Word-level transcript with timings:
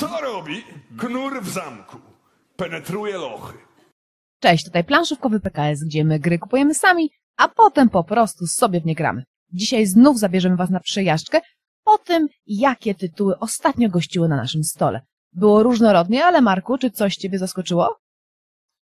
Co 0.00 0.20
robi 0.20 0.64
knur 0.98 1.42
w 1.42 1.48
zamku? 1.48 1.98
Penetruje 2.56 3.18
lochy. 3.18 3.58
Cześć, 4.42 4.64
tutaj 4.64 4.84
planszówkowy 4.84 5.40
PKS, 5.40 5.84
gdzie 5.84 6.04
my 6.04 6.18
gry 6.18 6.38
kupujemy 6.38 6.74
sami, 6.74 7.10
a 7.36 7.48
potem 7.48 7.88
po 7.88 8.04
prostu 8.04 8.46
sobie 8.46 8.80
w 8.80 8.86
nie 8.86 8.94
gramy. 8.94 9.24
Dzisiaj 9.52 9.86
znów 9.86 10.18
zabierzemy 10.18 10.56
Was 10.56 10.70
na 10.70 10.80
przejażdżkę 10.80 11.40
o 11.84 11.98
tym, 11.98 12.28
jakie 12.46 12.94
tytuły 12.94 13.38
ostatnio 13.38 13.88
gościły 13.88 14.28
na 14.28 14.36
naszym 14.36 14.64
stole. 14.64 15.00
Było 15.32 15.62
różnorodnie, 15.62 16.24
ale 16.24 16.40
Marku, 16.40 16.78
czy 16.78 16.90
coś 16.90 17.16
Ciebie 17.16 17.38
zaskoczyło? 17.38 17.96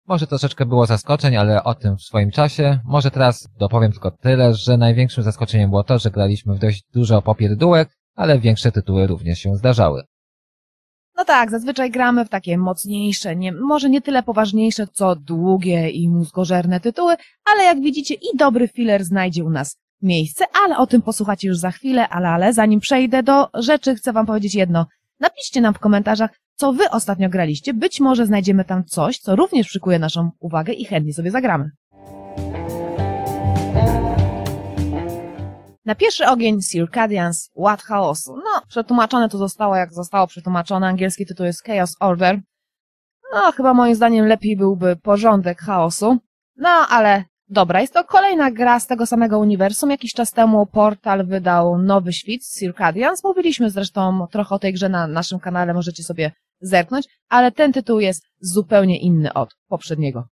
Może 0.06 0.26
troszeczkę 0.26 0.66
było 0.66 0.86
zaskoczeń, 0.86 1.36
ale 1.36 1.64
o 1.64 1.74
tym 1.74 1.96
w 1.96 2.02
swoim 2.02 2.30
czasie. 2.30 2.80
Może 2.84 3.10
teraz 3.10 3.48
dopowiem 3.58 3.92
tylko 3.92 4.10
tyle, 4.10 4.54
że 4.54 4.76
największym 4.76 5.24
zaskoczeniem 5.24 5.70
było 5.70 5.84
to, 5.84 5.98
że 5.98 6.10
graliśmy 6.10 6.54
w 6.54 6.58
dość 6.58 6.82
dużo 6.94 7.22
popierdółek, 7.22 7.88
ale 8.14 8.38
większe 8.38 8.72
tytuły 8.72 9.06
również 9.06 9.38
się 9.38 9.56
zdarzały. 9.56 10.02
No 11.18 11.24
tak, 11.24 11.50
zazwyczaj 11.50 11.90
gramy 11.90 12.24
w 12.24 12.28
takie 12.28 12.58
mocniejsze, 12.58 13.36
nie, 13.36 13.52
może 13.52 13.90
nie 13.90 14.00
tyle 14.00 14.22
poważniejsze, 14.22 14.86
co 14.86 15.16
długie 15.16 15.90
i 15.90 16.08
mózgożerne 16.08 16.80
tytuły, 16.80 17.16
ale 17.44 17.64
jak 17.64 17.80
widzicie 17.80 18.14
i 18.14 18.36
dobry 18.36 18.68
filler 18.68 19.04
znajdzie 19.04 19.44
u 19.44 19.50
nas 19.50 19.76
miejsce, 20.02 20.44
ale 20.64 20.78
o 20.78 20.86
tym 20.86 21.02
posłuchacie 21.02 21.48
już 21.48 21.58
za 21.58 21.70
chwilę, 21.70 22.08
ale, 22.08 22.28
ale 22.28 22.52
zanim 22.52 22.80
przejdę 22.80 23.22
do 23.22 23.48
rzeczy, 23.54 23.94
chcę 23.94 24.12
wam 24.12 24.26
powiedzieć 24.26 24.54
jedno. 24.54 24.86
Napiszcie 25.20 25.60
nam 25.60 25.74
w 25.74 25.78
komentarzach, 25.78 26.30
co 26.54 26.72
wy 26.72 26.90
ostatnio 26.90 27.28
graliście, 27.28 27.74
być 27.74 28.00
może 28.00 28.26
znajdziemy 28.26 28.64
tam 28.64 28.84
coś, 28.84 29.18
co 29.18 29.36
również 29.36 29.66
przykuje 29.68 29.98
naszą 29.98 30.30
uwagę 30.40 30.72
i 30.72 30.84
chętnie 30.84 31.14
sobie 31.14 31.30
zagramy. 31.30 31.70
Na 35.88 35.94
pierwszy 35.94 36.26
ogień 36.26 36.60
Circadians 36.62 37.50
Ład 37.54 37.82
Chaosu. 37.82 38.36
No, 38.36 38.62
przetłumaczone 38.68 39.28
to 39.28 39.38
zostało 39.38 39.76
jak 39.76 39.92
zostało 39.92 40.26
przetłumaczone. 40.26 40.86
Angielski 40.86 41.26
tytuł 41.26 41.46
jest 41.46 41.64
Chaos 41.64 41.96
Order. 42.00 42.40
No, 43.32 43.52
chyba 43.52 43.74
moim 43.74 43.94
zdaniem 43.94 44.26
lepiej 44.26 44.56
byłby 44.56 44.96
porządek 44.96 45.60
chaosu. 45.60 46.18
No, 46.56 46.68
ale 46.68 47.24
dobra, 47.48 47.80
jest 47.80 47.92
to 47.92 48.04
kolejna 48.04 48.50
gra 48.50 48.80
z 48.80 48.86
tego 48.86 49.06
samego 49.06 49.38
uniwersum. 49.38 49.90
Jakiś 49.90 50.12
czas 50.12 50.32
temu 50.32 50.66
Portal 50.66 51.26
wydał 51.26 51.78
nowy 51.78 52.12
świt, 52.12 52.46
Circadians. 52.58 53.24
Mówiliśmy 53.24 53.70
zresztą 53.70 54.26
trochę 54.30 54.54
o 54.54 54.58
tej 54.58 54.72
grze 54.72 54.88
na 54.88 55.06
naszym 55.06 55.38
kanale, 55.38 55.74
możecie 55.74 56.02
sobie 56.02 56.32
zerknąć, 56.60 57.06
ale 57.28 57.52
ten 57.52 57.72
tytuł 57.72 58.00
jest 58.00 58.24
zupełnie 58.40 58.98
inny 59.00 59.32
od 59.32 59.56
poprzedniego. 59.68 60.28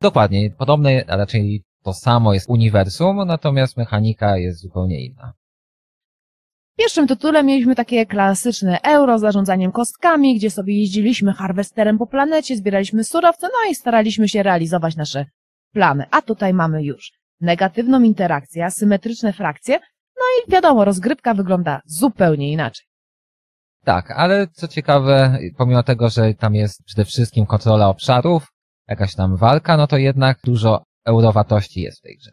Dokładnie, 0.00 0.50
podobne, 0.50 1.04
a 1.08 1.16
raczej 1.16 1.64
to 1.82 1.92
samo 1.94 2.34
jest 2.34 2.48
uniwersum, 2.48 3.16
natomiast 3.26 3.76
mechanika 3.76 4.36
jest 4.36 4.60
zupełnie 4.60 5.04
inna. 5.04 5.32
W 6.74 6.76
pierwszym 6.76 7.06
tytule 7.06 7.44
mieliśmy 7.44 7.74
takie 7.74 8.06
klasyczne 8.06 8.78
euro 8.82 9.18
z 9.18 9.20
zarządzaniem 9.20 9.72
kostkami, 9.72 10.36
gdzie 10.36 10.50
sobie 10.50 10.80
jeździliśmy 10.80 11.32
harwesterem 11.32 11.98
po 11.98 12.06
planecie, 12.06 12.56
zbieraliśmy 12.56 13.04
surowce, 13.04 13.46
no 13.46 13.70
i 13.70 13.74
staraliśmy 13.74 14.28
się 14.28 14.42
realizować 14.42 14.96
nasze 14.96 15.26
plany. 15.72 16.04
A 16.10 16.22
tutaj 16.22 16.54
mamy 16.54 16.84
już 16.84 17.12
negatywną 17.40 18.02
interakcję, 18.02 18.64
asymetryczne 18.64 19.32
frakcje, 19.32 19.78
no 20.16 20.24
i 20.38 20.50
wiadomo, 20.50 20.84
rozgrywka 20.84 21.34
wygląda 21.34 21.80
zupełnie 21.86 22.52
inaczej. 22.52 22.86
Tak, 23.84 24.10
ale 24.10 24.46
co 24.46 24.68
ciekawe, 24.68 25.38
pomimo 25.56 25.82
tego, 25.82 26.08
że 26.08 26.34
tam 26.34 26.54
jest 26.54 26.84
przede 26.84 27.04
wszystkim 27.04 27.46
kontrola 27.46 27.88
obszarów, 27.88 28.46
jakaś 28.88 29.14
tam 29.14 29.36
walka, 29.36 29.76
no 29.76 29.86
to 29.86 29.96
jednak 29.96 30.38
dużo 30.44 30.82
eurowatości 31.04 31.80
jest 31.80 31.98
w 31.98 32.02
tej 32.02 32.16
grze. 32.16 32.30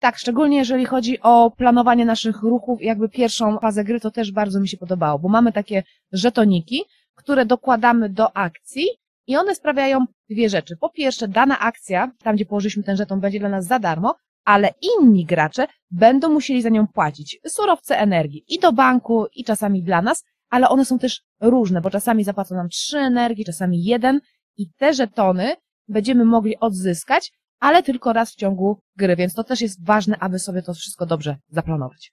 Tak, 0.00 0.18
szczególnie 0.18 0.56
jeżeli 0.56 0.84
chodzi 0.84 1.20
o 1.20 1.50
planowanie 1.50 2.04
naszych 2.04 2.42
ruchów, 2.42 2.82
jakby 2.82 3.08
pierwszą 3.08 3.58
fazę 3.58 3.84
gry, 3.84 4.00
to 4.00 4.10
też 4.10 4.32
bardzo 4.32 4.60
mi 4.60 4.68
się 4.68 4.76
podobało, 4.76 5.18
bo 5.18 5.28
mamy 5.28 5.52
takie 5.52 5.82
żetoniki, 6.12 6.84
które 7.14 7.46
dokładamy 7.46 8.08
do 8.08 8.36
akcji 8.36 8.86
i 9.26 9.36
one 9.36 9.54
sprawiają 9.54 10.04
dwie 10.30 10.48
rzeczy. 10.48 10.76
Po 10.76 10.90
pierwsze, 10.90 11.28
dana 11.28 11.58
akcja, 11.58 12.12
tam 12.22 12.36
gdzie 12.36 12.46
położyliśmy 12.46 12.82
ten 12.82 12.96
żeton, 12.96 13.20
będzie 13.20 13.38
dla 13.40 13.48
nas 13.48 13.66
za 13.66 13.78
darmo, 13.78 14.14
ale 14.44 14.74
inni 14.82 15.24
gracze 15.24 15.66
będą 15.90 16.28
musieli 16.28 16.62
za 16.62 16.68
nią 16.68 16.86
płacić 16.86 17.40
surowce 17.46 17.98
energii 17.98 18.44
i 18.48 18.58
do 18.58 18.72
banku, 18.72 19.26
i 19.34 19.44
czasami 19.44 19.82
dla 19.82 20.02
nas, 20.02 20.24
ale 20.50 20.68
one 20.68 20.84
są 20.84 20.98
też 20.98 21.22
różne, 21.40 21.80
bo 21.80 21.90
czasami 21.90 22.24
zapłacą 22.24 22.54
nam 22.54 22.68
trzy 22.68 22.98
energii, 22.98 23.44
czasami 23.44 23.84
jeden 23.84 24.20
i 24.56 24.70
te 24.72 24.94
żetony 24.94 25.54
będziemy 25.88 26.24
mogli 26.24 26.58
odzyskać, 26.58 27.32
ale 27.60 27.82
tylko 27.82 28.12
raz 28.12 28.32
w 28.32 28.36
ciągu 28.36 28.78
gry, 28.96 29.16
więc 29.16 29.34
to 29.34 29.44
też 29.44 29.60
jest 29.60 29.84
ważne, 29.84 30.16
aby 30.18 30.38
sobie 30.38 30.62
to 30.62 30.74
wszystko 30.74 31.06
dobrze 31.06 31.36
zaplanować. 31.48 32.12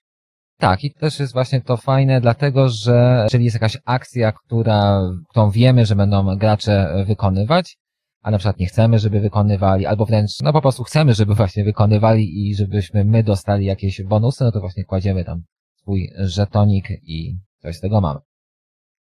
Tak, 0.58 0.84
i 0.84 0.94
też 0.94 1.20
jest 1.20 1.32
właśnie 1.32 1.60
to 1.60 1.76
fajne, 1.76 2.20
dlatego 2.20 2.68
że 2.68 3.20
jeżeli 3.24 3.44
jest 3.44 3.54
jakaś 3.54 3.78
akcja, 3.84 4.32
która, 4.32 5.00
którą 5.30 5.50
wiemy, 5.50 5.86
że 5.86 5.96
będą 5.96 6.36
gracze 6.36 7.04
wykonywać, 7.06 7.76
a 8.22 8.30
na 8.30 8.38
przykład 8.38 8.58
nie 8.58 8.66
chcemy, 8.66 8.98
żeby 8.98 9.20
wykonywali, 9.20 9.86
albo 9.86 10.06
wręcz, 10.06 10.30
no 10.42 10.52
po 10.52 10.60
prostu 10.60 10.84
chcemy, 10.84 11.14
żeby 11.14 11.34
właśnie 11.44 11.64
wykonywali 11.64 12.48
i 12.48 12.54
żebyśmy 12.54 13.04
my 13.04 13.22
dostali 13.22 13.66
jakieś 13.66 14.02
bonusy, 14.02 14.44
no 14.44 14.52
to 14.52 14.60
właśnie 14.60 14.84
kładziemy 14.84 15.24
tam 15.24 15.42
swój 15.74 16.10
żetonik 16.18 16.88
i 16.90 17.36
coś 17.58 17.76
z 17.76 17.80
tego 17.80 18.00
mamy. 18.00 18.20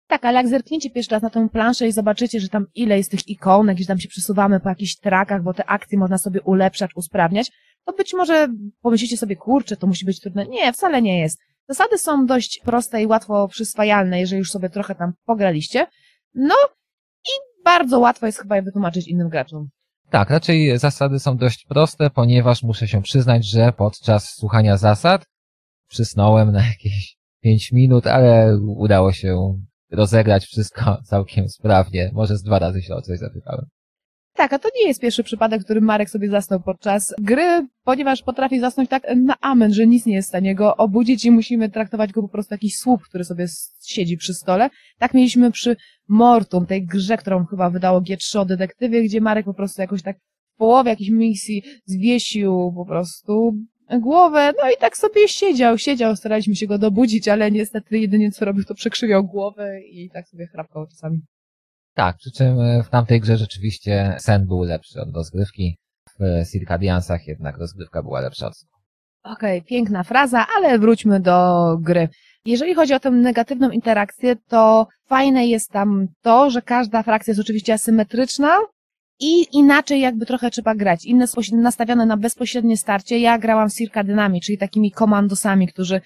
Tak, 0.09 0.25
ale 0.25 0.37
jak 0.37 0.47
zerkniecie 0.47 0.89
pierwszy 0.89 1.11
raz 1.11 1.21
na 1.21 1.29
tę 1.29 1.49
planszę 1.49 1.87
i 1.87 1.91
zobaczycie, 1.91 2.39
że 2.39 2.49
tam 2.49 2.65
ile 2.75 2.97
jest 2.97 3.11
tych 3.11 3.27
ikonek, 3.27 3.77
gdzie 3.77 3.85
tam 3.85 3.99
się 3.99 4.07
przesuwamy 4.07 4.59
po 4.59 4.69
jakichś 4.69 4.95
trakach, 4.95 5.43
bo 5.43 5.53
te 5.53 5.65
akcje 5.65 5.99
można 5.99 6.17
sobie 6.17 6.41
ulepszać, 6.41 6.91
usprawniać, 6.95 7.51
to 7.85 7.93
być 7.93 8.13
może 8.13 8.47
pomyślicie 8.81 9.17
sobie, 9.17 9.35
kurczę, 9.35 9.77
to 9.77 9.87
musi 9.87 10.05
być 10.05 10.19
trudne. 10.19 10.45
Nie, 10.45 10.73
wcale 10.73 11.01
nie 11.01 11.19
jest. 11.19 11.39
Zasady 11.67 11.97
są 11.97 12.25
dość 12.25 12.61
proste 12.65 13.01
i 13.03 13.05
łatwo 13.05 13.47
przyswajalne, 13.47 14.19
jeżeli 14.19 14.39
już 14.39 14.51
sobie 14.51 14.69
trochę 14.69 14.95
tam 14.95 15.13
pograliście. 15.25 15.87
No 16.33 16.55
i 17.25 17.63
bardzo 17.65 17.99
łatwo 17.99 18.25
jest 18.25 18.39
chyba 18.39 18.55
je 18.55 18.61
wytłumaczyć 18.61 19.07
innym 19.07 19.29
graczom. 19.29 19.69
Tak, 20.09 20.29
raczej 20.29 20.77
zasady 20.77 21.19
są 21.19 21.37
dość 21.37 21.65
proste, 21.65 22.09
ponieważ 22.09 22.63
muszę 22.63 22.87
się 22.87 23.01
przyznać, 23.01 23.45
że 23.45 23.73
podczas 23.77 24.29
słuchania 24.29 24.77
zasad 24.77 25.25
przysnąłem 25.87 26.51
na 26.51 26.67
jakieś 26.67 27.17
5 27.41 27.71
minut, 27.71 28.07
ale 28.07 28.57
udało 28.77 29.11
się 29.11 29.59
rozegrać 29.91 30.45
wszystko 30.45 30.97
całkiem 31.09 31.49
sprawnie. 31.49 32.11
Może 32.13 32.37
z 32.37 32.43
dwa 32.43 32.59
razy 32.59 32.81
się 32.81 32.95
o 32.95 33.01
coś 33.01 33.19
zapytałem. 33.19 33.65
Tak, 34.39 34.53
a 34.53 34.59
to 34.59 34.69
nie 34.75 34.87
jest 34.87 35.01
pierwszy 35.01 35.23
przypadek, 35.23 35.61
w 35.61 35.63
którym 35.63 35.83
Marek 35.83 36.09
sobie 36.09 36.29
zasnął 36.29 36.59
podczas 36.59 37.13
gry, 37.21 37.67
ponieważ 37.83 38.23
potrafi 38.23 38.59
zasnąć 38.59 38.89
tak 38.89 39.03
na 39.15 39.35
amen, 39.41 39.73
że 39.73 39.87
nic 39.87 40.05
nie 40.05 40.15
jest 40.15 40.27
w 40.27 40.29
stanie 40.29 40.55
go 40.55 40.77
obudzić 40.77 41.25
i 41.25 41.31
musimy 41.31 41.69
traktować 41.69 42.11
go 42.11 42.21
po 42.21 42.29
prostu 42.29 42.53
jakiś 42.53 42.75
słup, 42.75 43.01
który 43.03 43.23
sobie 43.23 43.45
siedzi 43.85 44.17
przy 44.17 44.33
stole. 44.33 44.69
Tak 44.99 45.13
mieliśmy 45.13 45.51
przy 45.51 45.75
Mortum, 46.07 46.65
tej 46.65 46.85
grze, 46.85 47.17
którą 47.17 47.45
chyba 47.45 47.69
wydało 47.69 48.01
G3 48.01 48.39
o 48.39 48.45
detektywie, 48.45 49.03
gdzie 49.03 49.21
Marek 49.21 49.45
po 49.45 49.53
prostu 49.53 49.81
jakoś 49.81 50.01
tak 50.01 50.17
w 50.55 50.57
połowie 50.57 50.89
jakiejś 50.89 51.09
misji 51.09 51.63
zwiesił 51.85 52.73
po 52.75 52.85
prostu 52.85 53.53
głowę, 53.97 54.53
no 54.63 54.71
i 54.71 54.77
tak 54.79 54.97
sobie 54.97 55.27
siedział, 55.27 55.77
siedział, 55.77 56.15
staraliśmy 56.15 56.55
się 56.55 56.67
go 56.67 56.77
dobudzić, 56.77 57.27
ale 57.27 57.51
niestety 57.51 57.99
jedynie 57.99 58.31
co 58.31 58.45
robił 58.45 58.63
to 58.63 58.75
przekrzywiał 58.75 59.23
głowę 59.23 59.81
i 59.81 60.09
tak 60.09 60.27
sobie 60.27 60.47
chrapkał 60.47 60.87
czasami. 60.87 61.19
Tak, 61.93 62.17
przy 62.17 62.31
czym 62.31 62.59
e, 62.59 62.83
w 62.83 62.89
tamtej 62.89 63.19
grze 63.19 63.37
rzeczywiście 63.37 64.15
sen 64.19 64.47
był 64.47 64.63
lepszy 64.63 65.01
od 65.01 65.15
rozgrywki. 65.15 65.77
W 66.19 66.51
Circadiansach 66.51 67.27
jednak 67.27 67.57
rozgrywka 67.57 68.03
była 68.03 68.21
lepsza 68.21 68.47
od 68.47 68.53
Okej, 69.23 69.57
okay, 69.57 69.67
piękna 69.69 70.03
fraza, 70.03 70.45
ale 70.57 70.79
wróćmy 70.79 71.19
do 71.19 71.77
gry. 71.81 72.09
Jeżeli 72.45 72.73
chodzi 72.73 72.93
o 72.93 72.99
tę 72.99 73.11
negatywną 73.11 73.69
interakcję, 73.69 74.35
to 74.35 74.87
fajne 75.05 75.47
jest 75.47 75.71
tam 75.71 76.07
to, 76.21 76.49
że 76.49 76.61
każda 76.61 77.03
frakcja 77.03 77.31
jest 77.31 77.41
oczywiście 77.41 77.73
asymetryczna, 77.73 78.57
i 79.19 79.57
inaczej 79.57 80.01
jakby 80.01 80.25
trochę 80.25 80.51
trzeba 80.51 80.75
grać. 80.75 81.05
Inne 81.05 81.25
nastawione 81.51 82.05
na 82.05 82.17
bezpośrednie 82.17 82.77
starcie. 82.77 83.19
Ja 83.19 83.37
grałam 83.37 83.69
z 83.69 83.75
cirkadynami, 83.75 84.41
czyli 84.41 84.57
takimi 84.57 84.91
komandosami, 84.91 85.67
którzy 85.67 86.01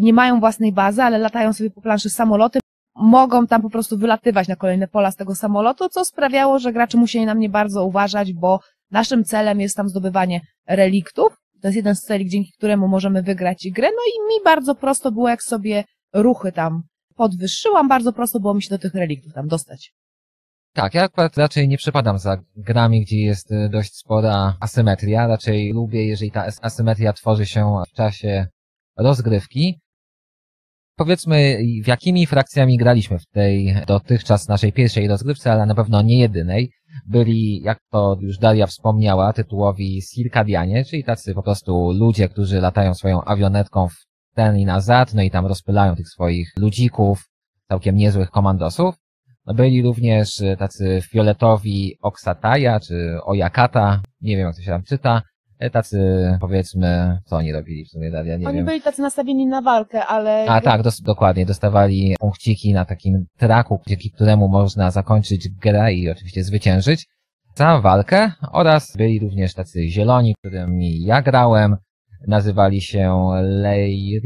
nie 0.00 0.12
mają 0.12 0.40
własnej 0.40 0.72
bazy, 0.72 1.02
ale 1.02 1.18
latają 1.18 1.52
sobie 1.52 1.70
po 1.70 1.80
planszy 1.80 2.10
samoloty. 2.10 2.60
Mogą 2.96 3.46
tam 3.46 3.62
po 3.62 3.70
prostu 3.70 3.98
wylatywać 3.98 4.48
na 4.48 4.56
kolejne 4.56 4.88
pola 4.88 5.10
z 5.10 5.16
tego 5.16 5.34
samolotu, 5.34 5.88
co 5.88 6.04
sprawiało, 6.04 6.58
że 6.58 6.72
gracze 6.72 6.98
musieli 6.98 7.26
na 7.26 7.34
mnie 7.34 7.48
bardzo 7.48 7.84
uważać, 7.84 8.32
bo 8.32 8.60
naszym 8.90 9.24
celem 9.24 9.60
jest 9.60 9.76
tam 9.76 9.88
zdobywanie 9.88 10.40
reliktów. 10.66 11.36
To 11.62 11.68
jest 11.68 11.76
jeden 11.76 11.94
z 11.94 12.00
celi, 12.00 12.28
dzięki 12.28 12.52
któremu 12.52 12.88
możemy 12.88 13.22
wygrać 13.22 13.68
grę. 13.70 13.88
No 13.90 14.02
i 14.14 14.28
mi 14.28 14.44
bardzo 14.44 14.74
prosto 14.74 15.12
było, 15.12 15.28
jak 15.28 15.42
sobie 15.42 15.84
ruchy 16.14 16.52
tam 16.52 16.82
podwyższyłam, 17.16 17.88
bardzo 17.88 18.12
prosto 18.12 18.40
było 18.40 18.54
mi 18.54 18.62
się 18.62 18.70
do 18.70 18.78
tych 18.78 18.94
reliktów 18.94 19.32
tam 19.32 19.48
dostać. 19.48 19.92
Tak, 20.76 20.94
ja 20.94 21.02
akurat 21.04 21.36
raczej 21.36 21.68
nie 21.68 21.76
przepadam 21.76 22.18
za 22.18 22.36
grami, 22.56 23.04
gdzie 23.04 23.16
jest 23.16 23.52
e, 23.52 23.68
dość 23.68 23.94
spora 23.94 24.56
asymetria. 24.60 25.26
Raczej 25.26 25.72
lubię, 25.72 26.06
jeżeli 26.06 26.30
ta 26.30 26.46
asymetria 26.62 27.12
tworzy 27.12 27.46
się 27.46 27.82
w 27.88 27.92
czasie 27.92 28.46
rozgrywki. 28.96 29.80
Powiedzmy, 30.96 31.58
w 31.84 31.86
jakimi 31.86 32.26
frakcjami 32.26 32.76
graliśmy 32.76 33.18
w 33.18 33.26
tej 33.26 33.76
dotychczas 33.86 34.48
naszej 34.48 34.72
pierwszej 34.72 35.08
rozgrywce, 35.08 35.52
ale 35.52 35.66
na 35.66 35.74
pewno 35.74 36.02
nie 36.02 36.18
jedynej. 36.18 36.72
Byli, 37.06 37.62
jak 37.62 37.78
to 37.90 38.16
już 38.20 38.38
Daria 38.38 38.66
wspomniała, 38.66 39.32
tytułowi 39.32 40.02
Circadianie, 40.02 40.84
czyli 40.84 41.04
tacy 41.04 41.34
po 41.34 41.42
prostu 41.42 41.92
ludzie, 41.92 42.28
którzy 42.28 42.60
latają 42.60 42.94
swoją 42.94 43.24
awionetką 43.24 43.88
w 43.88 43.96
ten 44.34 44.58
i 44.58 44.64
nazad, 44.64 45.14
no 45.14 45.22
i 45.22 45.30
tam 45.30 45.46
rozpylają 45.46 45.96
tych 45.96 46.08
swoich 46.08 46.52
ludzików, 46.56 47.28
całkiem 47.68 47.96
niezłych 47.96 48.30
komandosów. 48.30 49.05
Byli 49.54 49.82
również 49.82 50.40
e, 50.40 50.56
tacy 50.56 51.00
fioletowi 51.10 51.98
Oksataja, 52.02 52.80
czy 52.80 53.18
Ojakata, 53.24 54.00
nie 54.20 54.36
wiem 54.36 54.46
jak 54.46 54.56
to 54.56 54.62
się 54.62 54.70
tam 54.70 54.82
czyta, 54.82 55.22
E, 55.58 55.70
tacy 55.70 55.98
powiedzmy, 56.40 57.18
co 57.24 57.36
oni 57.36 57.52
robili 57.52 57.84
w 57.84 57.88
sumie, 57.88 58.08
ja 58.08 58.36
nie 58.36 58.48
Oni 58.48 58.56
wiem. 58.56 58.66
byli 58.66 58.80
tacy 58.82 59.02
nastawieni 59.02 59.46
na 59.46 59.62
walkę, 59.62 60.06
ale... 60.06 60.46
A 60.48 60.60
tak, 60.60 60.82
dos- 60.82 61.00
dokładnie, 61.00 61.46
dostawali 61.46 62.14
punkciki 62.20 62.72
na 62.72 62.84
takim 62.84 63.26
traku, 63.38 63.80
dzięki 63.86 64.10
któremu 64.10 64.48
można 64.48 64.90
zakończyć 64.90 65.48
grę 65.48 65.94
i 65.94 66.10
oczywiście 66.10 66.44
zwyciężyć 66.44 67.06
za 67.54 67.80
walkę 67.80 68.32
oraz 68.52 68.96
byli 68.96 69.20
również 69.20 69.54
tacy 69.54 69.88
zieloni, 69.88 70.34
którymi 70.38 71.04
ja 71.04 71.22
grałem, 71.22 71.76
nazywali 72.26 72.80
się 72.80 73.30
Leir... 73.42 74.22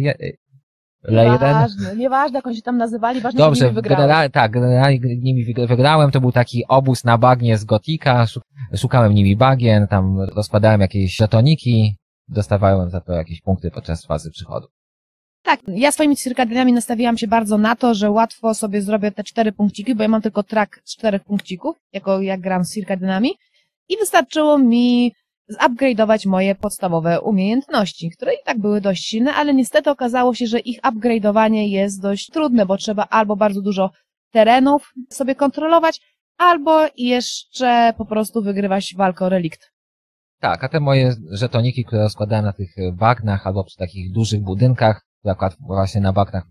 Leiren. 1.02 1.32
Nieważne, 1.32 1.96
nieważne 1.96 2.38
jak 2.38 2.46
oni 2.46 2.56
się 2.56 2.62
tam 2.62 2.76
nazywali, 2.76 3.20
ważne, 3.20 3.38
że 3.38 3.44
Dobrze, 3.44 3.64
nimi 3.64 3.74
wygrałem. 3.74 4.30
tak, 4.30 4.52
generalnie 4.52 4.98
nimi 5.18 5.54
wyg- 5.54 5.66
wygrałem, 5.68 6.10
to 6.10 6.20
był 6.20 6.32
taki 6.32 6.64
obóz 6.68 7.04
na 7.04 7.18
bagnie 7.18 7.58
z 7.58 7.64
Gotika, 7.64 8.26
szu- 8.26 8.40
szukałem 8.76 9.14
nimi 9.14 9.36
bagien, 9.36 9.88
tam 9.88 10.20
rozkładałem 10.20 10.80
jakieś 10.80 11.16
żetoniki, 11.16 11.96
dostawałem 12.28 12.90
za 12.90 13.00
to 13.00 13.12
jakieś 13.12 13.40
punkty 13.40 13.70
podczas 13.70 14.06
fazy 14.06 14.30
przychodu. 14.30 14.66
Tak, 15.42 15.60
ja 15.68 15.92
swoimi 15.92 16.16
cyrkadianami 16.16 16.72
nastawiłam 16.72 17.18
się 17.18 17.26
bardzo 17.26 17.58
na 17.58 17.76
to, 17.76 17.94
że 17.94 18.10
łatwo 18.10 18.54
sobie 18.54 18.82
zrobię 18.82 19.12
te 19.12 19.24
cztery 19.24 19.52
punkciki, 19.52 19.94
bo 19.94 20.02
ja 20.02 20.08
mam 20.08 20.22
tylko 20.22 20.42
track 20.42 20.80
z 20.84 20.96
czterech 20.96 21.24
punkcików, 21.24 21.76
jako 21.92 22.20
jak 22.20 22.40
gram 22.40 22.64
z 22.64 22.70
cyrkadianami 22.70 23.30
i 23.88 23.96
wystarczyło 23.96 24.58
mi 24.58 25.12
zupgrade'ować 25.50 26.26
moje 26.26 26.54
podstawowe 26.54 27.20
umiejętności, 27.20 28.10
które 28.10 28.34
i 28.34 28.38
tak 28.44 28.58
były 28.58 28.80
dość 28.80 29.04
silne, 29.04 29.34
ale 29.34 29.54
niestety 29.54 29.90
okazało 29.90 30.34
się, 30.34 30.46
że 30.46 30.58
ich 30.58 30.80
upgrade'owanie 30.80 31.68
jest 31.68 32.02
dość 32.02 32.30
trudne, 32.30 32.66
bo 32.66 32.76
trzeba 32.76 33.06
albo 33.10 33.36
bardzo 33.36 33.62
dużo 33.62 33.90
terenów 34.30 34.92
sobie 35.08 35.34
kontrolować, 35.34 36.00
albo 36.38 36.80
jeszcze 36.96 37.94
po 37.98 38.06
prostu 38.06 38.42
wygrywać 38.42 38.94
walkę 38.96 39.24
o 39.24 39.28
relikt. 39.28 39.72
Tak, 40.40 40.64
a 40.64 40.68
te 40.68 40.80
moje 40.80 41.14
żetoniki, 41.30 41.84
które 41.84 42.02
rozkładałem 42.02 42.44
na 42.44 42.52
tych 42.52 42.74
bagnach 42.92 43.46
albo 43.46 43.64
przy 43.64 43.76
takich 43.76 44.12
dużych 44.12 44.40
budynkach, 44.40 45.04
które 45.18 45.32
akurat 45.32 45.56
właśnie 45.60 46.00
na 46.00 46.12
bagnach 46.12 46.44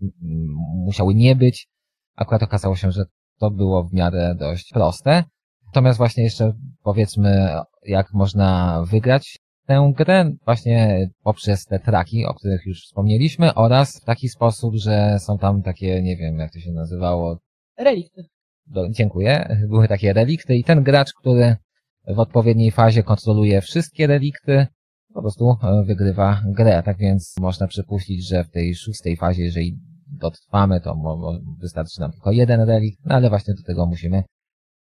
musiały 0.86 1.14
nie 1.14 1.36
być, 1.36 1.68
akurat 2.16 2.42
okazało 2.42 2.76
się, 2.76 2.92
że 2.92 3.04
to 3.38 3.50
było 3.50 3.84
w 3.84 3.92
miarę 3.92 4.34
dość 4.38 4.72
proste. 4.72 5.24
Natomiast 5.70 5.98
właśnie 5.98 6.24
jeszcze 6.24 6.52
powiedzmy, 6.82 7.48
jak 7.86 8.12
można 8.12 8.82
wygrać 8.90 9.38
tę 9.66 9.92
grę 9.96 10.30
właśnie 10.44 11.08
poprzez 11.22 11.64
te 11.64 11.78
traki, 11.78 12.26
o 12.26 12.34
których 12.34 12.66
już 12.66 12.82
wspomnieliśmy 12.82 13.54
oraz 13.54 14.00
w 14.00 14.04
taki 14.04 14.28
sposób, 14.28 14.74
że 14.74 15.18
są 15.18 15.38
tam 15.38 15.62
takie, 15.62 16.02
nie 16.02 16.16
wiem 16.16 16.38
jak 16.38 16.52
to 16.52 16.60
się 16.60 16.72
nazywało, 16.72 17.38
Relikty. 17.78 18.24
do, 18.66 18.88
dziękuję. 18.90 19.56
Były 19.70 19.88
takie 19.88 20.12
relikty 20.12 20.56
i 20.56 20.64
ten 20.64 20.82
gracz, 20.82 21.12
który 21.12 21.56
w 22.06 22.18
odpowiedniej 22.18 22.70
fazie 22.70 23.02
kontroluje 23.02 23.60
wszystkie 23.60 24.06
relikty, 24.06 24.66
po 25.14 25.20
prostu 25.20 25.56
e, 25.62 25.84
wygrywa 25.84 26.42
grę. 26.46 26.82
Tak 26.82 26.98
więc 26.98 27.34
można 27.40 27.66
przypuścić, 27.66 28.28
że 28.28 28.44
w 28.44 28.50
tej 28.50 28.74
szóstej 28.74 29.16
fazie, 29.16 29.42
jeżeli 29.42 29.78
dotrwamy, 30.06 30.80
to 30.80 30.96
wystarczy 31.60 32.00
nam 32.00 32.12
tylko 32.12 32.32
jeden 32.32 32.60
relikt, 32.60 32.98
no 33.04 33.14
ale 33.14 33.28
właśnie 33.28 33.54
do 33.54 33.62
tego 33.62 33.86
musimy 33.86 34.22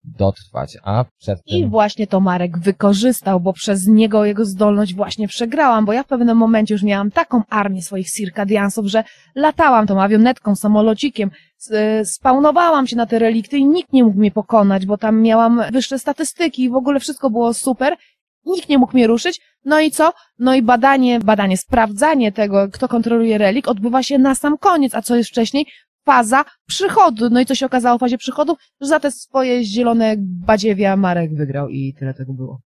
dotrwać. 0.06 0.76
A 0.82 1.04
przed 1.18 1.38
I 1.46 1.60
tym... 1.60 1.70
właśnie 1.70 2.06
to 2.06 2.20
Marek 2.20 2.58
wykorzystał, 2.58 3.40
bo 3.40 3.52
przez 3.52 3.86
niego 3.86 4.24
jego 4.24 4.44
zdolność 4.44 4.94
właśnie 4.94 5.28
przegrałam, 5.28 5.84
bo 5.84 5.92
ja 5.92 6.02
w 6.02 6.06
pewnym 6.06 6.36
momencie 6.36 6.74
już 6.74 6.82
miałam 6.82 7.10
taką 7.10 7.42
armię 7.50 7.82
swoich 7.82 8.10
cirkadiansów, 8.10 8.86
że 8.86 9.04
latałam 9.34 9.86
tą 9.86 10.02
awionetką, 10.02 10.56
samolocikiem, 10.56 11.30
spawnowałam 12.04 12.86
się 12.86 12.96
na 12.96 13.06
te 13.06 13.18
relikty 13.18 13.58
i 13.58 13.64
nikt 13.64 13.92
nie 13.92 14.04
mógł 14.04 14.18
mnie 14.18 14.30
pokonać, 14.30 14.86
bo 14.86 14.98
tam 14.98 15.22
miałam 15.22 15.62
wyższe 15.72 15.98
statystyki 15.98 16.62
i 16.62 16.70
w 16.70 16.74
ogóle 16.74 17.00
wszystko 17.00 17.30
było 17.30 17.54
super. 17.54 17.96
Nikt 18.44 18.68
nie 18.68 18.78
mógł 18.78 18.92
mnie 18.92 19.06
ruszyć. 19.06 19.40
No 19.64 19.80
i 19.80 19.90
co? 19.90 20.12
No 20.38 20.54
i 20.54 20.62
badanie, 20.62 21.20
badanie, 21.20 21.56
sprawdzanie 21.56 22.32
tego, 22.32 22.68
kto 22.72 22.88
kontroluje 22.88 23.38
relik, 23.38 23.68
odbywa 23.68 24.02
się 24.02 24.18
na 24.18 24.34
sam 24.34 24.58
koniec, 24.58 24.94
a 24.94 25.02
co 25.02 25.16
jest 25.16 25.30
wcześniej? 25.30 25.66
Faza 26.06 26.44
przychodu. 26.66 27.30
No 27.30 27.40
i 27.40 27.46
co 27.46 27.54
się 27.54 27.66
okazało 27.66 27.98
w 27.98 28.00
fazie 28.00 28.18
przychodu? 28.18 28.56
Że 28.80 28.88
za 28.88 29.00
te 29.00 29.10
swoje 29.10 29.64
zielone 29.64 30.14
badziewia 30.18 30.96
Marek 30.96 31.34
wygrał 31.34 31.68
i 31.68 31.94
tyle 31.98 32.14
tego 32.14 32.32
było. 32.32 32.60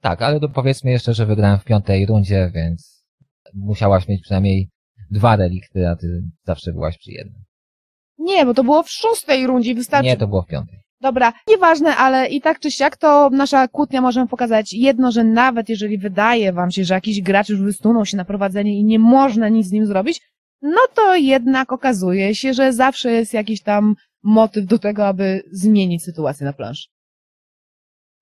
Tak, 0.00 0.22
ale 0.22 0.40
to 0.40 0.48
powiedzmy 0.48 0.90
jeszcze, 0.90 1.14
że 1.14 1.26
wygrałem 1.26 1.58
w 1.58 1.64
piątej 1.64 2.06
rundzie, 2.06 2.50
więc 2.54 3.04
musiałaś 3.54 4.08
mieć 4.08 4.22
przynajmniej 4.22 4.68
dwa 5.10 5.36
relikty, 5.36 5.88
a 5.88 5.96
ty 5.96 6.22
zawsze 6.46 6.72
byłaś 6.72 6.98
przy 6.98 7.10
jednym. 7.10 7.42
Nie, 8.18 8.46
bo 8.46 8.54
to 8.54 8.64
było 8.64 8.82
w 8.82 8.90
szóstej 8.90 9.46
rundzie 9.46 9.74
wystarczy. 9.74 10.06
Nie, 10.06 10.16
to 10.16 10.28
było 10.28 10.42
w 10.42 10.46
piątej. 10.46 10.78
Dobra, 11.00 11.32
nieważne, 11.48 11.96
ale 11.96 12.28
i 12.28 12.40
tak 12.40 12.58
czy 12.58 12.70
siak 12.70 12.96
to 12.96 13.30
nasza 13.30 13.68
kłótnia 13.68 14.00
może 14.00 14.26
pokazać 14.26 14.72
jedno, 14.72 15.12
że 15.12 15.24
nawet 15.24 15.68
jeżeli 15.68 15.98
wydaje 15.98 16.52
wam 16.52 16.70
się, 16.70 16.84
że 16.84 16.94
jakiś 16.94 17.22
gracz 17.22 17.48
już 17.48 17.60
wysunął 17.60 18.06
się 18.06 18.16
na 18.16 18.24
prowadzenie 18.24 18.78
i 18.78 18.84
nie 18.84 18.98
można 18.98 19.48
nic 19.48 19.66
z 19.66 19.72
nim 19.72 19.86
zrobić, 19.86 20.20
no 20.64 20.80
to 20.94 21.16
jednak 21.16 21.72
okazuje 21.72 22.34
się, 22.34 22.54
że 22.54 22.72
zawsze 22.72 23.12
jest 23.12 23.34
jakiś 23.34 23.62
tam 23.62 23.94
motyw 24.22 24.66
do 24.66 24.78
tego, 24.78 25.06
aby 25.06 25.42
zmienić 25.52 26.04
sytuację 26.04 26.46
na 26.46 26.52
planszy. 26.52 26.88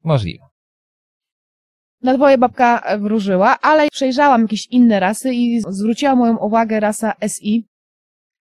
Możliwe. 0.04 0.44
Na 2.02 2.14
dwoje 2.14 2.38
babka 2.38 2.98
wróżyła, 2.98 3.60
ale 3.60 3.88
przejrzałam 3.90 4.42
jakieś 4.42 4.66
inne 4.66 5.00
rasy 5.00 5.34
i 5.34 5.60
zwróciła 5.68 6.16
moją 6.16 6.36
uwagę 6.36 6.80
rasa 6.80 7.12
SI, 7.28 7.66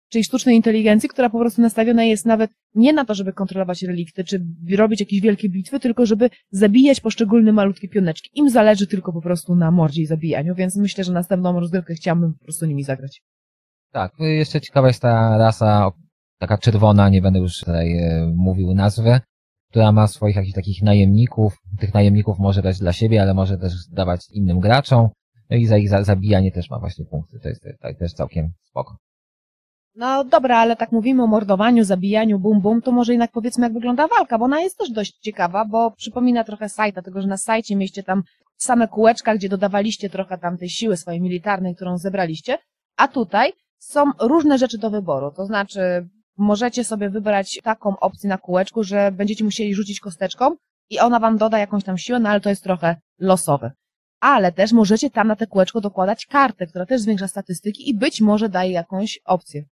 czyli 0.09 0.25
sztucznej 0.25 0.57
inteligencji, 0.57 1.09
która 1.09 1.31
po 1.31 1.39
prostu 1.39 1.63
nastawiona 1.63 2.05
jest 2.05 2.27
nawet 2.27 2.51
nie 2.75 2.93
na 2.93 3.05
to, 3.05 3.15
żeby 3.15 3.33
kontrolować 3.33 3.83
relikty, 3.83 4.25
czy 4.25 4.47
robić 4.77 5.01
jakieś 5.01 5.21
wielkie 5.21 5.49
bitwy, 5.49 5.81
tylko 5.81 6.07
żeby 6.07 6.31
zabijać 6.51 7.01
poszczególne 7.01 7.53
malutkie 7.53 7.89
pioneczki. 7.89 8.31
Im 8.35 8.51
zależy 8.51 8.87
tylko 8.87 9.13
po 9.13 9.23
prostu 9.23 9.57
na 9.57 9.71
mordzie 9.71 10.03
i 10.03 10.07
zabijaniu, 10.07 10.55
więc 10.55 10.77
myślę, 10.77 11.05
że 11.05 11.13
następną 11.13 11.61
rozgrywkę 11.61 11.95
chciałabym 11.95 12.35
po 12.35 12.45
prostu 12.45 12.67
nimi 12.67 12.83
zagrać. 12.83 13.23
Tak, 13.97 14.13
jeszcze 14.19 14.61
ciekawa 14.61 14.89
jest 14.89 15.03
ta 15.03 15.39
rasa, 15.39 15.91
taka 16.39 16.59
czerwona, 16.59 17.09
nie 17.09 17.23
będę 17.23 17.39
już 17.39 17.59
tutaj 17.59 17.99
e, 17.99 18.33
mówił 18.35 18.75
nazwy, 18.75 19.21
która 19.71 19.93
ma 19.93 20.07
swoich 20.07 20.37
jakichś 20.37 20.55
takich 20.55 20.83
najemników. 20.83 21.57
Tych 21.81 21.95
najemników 21.95 22.39
może 22.39 22.63
dać 22.63 22.79
dla 22.79 22.93
siebie, 22.93 23.23
ale 23.23 23.35
może 23.35 23.59
też 23.59 23.73
dawać 23.93 24.21
innym 24.31 24.61
graczom. 24.61 25.09
No 25.51 25.57
i 25.57 25.67
za 25.67 25.77
ich 25.77 25.89
za, 25.89 26.05
zabijanie 26.05 26.53
też 26.53 26.71
ma 26.71 26.79
właśnie 26.79 27.05
punkty. 27.05 27.41
To 27.41 27.49
jest 27.49 27.63
te- 27.63 27.95
też 27.95 28.13
całkiem 28.13 28.53
spoko. 28.63 28.97
No 29.95 30.25
dobra, 30.25 30.59
ale 30.59 30.77
tak 30.77 30.93
mówimy 30.93 31.23
o 31.23 31.27
mordowaniu, 31.27 31.85
zabijaniu, 31.85 32.39
bum 32.39 32.61
bum, 32.61 32.83
to 32.83 32.93
może 32.93 33.13
jednak 33.13 33.31
powiedzmy 33.33 33.65
jak 33.65 33.73
wygląda 33.73 34.09
walka, 34.09 34.39
bo 34.39 34.45
ona 34.45 34.61
jest 34.61 34.79
też 34.79 34.91
dość 34.91 35.19
ciekawa, 35.19 35.65
bo 35.65 35.91
przypomina 35.91 36.45
trochę 36.45 36.69
sajta, 36.69 37.03
tego, 37.03 37.23
że 37.23 37.29
na 37.29 37.37
sajcie 37.37 37.77
mieliście 37.77 38.03
tam 38.03 38.23
same 38.57 38.89
kółeczka, 38.89 39.35
gdzie 39.35 39.49
dodawaliście 39.49 40.11
trochę 40.11 40.39
tam 40.39 40.59
tej 40.59 40.69
siły 40.69 40.97
swojej 40.97 41.21
militarnej, 41.21 41.75
którą 41.75 41.99
zebraliście, 41.99 42.59
a 42.97 43.09
tutaj 43.09 43.53
są 43.87 44.11
różne 44.21 44.59
rzeczy 44.59 44.79
do 44.79 44.91
wyboru, 44.91 45.31
to 45.31 45.47
znaczy 45.47 46.09
możecie 46.37 46.85
sobie 46.85 47.11
wybrać 47.11 47.61
taką 47.65 47.99
opcję 47.99 48.29
na 48.29 48.39
kółeczku, 48.39 48.85
że 48.85 49.13
będziecie 49.13 49.45
musieli 49.45 49.75
rzucić 49.75 50.01
kosteczką 50.01 50.57
i 50.91 50.99
ona 50.99 51.21
wam 51.21 51.37
doda 51.37 51.59
jakąś 51.59 51.85
tam 51.85 51.99
siłę, 51.99 52.19
no 52.19 52.29
ale 52.29 52.41
to 52.41 52.49
jest 52.49 52.63
trochę 52.63 52.97
losowe. 53.19 53.73
Ale 54.21 54.53
też 54.53 54.73
możecie 54.73 55.11
tam 55.11 55.29
na 55.29 55.37
te 55.37 55.47
kółeczko 55.47 55.81
dokładać 55.81 56.27
kartę, 56.27 56.67
która 56.67 56.87
też 56.87 57.01
zwiększa 57.01 57.29
statystyki 57.29 57.91
i 57.91 57.95
być 57.95 58.21
może 58.21 58.49
daje 58.49 58.73
jakąś 58.73 59.21
opcję. 59.25 59.65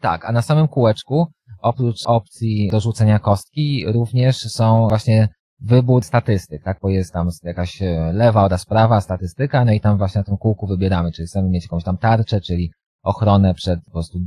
Tak, 0.00 0.24
a 0.24 0.32
na 0.32 0.42
samym 0.42 0.68
kółeczku, 0.68 1.26
oprócz 1.62 2.06
opcji 2.06 2.68
do 2.72 2.80
rzucenia 2.80 3.18
kostki, 3.18 3.84
również 3.92 4.36
są 4.36 4.88
właśnie 4.88 5.28
wybór 5.60 6.04
statystyk, 6.04 6.62
tak? 6.62 6.78
Bo 6.82 6.88
jest 6.88 7.12
tam 7.12 7.28
jakaś 7.42 7.82
e, 7.82 8.12
lewa 8.12 8.44
oraz 8.44 8.64
prawa 8.64 9.00
statystyka, 9.00 9.64
no 9.64 9.72
i 9.72 9.80
tam 9.80 9.98
właśnie 9.98 10.18
na 10.18 10.24
tym 10.24 10.36
kółku 10.36 10.66
wybieramy, 10.66 11.12
czy 11.12 11.24
chcemy 11.24 11.48
mieć 11.48 11.64
jakąś 11.64 11.84
tam 11.84 11.98
tarczę, 11.98 12.40
czyli 12.40 12.72
ochronę 13.04 13.54
przed 13.54 13.84
po 13.84 13.90
prostu 13.90 14.18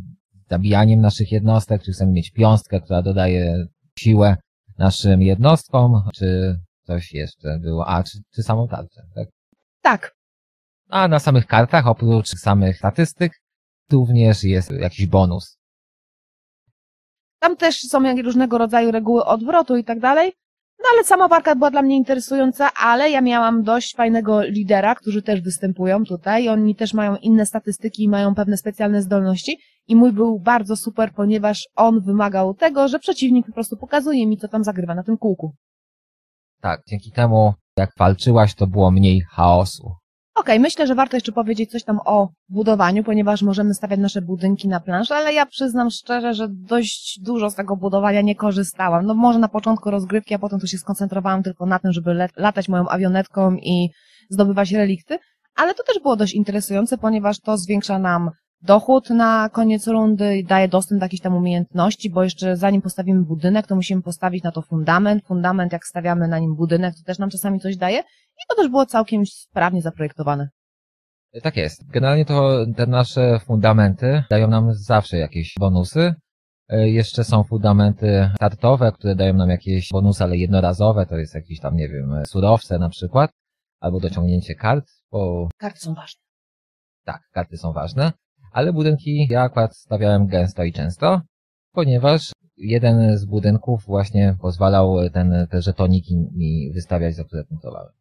zabijaniem 0.50 1.02
naszych 1.02 1.32
jednostek, 1.32 1.84
czy 1.84 1.92
chcemy 1.92 2.12
mieć 2.12 2.32
piąstkę, 2.32 2.82
która 2.82 3.02
dodaje 3.02 3.66
siłę 4.00 4.38
naszym 4.78 5.22
jednostkom, 5.22 6.02
czy 6.16 6.60
coś 6.84 7.14
jeszcze 7.14 7.60
było, 7.60 7.88
a, 7.88 8.04
czy, 8.04 8.18
czy 8.36 8.44
samą 8.44 8.68
tarczę, 8.68 9.02
tak? 9.16 9.28
Tak, 9.82 10.16
A 10.90 11.08
na 11.08 11.20
samych 11.20 11.46
kartach, 11.46 11.88
oprócz 11.88 12.28
samych 12.28 12.78
statystyk, 12.78 13.32
również 13.92 14.44
jest 14.44 14.72
jakiś 14.72 15.08
bonus. 15.08 15.58
Tam 17.40 17.58
też 17.58 17.82
są 17.82 18.04
jakieś 18.04 18.26
różnego 18.26 18.58
rodzaju 18.58 18.92
reguły 18.92 19.26
odwrotu 19.26 19.78
i 19.78 19.84
tak 19.84 20.00
dalej. 20.00 20.34
No 20.80 20.86
ale 20.94 21.04
sama 21.04 21.28
walka 21.28 21.56
była 21.56 21.72
dla 21.72 21.82
mnie 21.82 21.98
interesująca, 21.98 22.70
ale 22.74 23.10
ja 23.10 23.22
miałam 23.22 23.64
dość 23.64 23.96
fajnego 23.96 24.44
lidera, 24.44 24.96
którzy 24.96 25.22
też 25.22 25.42
występują 25.42 26.04
tutaj. 26.06 26.50
Oni 26.50 26.76
też 26.76 26.94
mają 26.94 27.16
inne 27.16 27.46
statystyki 27.46 28.04
i 28.04 28.10
mają 28.10 28.36
pewne 28.36 28.58
specjalne 28.58 29.02
zdolności. 29.02 29.58
I 29.88 29.96
mój 29.96 30.12
był 30.12 30.40
bardzo 30.40 30.76
super, 30.76 31.12
ponieważ 31.16 31.68
on 31.76 32.02
wymagał 32.02 32.54
tego, 32.54 32.88
że 32.88 33.00
przeciwnik 33.00 33.46
po 33.46 33.54
prostu 33.54 33.78
pokazuje 33.78 34.28
mi, 34.28 34.38
co 34.38 34.48
tam 34.48 34.64
zagrywa 34.64 34.96
na 34.96 35.04
tym 35.04 35.18
kółku. 35.18 35.54
Tak, 36.62 36.82
dzięki 36.88 37.12
temu, 37.12 37.54
jak 37.78 37.90
walczyłaś, 37.98 38.56
to 38.56 38.68
było 38.68 38.92
mniej 38.92 39.22
chaosu. 39.22 39.92
Okej, 40.40 40.60
myślę, 40.60 40.88
że 40.88 40.96
warto 40.96 41.18
jeszcze 41.18 41.32
powiedzieć 41.32 41.72
coś 41.72 41.84
tam 41.84 42.00
o 42.06 42.30
budowaniu, 42.50 43.04
ponieważ 43.04 43.42
możemy 43.42 43.74
stawiać 43.74 44.00
nasze 44.00 44.22
budynki 44.22 44.68
na 44.68 44.80
planszy, 44.80 45.14
ale 45.14 45.34
ja 45.34 45.46
przyznam 45.46 45.90
szczerze, 45.90 46.34
że 46.34 46.48
dość 46.50 47.20
dużo 47.22 47.50
z 47.50 47.56
tego 47.56 47.78
budowania 47.78 48.22
nie 48.22 48.36
korzystałam. 48.36 49.06
No 49.06 49.14
może 49.14 49.40
na 49.40 49.48
początku 49.48 49.92
rozgrywki, 49.92 50.36
a 50.36 50.40
potem 50.40 50.60
tu 50.60 50.68
się 50.68 50.78
skoncentrowałam 50.78 51.44
tylko 51.44 51.66
na 51.66 51.80
tym, 51.80 51.92
żeby 51.92 52.30
latać 52.38 52.70
moją 52.70 52.88
awionetką 52.90 53.56
i 53.56 53.90
zdobywać 54.30 54.72
relikty, 54.72 55.20
ale 55.56 55.74
to 55.74 55.84
też 55.84 56.00
było 56.02 56.16
dość 56.16 56.34
interesujące, 56.34 56.98
ponieważ 56.98 57.40
to 57.40 57.58
zwiększa 57.58 58.00
nam 58.00 58.32
dochód 58.62 59.10
na 59.10 59.50
koniec 59.50 59.88
rundy 59.88 60.44
daje 60.48 60.68
dostęp 60.68 61.00
do 61.00 61.06
jakichś 61.06 61.22
tam 61.22 61.36
umiejętności, 61.36 62.10
bo 62.10 62.24
jeszcze 62.24 62.58
zanim 62.58 62.82
postawimy 62.82 63.24
budynek, 63.24 63.68
to 63.68 63.76
musimy 63.76 64.02
postawić 64.02 64.44
na 64.44 64.52
to 64.52 64.62
fundament. 64.62 65.24
Fundament, 65.26 65.72
jak 65.72 65.86
stawiamy 65.86 66.28
na 66.28 66.40
nim 66.40 66.56
budynek, 66.56 66.96
to 66.96 67.04
też 67.04 67.20
nam 67.20 67.30
czasami 67.30 67.60
coś 67.60 67.78
daje 67.78 68.04
i 68.40 68.44
to 68.50 68.56
też 68.56 68.70
było 68.70 68.86
całkiem 68.86 69.26
sprawnie 69.26 69.82
zaprojektowane. 69.82 70.50
Tak 71.44 71.58
jest. 71.58 71.88
Generalnie 71.92 72.26
to 72.26 72.66
te 72.76 72.88
nasze 72.88 73.40
fundamenty 73.40 74.24
dają 74.30 74.48
nam 74.48 74.74
zawsze 74.74 75.18
jakieś 75.18 75.56
bonusy. 75.60 76.14
E, 76.70 76.90
Jeszcze 76.90 77.24
są 77.24 77.44
fundamenty 77.44 78.30
startowe, 78.36 78.92
które 78.92 79.16
dają 79.16 79.34
nam 79.34 79.50
jakieś 79.50 79.90
bonusy, 79.92 80.24
ale 80.24 80.38
jednorazowe, 80.38 81.06
to 81.06 81.18
jest 81.18 81.36
jakieś 81.36 81.60
tam, 81.60 81.76
nie 81.76 81.90
wiem, 81.90 82.24
surowce 82.28 82.80
na 82.80 82.90
przykład, 82.90 83.32
albo 83.80 84.00
dociągnięcie 84.00 84.56
kart, 84.56 84.88
bo 85.12 85.50
Karty 85.58 85.80
są 85.80 85.94
ważne. 85.94 86.22
tak, 87.04 87.22
karty 87.32 87.58
są 87.58 87.74
ważne, 87.74 88.12
ale 88.52 88.74
budynki 88.74 89.28
ja 89.30 89.42
akurat 89.42 89.76
stawiałem 89.78 90.28
gęsto 90.28 90.64
i 90.64 90.74
często, 90.74 91.22
ponieważ 91.72 92.32
jeden 92.58 93.18
z 93.18 93.26
budynków 93.26 93.84
właśnie 93.86 94.36
pozwalał 94.42 95.10
ten, 95.14 95.48
te 95.52 95.62
żetoniki 95.62 96.16
mi 96.16 96.72
wystawiać, 96.74 97.16
za 97.16 97.24
które 97.24 97.44
punktowałem. 97.44 97.92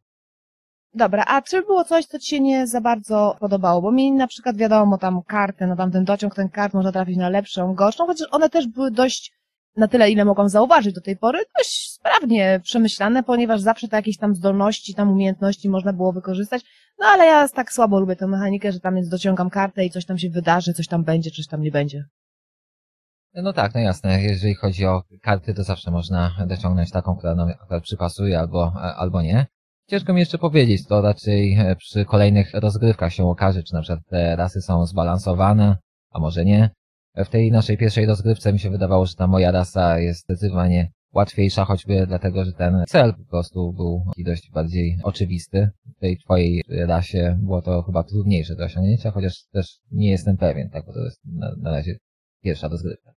Dobra, 0.96 1.24
a 1.26 1.42
czy 1.42 1.62
było 1.62 1.84
coś, 1.84 2.06
co 2.06 2.18
ci 2.18 2.26
się 2.26 2.40
nie 2.40 2.66
za 2.66 2.80
bardzo 2.80 3.36
podobało? 3.40 3.82
Bo 3.82 3.92
mi 3.92 4.12
na 4.12 4.26
przykład 4.26 4.56
wiadomo 4.56 4.98
tam 4.98 5.22
karty, 5.22 5.66
no 5.66 5.76
tam 5.76 5.92
ten 5.92 6.04
dociąg, 6.04 6.34
ten 6.34 6.48
kart 6.48 6.74
można 6.74 6.92
trafić 6.92 7.16
na 7.16 7.28
lepszą, 7.28 7.74
gorszą, 7.74 8.06
chociaż 8.06 8.28
one 8.30 8.48
też 8.48 8.66
były 8.66 8.90
dość, 8.90 9.32
na 9.76 9.88
tyle 9.88 10.10
ile 10.10 10.24
mogłam 10.24 10.48
zauważyć 10.48 10.94
do 10.94 11.00
tej 11.00 11.16
pory, 11.16 11.38
dość 11.58 11.92
sprawnie 11.92 12.60
przemyślane, 12.62 13.22
ponieważ 13.22 13.60
zawsze 13.60 13.88
te 13.88 13.96
jakieś 13.96 14.16
tam 14.16 14.34
zdolności, 14.34 14.94
tam 14.94 15.10
umiejętności 15.12 15.68
można 15.68 15.92
było 15.92 16.12
wykorzystać. 16.12 16.62
No 16.98 17.06
ale 17.06 17.26
ja 17.26 17.48
tak 17.48 17.72
słabo 17.72 18.00
lubię 18.00 18.16
tę 18.16 18.26
mechanikę, 18.26 18.72
że 18.72 18.80
tam 18.80 18.96
jest 18.96 19.10
dociągam 19.10 19.50
kartę 19.50 19.84
i 19.84 19.90
coś 19.90 20.06
tam 20.06 20.18
się 20.18 20.30
wydarzy, 20.30 20.72
coś 20.74 20.88
tam 20.88 21.04
będzie, 21.04 21.30
coś 21.30 21.46
tam 21.46 21.62
nie 21.62 21.70
będzie. 21.70 22.04
No 23.34 23.52
tak, 23.52 23.74
no 23.74 23.80
jasne, 23.80 24.22
jeżeli 24.22 24.54
chodzi 24.54 24.86
o 24.86 25.02
karty, 25.22 25.54
to 25.54 25.64
zawsze 25.64 25.90
można 25.90 26.30
dociągnąć 26.46 26.90
taką, 26.90 27.16
która 27.16 27.34
nam 27.34 27.48
przypasuje 27.82 28.38
albo, 28.38 28.72
albo 28.96 29.22
nie. 29.22 29.46
Ciężko 29.88 30.12
mi 30.12 30.20
jeszcze 30.20 30.38
powiedzieć, 30.38 30.86
to 30.86 31.00
raczej 31.00 31.54
e, 31.54 31.76
przy 31.76 32.04
kolejnych 32.04 32.50
rozgrywkach 32.54 33.12
się 33.12 33.24
okaże, 33.24 33.62
czy 33.62 33.74
na 33.74 33.82
przykład 33.82 34.00
te 34.08 34.36
rasy 34.36 34.62
są 34.62 34.86
zbalansowane, 34.86 35.76
a 36.10 36.18
może 36.18 36.44
nie. 36.44 36.70
W 37.16 37.28
tej 37.28 37.52
naszej 37.52 37.78
pierwszej 37.78 38.06
rozgrywce 38.06 38.52
mi 38.52 38.58
się 38.58 38.70
wydawało, 38.70 39.06
że 39.06 39.14
ta 39.14 39.26
moja 39.26 39.50
rasa 39.50 39.98
jest 39.98 40.20
zdecydowanie 40.20 40.90
łatwiejsza, 41.14 41.64
choćby 41.64 42.06
dlatego, 42.06 42.44
że 42.44 42.52
ten 42.52 42.84
cel 42.88 43.14
po 43.14 43.24
prostu 43.30 43.72
był 43.72 44.04
dość 44.18 44.50
bardziej 44.50 44.98
oczywisty. 45.02 45.70
W 45.96 46.00
tej 46.00 46.18
twojej 46.18 46.62
rasie 46.68 47.38
było 47.42 47.62
to 47.62 47.82
chyba 47.82 48.02
trudniejsze 48.02 48.56
do 48.56 48.64
osiągnięcia, 48.64 49.10
chociaż 49.10 49.44
też 49.52 49.78
nie 49.90 50.10
jestem 50.10 50.36
pewien, 50.36 50.70
tak, 50.70 50.86
bo 50.86 50.92
to 50.92 51.04
jest 51.04 51.20
na, 51.24 51.52
na 51.58 51.70
razie 51.70 51.96
pierwsza 52.42 52.68
rozgrywka. 52.68 53.15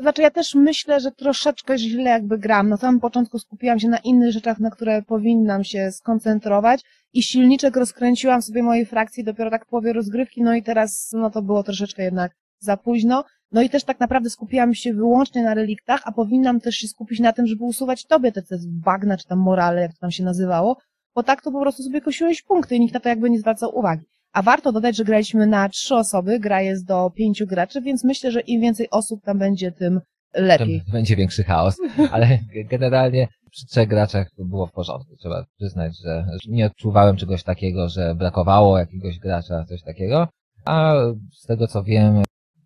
Znaczy 0.00 0.22
ja 0.22 0.30
też 0.30 0.54
myślę, 0.54 1.00
że 1.00 1.12
troszeczkę 1.12 1.78
źle 1.78 2.10
jakby 2.10 2.38
gram. 2.38 2.68
Na 2.68 2.76
samym 2.76 3.00
początku 3.00 3.38
skupiłam 3.38 3.78
się 3.78 3.88
na 3.88 3.98
innych 3.98 4.32
rzeczach, 4.32 4.58
na 4.58 4.70
które 4.70 5.02
powinnam 5.02 5.64
się 5.64 5.92
skoncentrować 5.92 6.84
i 7.12 7.22
silniczek 7.22 7.76
rozkręciłam 7.76 8.42
sobie 8.42 8.62
mojej 8.62 8.86
frakcji 8.86 9.24
dopiero 9.24 9.50
tak 9.50 9.66
w 9.66 9.68
połowie 9.68 9.92
rozgrywki, 9.92 10.42
no 10.42 10.54
i 10.54 10.62
teraz 10.62 11.10
no 11.12 11.30
to 11.30 11.42
było 11.42 11.62
troszeczkę 11.62 12.02
jednak 12.02 12.32
za 12.58 12.76
późno. 12.76 13.24
No 13.52 13.62
i 13.62 13.70
też 13.70 13.84
tak 13.84 14.00
naprawdę 14.00 14.30
skupiłam 14.30 14.74
się 14.74 14.94
wyłącznie 14.94 15.42
na 15.42 15.54
reliktach, 15.54 16.02
a 16.04 16.12
powinnam 16.12 16.60
też 16.60 16.74
się 16.74 16.88
skupić 16.88 17.20
na 17.20 17.32
tym, 17.32 17.46
żeby 17.46 17.64
usuwać 17.64 18.06
tobie 18.06 18.32
te, 18.32 18.42
te 18.42 18.56
bagna, 18.66 19.16
czy 19.16 19.26
tam 19.26 19.38
morale, 19.38 19.82
jak 19.82 19.92
to 19.92 19.98
tam 20.00 20.10
się 20.10 20.24
nazywało, 20.24 20.76
bo 21.14 21.22
tak 21.22 21.42
to 21.42 21.52
po 21.52 21.60
prostu 21.60 21.82
sobie 21.82 22.00
kosiłeś 22.00 22.42
punkty 22.42 22.76
i 22.76 22.80
nikt 22.80 22.94
na 22.94 23.00
to 23.00 23.08
jakby 23.08 23.30
nie 23.30 23.38
zwracał 23.38 23.78
uwagi. 23.78 24.06
A 24.32 24.42
warto 24.42 24.72
dodać, 24.72 24.96
że 24.96 25.04
graliśmy 25.04 25.46
na 25.46 25.68
trzy 25.68 25.94
osoby, 25.94 26.40
gra 26.40 26.62
jest 26.62 26.86
do 26.86 27.10
pięciu 27.10 27.46
graczy, 27.46 27.80
więc 27.80 28.04
myślę, 28.04 28.32
że 28.32 28.40
im 28.40 28.60
więcej 28.60 28.90
osób 28.90 29.22
tam 29.24 29.38
będzie, 29.38 29.72
tym 29.72 30.00
lepiej. 30.34 30.82
Będzie 30.92 31.16
większy 31.16 31.44
chaos, 31.44 31.76
ale 32.12 32.38
generalnie 32.70 33.28
przy 33.50 33.66
trzech 33.66 33.88
graczach 33.88 34.28
było 34.38 34.66
w 34.66 34.72
porządku. 34.72 35.16
Trzeba 35.16 35.44
przyznać, 35.56 35.92
że 36.04 36.26
nie 36.48 36.66
odczuwałem 36.66 37.16
czegoś 37.16 37.42
takiego, 37.42 37.88
że 37.88 38.14
brakowało 38.14 38.78
jakiegoś 38.78 39.18
gracza, 39.18 39.64
coś 39.64 39.82
takiego. 39.82 40.28
A 40.64 40.94
z 41.32 41.46
tego 41.46 41.66
co 41.66 41.82
wiem, 41.82 42.22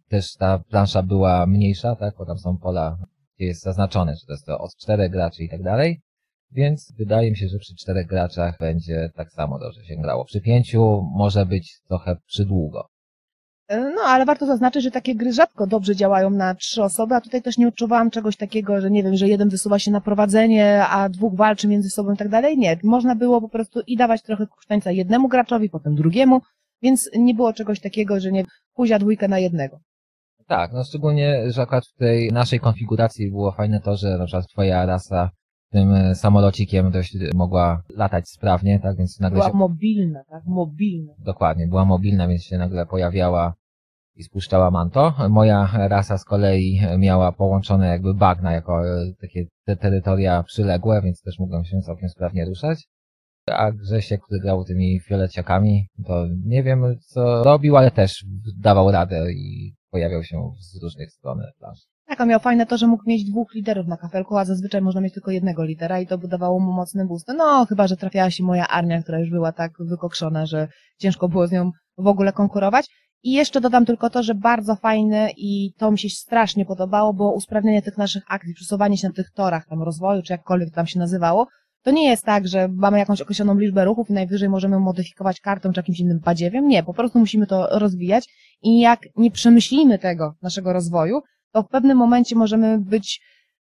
też 0.09 0.33
ta 0.33 0.59
plansza 0.59 1.03
była 1.03 1.47
mniejsza, 1.47 1.97
tak, 1.97 2.15
bo 2.19 2.27
tam 2.27 2.39
są 2.39 2.57
pola, 2.57 2.97
gdzie 3.37 3.47
jest 3.47 3.63
zaznaczone, 3.63 4.15
że 4.17 4.27
to 4.27 4.33
jest 4.33 4.47
to 4.47 4.59
od 4.59 4.77
czterech 4.77 5.11
graczy 5.11 5.45
i 5.45 5.49
tak 5.49 5.63
dalej. 5.63 6.01
Więc 6.55 6.93
wydaje 6.99 7.31
mi 7.31 7.37
się, 7.37 7.49
że 7.49 7.59
przy 7.59 7.77
czterech 7.77 8.07
graczach 8.07 8.59
będzie 8.61 9.11
tak 9.15 9.33
samo 9.33 9.59
dobrze 9.59 9.85
się 9.85 9.97
grało. 9.97 10.25
Przy 10.25 10.41
pięciu 10.41 11.03
może 11.15 11.47
być 11.47 11.81
trochę 11.89 12.17
przydługo. 12.27 12.89
No, 13.71 14.03
ale 14.07 14.25
warto 14.25 14.47
zaznaczyć, 14.47 14.83
że 14.83 14.91
takie 14.91 15.15
gry 15.15 15.33
rzadko 15.33 15.67
dobrze 15.67 15.97
działają 15.97 16.31
na 16.31 16.55
trzy 16.55 16.83
osoby, 16.83 17.15
a 17.15 17.21
tutaj 17.21 17.43
też 17.43 17.59
nie 17.59 17.69
odczuwałam 17.69 18.11
czegoś 18.11 18.37
takiego, 18.37 18.81
że 18.81 18.91
nie 18.91 19.03
wiem, 19.03 19.17
że 19.17 19.29
jeden 19.29 19.49
wysuwa 19.49 19.79
się 19.79 19.91
na 19.91 20.01
prowadzenie, 20.01 20.87
a 20.87 21.09
dwóch 21.09 21.37
walczy 21.37 21.69
między 21.69 21.91
sobą 21.91 22.13
i 22.13 22.17
tak 22.17 22.29
dalej. 22.29 22.59
Nie, 22.59 22.79
można 22.85 23.15
było 23.15 23.41
po 23.41 23.49
prostu 23.49 23.81
i 23.87 23.97
dawać 23.97 24.23
trochę 24.23 24.47
kusztańca 24.47 24.91
jednemu 24.91 25.29
graczowi, 25.29 25.71
potem 25.71 25.95
drugiemu, 25.95 26.41
więc 26.83 27.11
nie 27.19 27.35
było 27.35 27.53
czegoś 27.53 27.81
takiego, 27.81 28.21
że 28.21 28.33
nie 28.33 28.45
huzia 28.73 28.99
dwójkę 28.99 29.29
na 29.29 29.39
jednego. 29.39 29.79
Tak, 30.47 30.73
no 30.73 30.85
szczególnie, 30.85 31.53
że 31.53 31.63
akurat 31.63 31.85
w 31.87 31.99
tej 31.99 32.33
naszej 32.33 32.61
konfiguracji 32.61 33.31
było 33.31 33.53
fajne 33.53 33.81
to, 33.81 33.97
że 33.97 34.19
na 34.19 34.25
przykład 34.25 34.47
twoja 34.49 34.87
rasa 34.87 35.31
tym 35.71 36.15
samolocikiem 36.15 36.91
dość 36.91 37.17
mogła 37.35 37.83
latać 37.97 38.29
sprawnie, 38.29 38.81
tak, 38.81 38.97
więc 38.97 39.21
nagle 39.21 39.39
Była 39.39 39.51
się... 39.51 39.57
mobilna, 39.57 40.25
tak, 40.31 40.43
mobilna. 40.47 41.13
Dokładnie, 41.19 41.67
była 41.67 41.85
mobilna, 41.85 42.29
więc 42.29 42.43
się 42.43 42.59
nagle 42.59 42.87
pojawiała 42.87 43.55
i 44.17 44.23
spuszczała 44.23 44.71
manto. 44.71 45.15
Moja 45.31 45.71
rasa 45.89 46.19
z 46.19 46.25
kolei 46.25 46.81
miała 46.99 47.33
połączone 47.33 47.87
jakby 47.87 48.15
bagna 48.15 48.53
jako 48.53 48.89
e, 48.89 49.13
takie 49.21 49.45
te 49.65 49.77
terytoria 49.77 50.43
przyległe, 50.43 51.03
więc 51.03 51.23
też 51.23 51.39
mogłem 51.39 51.65
się 51.65 51.81
całkiem 51.81 52.09
sprawnie 52.09 52.45
ruszać. 52.45 52.89
A 53.47 53.73
Grzesiek, 53.73 54.21
który 54.23 54.41
grał 54.41 54.65
tymi 54.65 55.01
fioleciakami, 55.01 55.89
to 56.07 56.27
nie 56.45 56.63
wiem 56.63 56.99
co 57.01 57.45
robił, 57.45 57.77
ale 57.77 57.91
też 57.91 58.25
dawał 58.59 58.91
radę 58.91 59.33
i 59.33 59.75
pojawiał 59.91 60.23
się 60.25 60.53
z 60.61 60.83
różnych 60.83 61.13
stron 61.13 61.41
planszy. 61.59 61.94
Tak, 62.07 62.21
a 62.21 62.27
miał 62.27 62.41
fajne 62.41 62.67
to, 62.67 62.79
że 62.79 62.87
mógł 62.87 63.03
mieć 63.07 63.25
dwóch 63.25 63.55
liderów 63.55 63.87
na 63.87 63.97
kafelku, 63.97 64.37
a 64.37 64.45
zazwyczaj 64.45 64.83
można 64.83 65.01
mieć 65.01 65.15
tylko 65.15 65.31
jednego 65.31 65.65
lidera 65.65 66.01
i 66.01 66.07
to 66.07 66.19
by 66.19 66.29
dawało 66.29 66.61
mu 66.61 66.73
mocny 66.73 67.07
boost. 67.07 67.29
No, 67.37 67.67
chyba, 67.69 67.87
że 67.87 67.97
trafiała 67.97 68.31
się 68.31 68.45
moja 68.45 68.69
armia, 68.69 69.03
która 69.03 69.19
już 69.19 69.31
była 69.31 69.53
tak 69.53 69.73
wykokszona, 69.79 70.47
że 70.47 70.69
ciężko 70.99 71.29
było 71.29 71.47
z 71.47 71.53
nią 71.53 71.71
w 71.99 72.07
ogóle 72.07 72.33
konkurować. 72.33 72.87
I 73.23 73.33
jeszcze 73.33 73.61
dodam 73.61 73.87
tylko 73.87 74.11
to, 74.11 74.23
że 74.23 74.35
bardzo 74.35 74.77
fajne 74.77 75.31
i 75.37 75.73
to 75.79 75.91
mi 75.91 75.99
się 75.99 76.09
strasznie 76.09 76.65
podobało, 76.65 77.15
było 77.15 77.35
usprawnienie 77.35 77.83
tych 77.83 77.99
naszych 77.99 78.23
akcji, 78.29 78.55
przesuwanie 78.55 78.97
się 78.97 79.09
na 79.09 79.15
tych 79.15 79.31
torach 79.31 79.67
tam 79.67 79.83
rozwoju, 79.83 80.23
czy 80.23 80.33
jakkolwiek 80.33 80.69
to 80.69 80.75
tam 80.75 80.87
się 80.87 80.99
nazywało. 80.99 81.47
To 81.83 81.91
nie 81.91 82.09
jest 82.09 82.25
tak, 82.25 82.49
że 82.49 82.69
mamy 82.69 82.99
jakąś 82.99 83.21
określoną 83.21 83.59
liczbę 83.59 83.85
ruchów 83.85 84.11
i 84.11 84.13
najwyżej 84.13 84.49
możemy 84.49 84.81
modyfikować 84.81 85.41
kartą 85.41 85.73
czy 85.73 85.79
jakimś 85.79 86.01
innym 86.01 86.19
badziewiem. 86.19 86.69
Nie, 86.69 86.83
po 86.83 86.95
prostu 86.95 87.19
musimy 87.19 87.47
to 87.47 87.79
rozwijać 87.79 88.29
i 88.63 88.81
jak 88.81 89.01
nie 89.17 89.31
przemyślimy 89.31 89.99
tego 89.99 90.35
naszego 90.43 90.73
rozwoju, 90.73 91.21
to 91.55 91.63
w 91.63 91.69
pewnym 91.69 91.99
momencie 91.99 92.37
możemy 92.37 92.79
być 92.81 93.21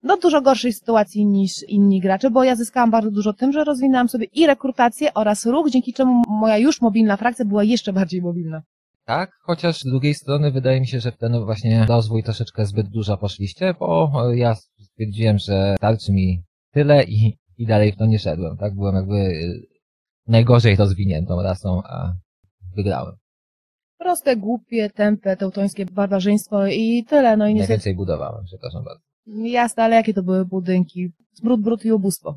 no, 0.03 0.17
dużo 0.17 0.43
gorszej 0.43 0.73
sytuacji 0.73 1.27
niż 1.27 1.63
inni 1.69 2.01
gracze, 2.01 2.31
bo 2.31 2.45
ja 2.45 2.57
zyskałam 2.57 2.91
bardzo 2.91 3.11
dużo 3.11 3.33
tym, 3.33 3.53
że 3.53 3.65
rozwinęłam 3.65 4.09
sobie 4.09 4.27
i 4.33 4.47
rekrutację 4.47 5.15
oraz 5.15 5.47
ruch, 5.47 5.71
dzięki 5.71 5.93
czemu 5.93 6.23
moja 6.29 6.59
już 6.59 6.81
mobilna 6.81 7.17
frakcja 7.17 7.45
była 7.45 7.65
jeszcze 7.65 7.93
bardziej 7.93 8.23
mobilna. 8.23 8.63
Tak, 9.05 9.31
chociaż 9.41 9.81
z 9.81 9.85
drugiej 9.85 10.15
strony 10.15 10.51
wydaje 10.51 10.81
mi 10.81 10.87
się, 10.87 11.01
że 11.01 11.13
w 11.13 11.17
ten 11.17 11.45
właśnie 11.45 11.87
rozwój 11.87 12.23
troszeczkę 12.23 12.67
zbyt 12.67 12.89
dużo 12.89 13.17
poszliście, 13.17 13.75
bo 13.81 14.11
ja 14.35 14.55
stwierdziłem, 14.55 15.39
że 15.39 15.75
starczy 15.79 16.13
mi 16.13 16.43
tyle 16.71 17.05
i, 17.05 17.39
i 17.59 17.67
dalej 17.67 17.93
w 17.93 17.97
to 17.97 18.07
nie 18.07 18.19
szedłem, 18.19 18.57
tak? 18.57 18.75
Byłem 18.75 18.95
jakby 18.95 19.35
najgorzej 20.27 20.77
rozwiniętą 20.77 21.43
rasą, 21.43 21.83
a 21.85 22.13
wygrałem. 22.77 23.15
Proste, 24.03 24.37
głupie, 24.37 24.91
tępe, 24.91 25.37
teutońskie 25.37 25.87
barbarzyństwo 25.87 26.67
i 26.67 27.05
tyle, 27.09 27.37
no 27.37 27.47
i 27.47 27.55
niestety. 27.55 27.71
Najwięcej 27.71 27.95
budowałem, 27.95 28.45
przepraszam 28.45 28.85
bardzo. 28.85 29.03
Jasne, 29.27 29.83
ale 29.83 29.97
jakie 29.97 30.15
to 30.15 30.23
były 30.23 30.45
budynki? 30.45 31.13
Smród, 31.33 31.61
brud 31.61 31.85
i 31.85 31.93
ubóstwo. 31.93 32.37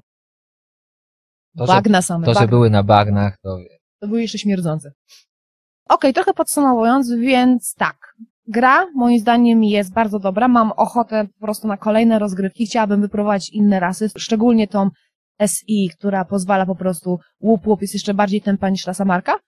To, 1.58 1.68
że, 1.68 1.74
Bagna 1.74 2.02
same, 2.02 2.26
to, 2.26 2.34
że 2.34 2.48
były 2.48 2.70
na 2.70 2.84
bagnach, 2.84 3.38
to 3.42 3.58
To 4.00 4.08
były 4.08 4.22
jeszcze 4.22 4.38
śmierdzące. 4.38 4.92
Okej, 5.90 6.14
trochę 6.14 6.34
podsumowując, 6.34 7.12
więc 7.12 7.74
tak. 7.74 7.98
Gra, 8.48 8.86
moim 8.96 9.20
zdaniem, 9.20 9.64
jest 9.64 9.94
bardzo 9.94 10.20
dobra. 10.20 10.48
Mam 10.48 10.72
ochotę 10.72 11.28
po 11.40 11.46
prostu 11.46 11.68
na 11.68 11.78
kolejne 11.78 12.20
rozgrywki. 12.20 12.66
Chciałabym 12.66 13.02
wypróbować 13.02 13.50
inne 13.50 13.80
rasy, 13.80 14.10
szczególnie 14.18 14.68
tą 14.68 14.90
SI, 15.48 15.90
która 15.98 16.26
pozwala 16.26 16.66
po 16.66 16.76
prostu 16.76 17.20
łup, 17.42 17.68
łup 17.68 17.82
jest 17.82 17.94
jeszcze 17.94 18.14
bardziej 18.14 18.42
tempa 18.42 18.70
niż 18.70 18.88
rasa 18.88 19.06
marka. 19.06 19.40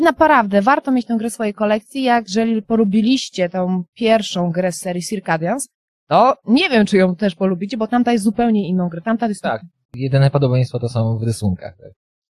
Naprawdę, 0.00 0.62
warto 0.62 0.92
mieć 0.92 1.06
tę 1.06 1.16
grę 1.18 1.30
w 1.30 1.32
swojej 1.32 1.54
kolekcji, 1.54 2.02
jak 2.02 2.24
jeżeli 2.28 2.62
polubiliście 2.62 3.48
tą 3.48 3.84
pierwszą 3.94 4.50
grę 4.50 4.72
z 4.72 4.78
serii 4.78 5.02
Circadians, 5.02 5.68
to 6.08 6.36
nie 6.46 6.70
wiem, 6.70 6.86
czy 6.86 6.96
ją 6.96 7.16
też 7.16 7.34
polubicie, 7.34 7.76
bo 7.76 7.86
tamta 7.86 8.12
jest 8.12 8.24
zupełnie 8.24 8.68
inną 8.68 8.88
grę. 8.88 9.00
Tamta 9.02 9.26
jest 9.26 9.42
Tak. 9.42 9.62
Jedyne 9.94 10.30
podobieństwo 10.30 10.78
to 10.78 10.88
są 10.88 11.18
w 11.18 11.22
rysunkach. 11.22 11.76
Tak? 11.76 11.92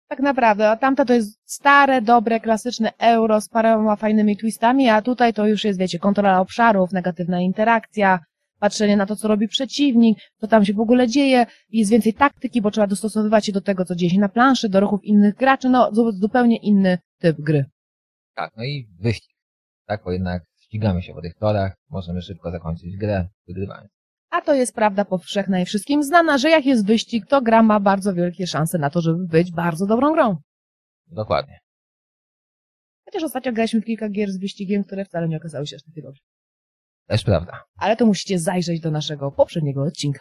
tak 0.08 0.20
naprawdę, 0.20 0.70
a 0.70 0.76
tamta 0.76 1.04
to 1.04 1.14
jest 1.14 1.38
stare, 1.44 2.02
dobre, 2.02 2.40
klasyczne 2.40 2.92
euro 2.98 3.40
z 3.40 3.48
paroma 3.48 3.96
fajnymi 3.96 4.36
twistami, 4.36 4.88
a 4.88 5.02
tutaj 5.02 5.34
to 5.34 5.46
już 5.46 5.64
jest, 5.64 5.78
wiecie, 5.78 5.98
kontrola 5.98 6.40
obszarów, 6.40 6.92
negatywna 6.92 7.40
interakcja, 7.40 8.18
patrzenie 8.64 8.96
na 8.96 9.06
to, 9.06 9.16
co 9.16 9.28
robi 9.28 9.48
przeciwnik, 9.48 10.18
co 10.40 10.46
tam 10.46 10.64
się 10.64 10.72
w 10.74 10.80
ogóle 10.80 11.08
dzieje, 11.08 11.46
jest 11.70 11.90
więcej 11.90 12.14
taktyki, 12.14 12.62
bo 12.62 12.70
trzeba 12.70 12.86
dostosowywać 12.86 13.46
się 13.46 13.52
do 13.52 13.60
tego, 13.60 13.84
co 13.84 13.94
dzieje 13.94 14.10
się 14.10 14.18
na 14.20 14.28
planszy, 14.28 14.68
do 14.68 14.80
ruchów 14.80 15.04
innych 15.04 15.34
graczy, 15.34 15.68
no 15.68 15.90
zu- 15.92 16.12
zupełnie 16.12 16.56
inny 16.56 16.98
typ 17.18 17.36
gry. 17.40 17.64
Tak, 18.34 18.52
no 18.56 18.64
i 18.64 18.88
wyścig. 19.00 19.36
Tak, 19.86 20.04
bo 20.04 20.12
jednak 20.12 20.42
ścigamy 20.60 21.02
się 21.02 21.14
po 21.14 21.22
tych 21.22 21.34
torach, 21.34 21.72
możemy 21.90 22.22
szybko 22.22 22.50
zakończyć 22.50 22.96
grę, 22.96 23.28
wygrywając. 23.46 23.90
A 24.30 24.40
to 24.40 24.54
jest 24.54 24.74
prawda 24.74 25.04
powszechna 25.04 25.60
i 25.60 25.64
wszystkim 25.64 26.02
znana, 26.02 26.38
że 26.38 26.50
jak 26.50 26.66
jest 26.66 26.86
wyścig, 26.86 27.26
to 27.28 27.42
gra 27.42 27.62
ma 27.62 27.80
bardzo 27.80 28.14
wielkie 28.14 28.46
szanse 28.46 28.78
na 28.78 28.90
to, 28.90 29.00
żeby 29.00 29.26
być 29.26 29.52
bardzo 29.52 29.86
dobrą 29.86 30.12
grą. 30.12 30.36
Dokładnie. 31.06 31.58
Chociaż 33.04 33.22
ostatnio 33.22 33.52
graliśmy 33.52 33.80
w 33.80 33.84
kilka 33.84 34.08
gier 34.08 34.30
z 34.32 34.38
wyścigiem, 34.38 34.84
które 34.84 35.04
wcale 35.04 35.28
nie 35.28 35.36
okazały 35.36 35.66
się 35.66 35.76
aż 35.76 35.82
takie 35.82 36.02
dobre. 36.02 36.20
Też 37.06 37.24
prawda. 37.24 37.62
Ale 37.78 37.96
to 37.96 38.06
musicie 38.06 38.38
zajrzeć 38.38 38.80
do 38.80 38.90
naszego 38.90 39.30
poprzedniego 39.30 39.82
odcinka. 39.82 40.20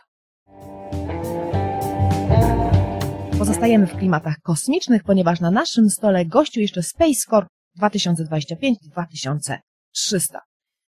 Pozostajemy 3.40 3.88
w 3.88 3.98
klimatach 3.98 4.36
kosmicznych, 4.44 5.04
ponieważ 5.04 5.40
na 5.40 5.52
naszym 5.52 5.90
stole 5.90 6.25
gościu 6.25 6.60
jeszcze 6.60 6.84
Space 6.84 7.22
Corp 7.30 7.48
2025-2300. 7.82 9.58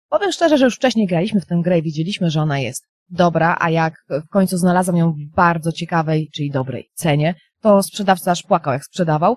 Powiem 0.08 0.32
szczerze, 0.32 0.58
że 0.58 0.64
już 0.64 0.76
wcześniej 0.76 1.06
graliśmy 1.06 1.40
w 1.40 1.46
tę 1.46 1.60
grę 1.64 1.78
i 1.78 1.82
widzieliśmy, 1.82 2.30
że 2.30 2.40
ona 2.40 2.58
jest 2.58 2.84
dobra, 3.10 3.56
a 3.60 3.70
jak 3.70 3.94
w 4.10 4.28
końcu 4.28 4.56
znalazłam 4.56 4.96
ją 4.96 5.12
w 5.12 5.34
bardzo 5.34 5.72
ciekawej, 5.72 6.30
czyli 6.34 6.50
dobrej 6.50 6.88
cenie, 6.94 7.34
to 7.60 7.82
sprzedawca 7.82 8.30
aż 8.30 8.42
płakał, 8.42 8.72
jak 8.72 8.84
sprzedawał. 8.84 9.36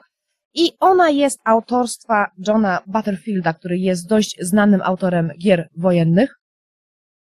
I 0.54 0.72
ona 0.80 1.10
jest 1.10 1.40
autorstwa 1.46 2.28
Johna 2.48 2.82
Butterfielda, 2.88 3.54
który 3.54 3.78
jest 3.78 4.10
dość 4.10 4.36
znanym 4.42 4.82
autorem 4.82 5.32
gier 5.44 5.70
wojennych. 5.78 6.36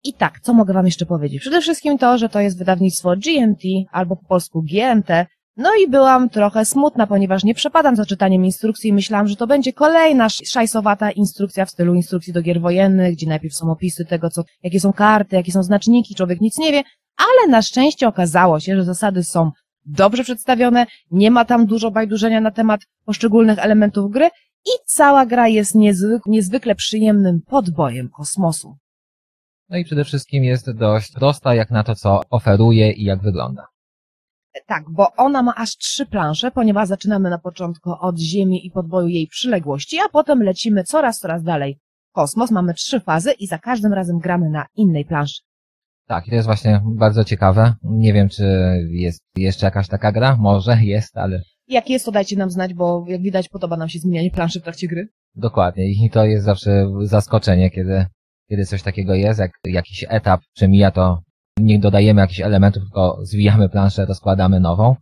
I 0.06 0.12
tak, 0.12 0.40
co 0.40 0.52
mogę 0.54 0.74
wam 0.74 0.86
jeszcze 0.86 1.06
powiedzieć? 1.06 1.40
Przede 1.40 1.60
wszystkim 1.60 1.98
to, 1.98 2.18
że 2.18 2.28
to 2.28 2.40
jest 2.40 2.58
wydawnictwo 2.58 3.14
GMT, 3.16 3.62
albo 3.92 4.16
po 4.16 4.24
polsku 4.26 4.62
GMT. 4.62 5.08
No 5.56 5.70
i 5.84 5.90
byłam 5.90 6.28
trochę 6.28 6.64
smutna, 6.64 7.06
ponieważ 7.06 7.44
nie 7.44 7.54
przepadam 7.54 7.96
za 7.96 8.04
czytaniem 8.06 8.44
instrukcji 8.44 8.90
i 8.90 8.92
myślałam, 8.92 9.28
że 9.28 9.36
to 9.36 9.46
będzie 9.46 9.72
kolejna 9.72 10.24
sz- 10.26 10.48
szajsowata 10.50 11.10
instrukcja 11.10 11.64
w 11.64 11.70
stylu 11.70 11.94
instrukcji 11.94 12.32
do 12.32 12.42
gier 12.42 12.60
wojennych, 12.60 13.12
gdzie 13.14 13.26
najpierw 13.26 13.54
są 13.54 13.70
opisy 13.70 14.04
tego, 14.04 14.30
co, 14.30 14.42
jakie 14.62 14.80
są 14.80 14.92
karty, 14.92 15.36
jakie 15.36 15.52
są 15.52 15.62
znaczniki, 15.62 16.14
człowiek 16.14 16.40
nic 16.40 16.58
nie 16.58 16.72
wie, 16.72 16.82
ale 17.16 17.50
na 17.52 17.62
szczęście 17.62 18.08
okazało 18.08 18.60
się, 18.60 18.76
że 18.76 18.84
zasady 18.84 19.24
są 19.24 19.50
dobrze 19.84 20.22
przedstawione, 20.24 20.86
nie 21.10 21.30
ma 21.30 21.44
tam 21.44 21.66
dużo 21.66 21.90
bajdurzenia 21.90 22.40
na 22.40 22.50
temat 22.50 22.80
poszczególnych 23.04 23.58
elementów 23.58 24.10
gry 24.10 24.26
i 24.66 24.70
cała 24.86 25.26
gra 25.26 25.48
jest 25.48 25.74
niezwyk- 25.74 26.20
niezwykle 26.26 26.74
przyjemnym 26.74 27.40
podbojem 27.46 28.08
kosmosu. 28.08 28.76
No 29.68 29.76
i 29.76 29.84
przede 29.84 30.04
wszystkim 30.04 30.44
jest 30.44 30.70
dość 30.70 31.12
prosta 31.12 31.54
jak 31.54 31.70
na 31.70 31.84
to, 31.84 31.94
co 31.94 32.20
oferuje 32.30 32.92
i 32.92 33.04
jak 33.04 33.22
wygląda. 33.22 33.66
Tak, 34.66 34.84
bo 34.90 35.08
ona 35.16 35.42
ma 35.42 35.54
aż 35.54 35.76
trzy 35.76 36.06
plansze, 36.06 36.50
ponieważ 36.50 36.88
zaczynamy 36.88 37.30
na 37.30 37.38
początku 37.38 37.90
od 38.00 38.18
Ziemi 38.18 38.66
i 38.66 38.70
podboju 38.70 39.08
jej 39.08 39.26
przyległości, 39.26 39.98
a 39.98 40.08
potem 40.08 40.42
lecimy 40.42 40.84
coraz, 40.84 41.18
coraz 41.18 41.42
dalej 41.42 41.78
kosmos. 42.12 42.50
Mamy 42.50 42.74
trzy 42.74 43.00
fazy 43.00 43.32
i 43.32 43.46
za 43.46 43.58
każdym 43.58 43.92
razem 43.92 44.18
gramy 44.18 44.50
na 44.50 44.66
innej 44.76 45.04
planszy. 45.04 45.40
Tak, 46.06 46.26
i 46.26 46.30
to 46.30 46.36
jest 46.36 46.46
właśnie 46.46 46.82
bardzo 46.84 47.24
ciekawe. 47.24 47.74
Nie 47.82 48.12
wiem, 48.12 48.28
czy 48.28 48.44
jest 48.90 49.20
jeszcze 49.36 49.66
jakaś 49.66 49.88
taka 49.88 50.12
gra. 50.12 50.36
Może 50.36 50.76
jest, 50.82 51.16
ale 51.16 51.40
Jak 51.68 51.90
jest, 51.90 52.04
to 52.04 52.12
dajcie 52.12 52.36
nam 52.36 52.50
znać, 52.50 52.74
bo 52.74 53.04
jak 53.08 53.22
widać 53.22 53.48
podoba 53.48 53.76
nam 53.76 53.88
się 53.88 53.98
zmienianie 53.98 54.30
planszy 54.30 54.60
w 54.60 54.62
trakcie 54.62 54.88
gry. 54.88 55.08
dokładnie. 55.34 55.84
I 55.90 56.10
to 56.12 56.24
jest 56.24 56.44
zawsze 56.44 56.86
zaskoczenie, 57.02 57.70
kiedy, 57.70 58.06
kiedy 58.48 58.66
coś 58.66 58.82
takiego 58.82 59.14
jest, 59.14 59.40
jak 59.40 59.50
jakiś 59.64 60.04
etap 60.08 60.40
przemija, 60.54 60.90
to 60.90 61.22
nie 61.58 61.78
dodajemy 61.78 62.20
jakichś 62.20 62.40
elementów, 62.40 62.82
tylko 62.82 63.18
zwijamy 63.22 63.68
planszę, 63.68 64.06
rozkładamy 64.06 64.60
nową. 64.60 64.96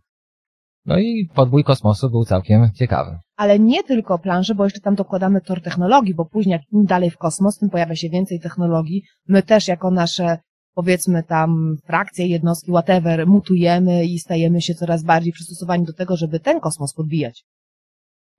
No 0.85 0.97
i 0.97 1.29
podbój 1.35 1.63
kosmosu 1.63 2.09
był 2.09 2.25
całkiem 2.25 2.71
ciekawy. 2.73 3.19
Ale 3.35 3.59
nie 3.59 3.83
tylko 3.83 4.19
plansze, 4.19 4.55
bo 4.55 4.63
jeszcze 4.63 4.79
tam 4.79 4.95
dokładamy 4.95 5.41
tor 5.41 5.61
technologii, 5.61 6.15
bo 6.15 6.25
później 6.25 6.53
jak 6.53 6.61
im 6.71 6.85
dalej 6.85 7.09
w 7.09 7.17
kosmos, 7.17 7.57
tym 7.57 7.69
pojawia 7.69 7.95
się 7.95 8.09
więcej 8.09 8.39
technologii. 8.39 9.03
My 9.27 9.43
też 9.43 9.67
jako 9.67 9.91
nasze, 9.91 10.37
powiedzmy 10.73 11.23
tam 11.23 11.75
frakcje, 11.85 12.27
jednostki, 12.27 12.71
whatever, 12.71 13.27
mutujemy 13.27 14.05
i 14.05 14.19
stajemy 14.19 14.61
się 14.61 14.73
coraz 14.73 15.03
bardziej 15.03 15.33
przystosowani 15.33 15.85
do 15.85 15.93
tego, 15.93 16.17
żeby 16.17 16.39
ten 16.39 16.59
kosmos 16.59 16.93
podbijać. 16.93 17.45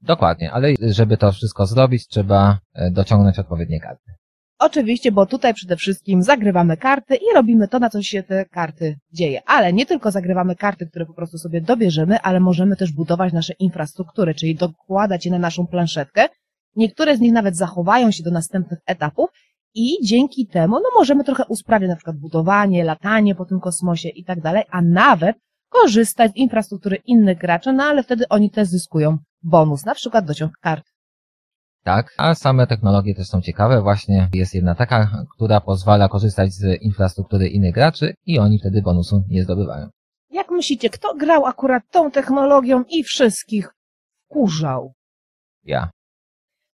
Dokładnie, 0.02 0.52
ale 0.52 0.74
żeby 0.80 1.16
to 1.16 1.32
wszystko 1.32 1.66
zrobić, 1.66 2.06
trzeba 2.06 2.58
e, 2.74 2.90
dociągnąć 2.90 3.38
odpowiednie 3.38 3.80
karty. 3.80 4.12
Oczywiście, 4.58 5.12
bo 5.12 5.26
tutaj 5.26 5.54
przede 5.54 5.76
wszystkim 5.76 6.22
zagrywamy 6.22 6.76
karty 6.76 7.16
i 7.16 7.34
robimy 7.34 7.68
to, 7.68 7.78
na 7.78 7.90
co 7.90 8.02
się 8.02 8.22
te 8.22 8.44
karty 8.44 8.96
dzieje. 9.12 9.42
Ale 9.46 9.72
nie 9.72 9.86
tylko 9.86 10.10
zagrywamy 10.10 10.56
karty, 10.56 10.86
które 10.86 11.06
po 11.06 11.14
prostu 11.14 11.38
sobie 11.38 11.60
dobierzemy, 11.60 12.20
ale 12.20 12.40
możemy 12.40 12.76
też 12.76 12.92
budować 12.92 13.32
nasze 13.32 13.52
infrastruktury, 13.58 14.34
czyli 14.34 14.54
dokładać 14.54 15.26
je 15.26 15.32
na 15.32 15.38
naszą 15.38 15.66
planszetkę. 15.66 16.28
Niektóre 16.76 17.16
z 17.16 17.20
nich 17.20 17.32
nawet 17.32 17.56
zachowają 17.56 18.10
się 18.10 18.22
do 18.22 18.30
następnych 18.30 18.78
etapów 18.86 19.30
i 19.74 19.96
dzięki 20.04 20.46
temu 20.46 20.74
no, 20.74 20.88
możemy 20.94 21.24
trochę 21.24 21.44
usprawnić 21.44 21.88
na 21.88 21.96
przykład 21.96 22.16
budowanie, 22.16 22.84
latanie 22.84 23.34
po 23.34 23.44
tym 23.44 23.60
kosmosie 23.60 24.08
i 24.08 24.24
tak 24.24 24.40
dalej, 24.40 24.62
a 24.70 24.82
nawet 24.82 25.36
korzystać 25.68 26.32
z 26.32 26.36
infrastruktury 26.36 26.96
innych 27.06 27.38
graczy, 27.38 27.72
no 27.72 27.84
ale 27.84 28.02
wtedy 28.02 28.28
oni 28.28 28.50
też 28.50 28.68
zyskują 28.68 29.18
bonus, 29.42 29.84
na 29.84 29.94
przykład 29.94 30.26
dociąg 30.26 30.52
kart. 30.60 30.95
Tak, 31.86 32.14
a 32.16 32.34
same 32.34 32.66
technologie 32.66 33.14
też 33.14 33.28
są 33.28 33.40
ciekawe. 33.40 33.82
Właśnie 33.82 34.28
jest 34.34 34.54
jedna 34.54 34.74
taka, 34.74 35.24
która 35.34 35.60
pozwala 35.60 36.08
korzystać 36.08 36.52
z 36.52 36.82
infrastruktury 36.82 37.48
innych 37.48 37.74
graczy 37.74 38.14
i 38.26 38.38
oni 38.38 38.58
wtedy 38.58 38.82
bonusu 38.82 39.22
nie 39.30 39.42
zdobywają. 39.42 39.88
Jak 40.30 40.50
myślicie, 40.50 40.90
kto 40.90 41.14
grał 41.14 41.46
akurat 41.46 41.82
tą 41.90 42.10
technologią 42.10 42.84
i 42.88 43.04
wszystkich 43.04 43.68
wkurzał? 44.24 44.92
Ja. 45.64 45.90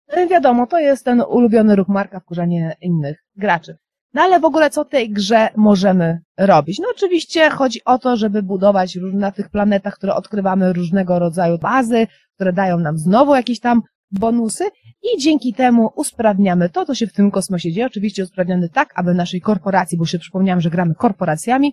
E, 0.08 0.26
Wiadomo, 0.26 0.66
to 0.66 0.78
jest 0.78 1.04
ten 1.04 1.20
ulubiony 1.20 1.76
ruch 1.76 1.88
Marka, 1.88 2.20
wkurzanie 2.20 2.76
innych 2.80 3.24
graczy. 3.36 3.76
No 4.14 4.22
ale 4.22 4.40
w 4.40 4.44
ogóle 4.44 4.70
co 4.70 4.84
w 4.84 4.88
tej 4.88 5.10
grze 5.10 5.48
możemy 5.56 6.20
robić? 6.38 6.78
No 6.78 6.88
oczywiście 6.96 7.50
chodzi 7.50 7.84
o 7.84 7.98
to, 7.98 8.16
żeby 8.16 8.42
budować 8.42 8.98
na 9.12 9.32
tych 9.32 9.50
planetach, 9.50 9.94
które 9.94 10.14
odkrywamy 10.14 10.72
różnego 10.72 11.18
rodzaju 11.18 11.58
bazy, 11.58 12.06
które 12.34 12.52
dają 12.52 12.78
nam 12.78 12.98
znowu 12.98 13.34
jakieś 13.34 13.60
tam 13.60 13.82
bonusy 14.10 14.64
i 15.02 15.20
dzięki 15.20 15.54
temu 15.54 15.90
usprawniamy 15.96 16.70
to, 16.70 16.86
co 16.86 16.94
się 16.94 17.06
w 17.06 17.12
tym 17.12 17.30
kosmosie 17.30 17.72
dzieje. 17.72 17.86
Oczywiście 17.86 18.22
usprawniamy 18.22 18.68
tak, 18.68 18.92
aby 18.94 19.14
naszej 19.14 19.40
korporacji, 19.40 19.98
bo 19.98 20.06
się 20.06 20.18
przypomniałam, 20.18 20.60
że 20.60 20.70
gramy 20.70 20.94
korporacjami, 20.94 21.72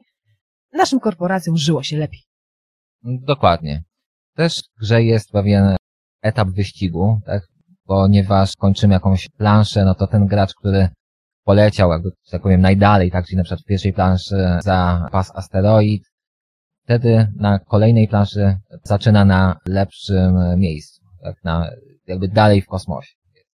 naszym 0.74 1.00
korporacjom 1.00 1.58
żyło 1.58 1.84
się 1.84 1.98
lepiej. 1.98 2.22
Dokładnie. 3.04 3.84
Też 4.36 4.56
w 4.56 4.80
grze 4.80 5.04
jest 5.04 5.32
pewien 5.32 5.76
etap 6.22 6.48
wyścigu, 6.48 7.20
tak? 7.26 7.44
Ponieważ 7.84 8.56
kończymy 8.56 8.94
jakąś 8.94 9.30
planszę, 9.30 9.86
no 9.86 9.96
to 9.96 10.08
ten 10.08 10.26
gracz, 10.26 10.54
który 10.54 10.90
poleciał, 11.44 11.92
jakby, 11.92 12.10
tak 12.32 12.42
powiem, 12.42 12.62
najdalej, 12.62 13.12
tak? 13.12 13.26
Czyli 13.26 13.38
na 13.38 13.44
przykład 13.44 13.62
w 13.62 13.66
pierwszej 13.66 13.94
planszy 13.94 14.36
za 14.64 15.08
pas 15.12 15.32
asteroid, 15.36 16.04
wtedy 16.84 17.28
na 17.36 17.60
kolejnej 17.60 18.08
planszy 18.08 18.58
zaczyna 18.84 19.26
na 19.26 19.60
lepszym 19.68 20.60
miejscu, 20.60 21.02
tak? 21.24 21.44
Na, 21.44 21.70
jakby 22.08 22.28
dalej 22.28 22.62
w 22.62 22.68
kosmosie. 22.68 23.14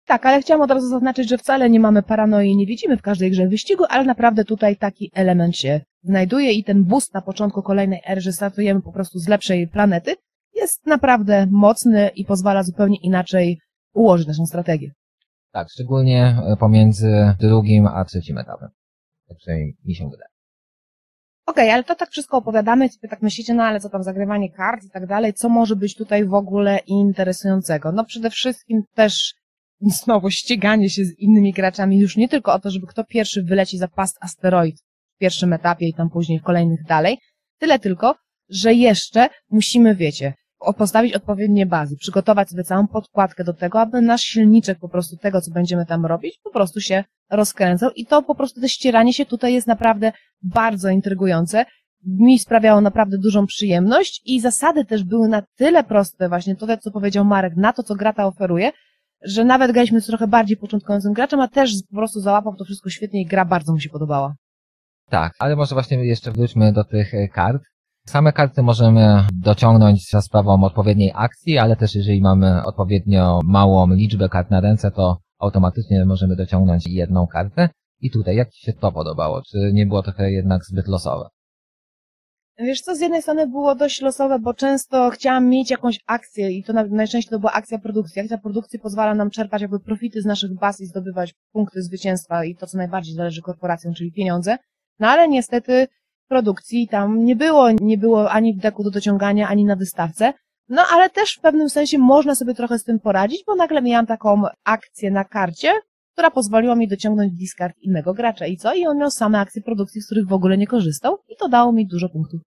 Tak, 0.07 0.27
ale 0.27 0.41
chciałam 0.41 0.63
od 0.63 0.71
razu 0.71 0.89
zaznaczyć, 0.89 1.29
że 1.29 1.39
wcale 1.39 1.71
nie 1.71 1.81
mamy 1.81 2.03
paranoi, 2.03 2.57
nie 2.57 2.67
widzimy 2.67 2.97
w 2.97 3.03
każdej 3.03 3.31
grze 3.31 3.49
wyścigu, 3.49 3.85
ale 3.89 4.05
naprawdę 4.05 4.45
tutaj 4.45 4.77
taki 4.77 5.11
element 5.15 5.57
się 5.57 5.81
znajduje 6.03 6.53
i 6.53 6.65
ten 6.65 6.85
boost 6.85 7.15
na 7.15 7.23
początku 7.23 7.63
kolejnej 7.63 8.01
ery, 8.07 8.21
że 8.21 8.33
startujemy 8.33 8.83
po 8.83 8.93
prostu 8.93 9.19
z 9.19 9.29
lepszej 9.29 9.69
planety, 9.69 10.15
jest 10.55 10.87
naprawdę 10.87 11.47
mocny 11.51 12.11
i 12.15 12.25
pozwala 12.25 12.63
zupełnie 12.63 12.97
inaczej 13.03 13.59
ułożyć 13.95 14.27
naszą 14.29 14.47
strategię. 14.47 14.91
Tak, 15.53 15.71
szczególnie 15.71 16.37
pomiędzy 16.59 17.35
drugim 17.41 17.87
a 17.87 18.05
trzecim 18.05 18.39
etapem. 18.39 18.69
Tak 19.29 19.37
przynajmniej 19.37 19.77
mi 19.85 19.95
się 19.95 20.05
wydaje. 20.11 20.36
Okej, 21.47 21.71
ale 21.71 21.85
to 21.85 21.95
tak 21.95 22.11
wszystko 22.11 22.37
opowiadamy, 22.37 22.89
sobie 22.89 23.09
tak 23.09 23.23
myślicie, 23.23 23.55
no 23.55 23.65
ale 23.65 23.81
co 23.81 23.89
tam, 23.89 24.03
zagrywanie 24.03 24.53
kart 24.53 24.85
i 24.85 24.91
tak 24.91 25.07
dalej, 25.07 25.35
co 25.35 25.49
może 25.49 25.77
być 25.77 25.95
tutaj 25.95 26.25
w 26.25 26.35
ogóle 26.35 26.79
interesującego? 26.87 27.93
No 27.93 28.05
przede 28.05 28.31
wszystkim 28.31 28.83
też 28.95 29.35
znowu 30.03 30.31
ściganie 30.31 30.91
się 30.91 31.05
z 31.05 31.19
innymi 31.19 31.53
graczami, 31.53 31.99
już 31.99 32.17
nie 32.17 32.29
tylko 32.29 32.53
o 32.53 32.59
to, 32.59 32.71
żeby 32.71 32.87
kto 32.87 33.05
pierwszy 33.05 33.43
wyleci 33.43 33.79
za 33.79 33.89
past 33.89 34.19
asteroid 34.21 34.77
w 35.17 35.19
pierwszym 35.19 35.53
etapie 35.53 35.89
i 35.89 35.95
tam 35.95 36.11
później 36.11 36.39
w 36.39 36.43
kolejnych 36.43 36.85
dalej, 36.85 37.19
tyle 37.59 37.79
tylko, 37.79 38.15
że 38.49 38.75
jeszcze 38.75 39.29
musimy, 39.51 39.95
wiecie, 39.95 40.35
postawić 40.77 41.15
odpowiednie 41.15 41.67
bazy, 41.67 41.97
przygotować 41.97 42.51
sobie 42.51 42.65
całą 42.65 42.87
podkładkę 42.87 43.45
do 43.45 43.55
tego, 43.55 43.81
aby 43.81 44.03
nasz 44.03 44.21
silniczek 44.21 44.79
po 44.79 44.89
prostu 44.89 45.17
tego, 45.17 45.41
co 45.41 45.51
będziemy 45.51 45.87
tam 45.87 46.07
robić, 46.07 46.41
po 46.45 46.51
prostu 46.51 46.81
się 46.81 47.05
rozkręcał 47.31 47.91
i 47.91 48.07
to 48.07 48.23
po 48.23 48.35
prostu 48.35 48.61
to 48.61 48.69
ścieranie 48.69 49.13
się 49.13 49.27
tutaj 49.27 49.55
jest 49.55 49.67
naprawdę 49.67 50.13
bardzo 50.43 50.89
intrygujące. 50.89 51.65
Mi 52.07 52.39
sprawiało 52.39 52.81
naprawdę 52.81 53.19
dużą 53.19 53.47
przyjemność 53.47 54.23
i 54.25 54.41
zasady 54.41 54.85
też 54.85 55.05
były 55.05 55.29
na 55.29 55.43
tyle 55.57 55.85
proste, 55.85 56.29
właśnie 56.29 56.57
to, 56.57 56.77
co 56.77 56.91
powiedział 56.91 57.25
Marek, 57.25 57.57
na 57.57 57.73
to, 57.73 57.83
co 57.83 57.95
gra 57.95 58.13
ta 58.13 58.27
oferuje, 58.27 58.73
że 59.25 59.45
nawet 59.45 59.73
graliśmy 59.73 60.01
z 60.01 60.07
trochę 60.07 60.27
bardziej 60.27 60.57
początkującym 60.57 61.13
graczem, 61.13 61.41
a 61.41 61.49
też 61.49 61.73
po 61.91 61.97
prostu 61.97 62.21
załapał 62.21 62.57
to 62.57 62.65
wszystko 62.65 62.91
świetnie 62.91 63.21
i 63.21 63.27
gra 63.27 63.45
bardzo 63.45 63.73
mu 63.73 63.81
się 63.81 63.89
podobała. 63.89 64.35
Tak, 65.11 65.33
ale 65.39 65.57
może 65.57 65.75
właśnie 65.75 66.07
jeszcze 66.07 66.33
wróćmy 66.33 66.73
do 66.73 66.85
tych 66.85 67.15
e, 67.15 67.29
kart. 67.29 67.63
Same 68.07 68.33
karty 68.33 68.63
możemy 68.63 69.27
dociągnąć 69.33 70.11
za 70.11 70.23
sprawą 70.23 70.65
odpowiedniej 70.65 71.13
akcji, 71.15 71.59
ale 71.59 71.77
też 71.77 71.95
jeżeli 71.95 72.21
mamy 72.21 72.63
odpowiednio 72.65 73.41
małą 73.45 73.93
liczbę 73.95 74.29
kart 74.29 74.51
na 74.51 74.61
ręce, 74.61 74.91
to 74.91 75.19
automatycznie 75.39 76.05
możemy 76.05 76.37
dociągnąć 76.37 76.87
jedną 76.87 77.27
kartę. 77.27 77.69
I 78.01 78.11
tutaj, 78.11 78.37
jak 78.37 78.51
Ci 78.51 78.61
się 78.61 78.73
to 78.73 78.93
podobało? 78.93 79.43
Czy 79.43 79.71
nie 79.73 79.87
było 79.87 80.03
trochę 80.03 80.31
jednak 80.33 80.65
zbyt 80.65 80.89
losowe? 80.89 81.29
Wiesz 82.59 82.81
co, 82.81 82.95
z 82.95 83.01
jednej 83.01 83.23
strony 83.23 83.47
było 83.47 83.75
dość 83.75 84.01
losowe, 84.03 84.39
bo 84.39 84.55
często 84.55 85.11
chciałam 85.11 85.49
mieć 85.49 85.71
jakąś 85.71 86.01
akcję 86.07 86.51
i 86.53 86.65
to 86.65 86.73
na- 86.73 86.85
najczęściej 86.85 87.31
to 87.31 87.39
była 87.39 87.53
akcja 87.53 87.79
produkcji. 87.79 88.23
Akcja 88.23 88.39
produkcji 88.39 88.79
pozwala 88.79 89.15
nam 89.15 89.31
czerpać 89.31 89.63
jakby 89.63 89.81
profity 89.81 90.23
z 90.23 90.25
naszych 90.25 90.55
baz 90.59 90.81
i 90.81 90.87
zdobywać 90.87 91.35
punkty 91.53 91.83
zwycięstwa 91.83 92.45
i 92.45 92.57
to, 92.57 92.67
co 92.67 92.79
najbardziej 92.79 93.15
zależy 93.15 93.43
korporacjom, 93.43 93.95
czyli 93.95 94.13
pieniądze. 94.13 94.57
No 94.99 95.09
ale 95.09 95.29
niestety 95.29 95.87
produkcji 96.29 96.89
tam 96.89 97.25
nie 97.25 97.37
było, 97.37 97.71
nie 97.71 97.99
było 97.99 98.31
ani 98.31 98.57
deku 98.57 98.85
do 98.85 98.91
dociągania, 98.91 99.49
ani 99.49 99.65
na 99.65 99.77
wystawce. 99.77 100.33
No 100.69 100.83
ale 100.93 101.11
też 101.11 101.35
w 101.35 101.41
pewnym 101.41 101.71
sensie 101.71 101.99
można 101.99 102.35
sobie 102.35 102.55
trochę 102.55 102.79
z 102.79 102.85
tym 102.85 103.01
poradzić, 103.01 103.45
bo 103.47 103.55
nagle 103.55 103.83
miałam 103.83 104.07
taką 104.07 104.43
akcję 104.65 105.11
na 105.11 105.25
karcie, 105.25 105.73
która 106.13 106.31
pozwoliła 106.31 106.75
mi 106.75 106.89
dociągnąć 106.89 107.33
discard 107.33 107.77
innego 107.83 108.15
gracza. 108.15 108.47
I 108.47 108.57
co? 108.57 108.75
I 108.75 108.87
on 108.87 108.99
miał 108.99 109.11
same 109.11 109.41
akcje 109.41 109.63
produkcji, 109.63 110.01
z 110.01 110.07
których 110.07 110.27
w 110.27 110.33
ogóle 110.33 110.59
nie 110.59 110.67
korzystał 110.67 111.19
i 111.29 111.37
to 111.37 111.49
dało 111.49 111.73
mi 111.73 111.87
dużo 111.87 112.09
punktów. 112.09 112.41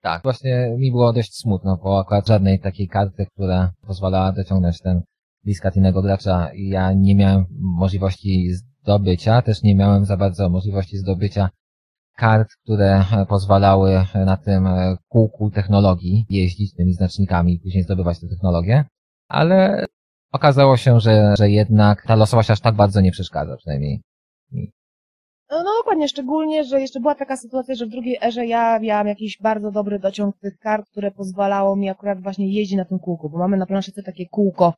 Tak, 0.00 0.22
właśnie 0.22 0.74
mi 0.78 0.90
było 0.90 1.12
dość 1.12 1.34
smutno, 1.34 1.78
bo 1.82 2.00
akurat 2.00 2.26
żadnej 2.28 2.60
takiej 2.60 2.88
karty, 2.88 3.26
która 3.26 3.72
pozwalała 3.86 4.32
dociągnąć 4.32 4.80
ten 4.80 5.02
diskat 5.44 5.76
innego 5.76 6.02
gracza, 6.02 6.50
ja 6.54 6.92
nie 6.92 7.14
miałem 7.14 7.44
możliwości 7.60 8.50
zdobycia, 8.52 9.42
też 9.42 9.62
nie 9.62 9.74
miałem 9.74 10.04
za 10.04 10.16
bardzo 10.16 10.48
możliwości 10.48 10.96
zdobycia 10.96 11.50
kart, 12.16 12.48
które 12.64 13.04
e, 13.12 13.26
pozwalały 13.26 14.04
na 14.14 14.36
tym 14.36 14.66
e, 14.66 14.96
kółku 15.08 15.50
technologii 15.50 16.26
jeździć 16.30 16.74
tymi 16.74 16.94
znacznikami 16.94 17.54
i 17.54 17.60
później 17.60 17.82
zdobywać 17.82 18.20
te 18.20 18.28
technologie, 18.28 18.84
ale 19.28 19.86
okazało 20.32 20.76
się, 20.76 21.00
że, 21.00 21.34
że 21.38 21.50
jednak 21.50 22.06
ta 22.06 22.14
losowość 22.14 22.50
aż 22.50 22.60
tak 22.60 22.74
bardzo 22.74 23.00
nie 23.00 23.12
przeszkadza, 23.12 23.56
przynajmniej 23.56 24.00
No, 25.50 25.62
no 25.62 25.70
dokładnie, 25.80 26.08
szczególnie, 26.08 26.64
że 26.64 26.80
jeszcze 26.80 27.00
była 27.00 27.14
taka 27.14 27.36
sytuacja, 27.36 27.74
że 27.74 27.86
w 27.86 27.90
drugiej 27.90 28.18
erze 28.22 28.46
ja 28.46 28.78
miałam 28.78 29.06
jakiś 29.06 29.38
bardzo 29.42 29.70
dobry 29.70 29.98
dociąg 29.98 30.38
tych 30.38 30.58
kart, 30.58 30.90
które 30.90 31.10
pozwalało 31.10 31.76
mi 31.76 31.90
akurat 31.90 32.22
właśnie 32.22 32.52
jeździć 32.52 32.76
na 32.76 32.84
tym 32.84 32.98
kółku, 32.98 33.30
bo 33.30 33.38
mamy 33.38 33.56
na 33.56 33.66
planszyce 33.66 34.02
takie 34.02 34.26
kółko, 34.26 34.74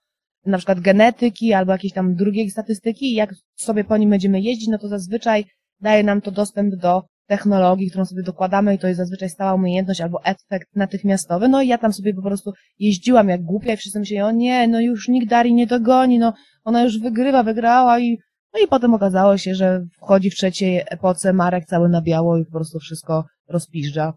na 0.46 0.58
przykład 0.58 0.80
genetyki 0.80 1.52
albo 1.52 1.72
jakieś 1.72 1.92
tam 1.92 2.14
drugiej 2.14 2.50
statystyki 2.50 3.12
i 3.12 3.14
jak 3.14 3.34
sobie 3.56 3.84
po 3.84 3.96
nim 3.96 4.10
będziemy 4.10 4.40
jeździć, 4.40 4.68
no 4.68 4.78
to 4.78 4.88
zazwyczaj 4.88 5.44
daje 5.80 6.04
nam 6.04 6.20
to 6.20 6.30
dostęp 6.30 6.74
do 6.74 7.02
technologii, 7.26 7.90
którą 7.90 8.04
sobie 8.04 8.22
dokładamy 8.22 8.74
i 8.74 8.78
to 8.78 8.88
jest 8.88 8.98
zazwyczaj 8.98 9.30
stała 9.30 9.54
umiejętność 9.54 10.00
albo 10.00 10.24
efekt 10.24 10.76
natychmiastowy, 10.76 11.48
no 11.48 11.62
i 11.62 11.68
ja 11.68 11.78
tam 11.78 11.92
sobie 11.92 12.14
po 12.14 12.22
prostu 12.22 12.52
jeździłam 12.78 13.28
jak 13.28 13.42
głupia 13.42 13.72
i 13.72 13.76
wszyscy 13.76 13.98
myśleli, 13.98 14.22
o 14.22 14.30
nie, 14.30 14.68
no 14.68 14.80
już 14.80 15.08
nikt 15.08 15.28
Dari 15.28 15.54
nie 15.54 15.66
dogoni, 15.66 16.18
no 16.18 16.32
ona 16.64 16.82
już 16.82 16.98
wygrywa, 16.98 17.42
wygrała 17.42 18.00
i 18.00 18.18
no 18.54 18.60
i 18.60 18.68
potem 18.68 18.94
okazało 18.94 19.38
się, 19.38 19.54
że 19.54 19.84
wchodzi 19.96 20.30
w 20.30 20.34
trzeciej 20.34 20.82
epoce 20.86 21.32
Marek 21.32 21.64
cały 21.64 21.88
na 21.88 22.02
biało 22.02 22.38
i 22.38 22.44
po 22.44 22.50
prostu 22.50 22.78
wszystko 22.78 23.24
rozpiżdża. 23.48 24.12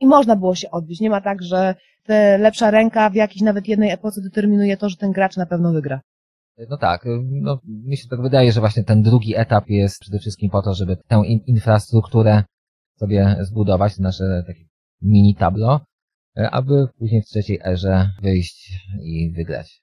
I 0.00 0.06
można 0.06 0.36
było 0.36 0.54
się 0.54 0.70
odbić. 0.70 1.00
Nie 1.00 1.10
ma 1.10 1.20
tak, 1.20 1.42
że 1.42 1.74
te 2.04 2.38
lepsza 2.38 2.70
ręka 2.70 3.10
w 3.10 3.14
jakiejś 3.14 3.42
nawet 3.42 3.68
jednej 3.68 3.90
epoce 3.90 4.20
determinuje 4.20 4.76
to, 4.76 4.88
że 4.88 4.96
ten 4.96 5.12
gracz 5.12 5.36
na 5.36 5.46
pewno 5.46 5.72
wygra. 5.72 6.00
No 6.70 6.76
tak, 6.76 7.04
no, 7.22 7.60
mi 7.64 7.96
się 7.96 8.08
tak 8.08 8.22
wydaje, 8.22 8.52
że 8.52 8.60
właśnie 8.60 8.84
ten 8.84 9.02
drugi 9.02 9.36
etap 9.36 9.68
jest 9.68 10.00
przede 10.00 10.18
wszystkim 10.18 10.50
po 10.50 10.62
to, 10.62 10.74
żeby 10.74 10.96
tę 10.96 11.22
in 11.26 11.40
infrastrukturę 11.46 12.42
sobie 12.98 13.36
zbudować, 13.40 13.98
nasze 13.98 14.44
takie 14.46 14.64
mini 15.02 15.34
tablo, 15.34 15.80
e, 16.38 16.50
aby 16.50 16.86
później 16.98 17.22
w 17.22 17.26
trzeciej 17.26 17.60
erze 17.64 18.10
wyjść 18.22 18.80
i 19.02 19.32
wygrać. 19.36 19.82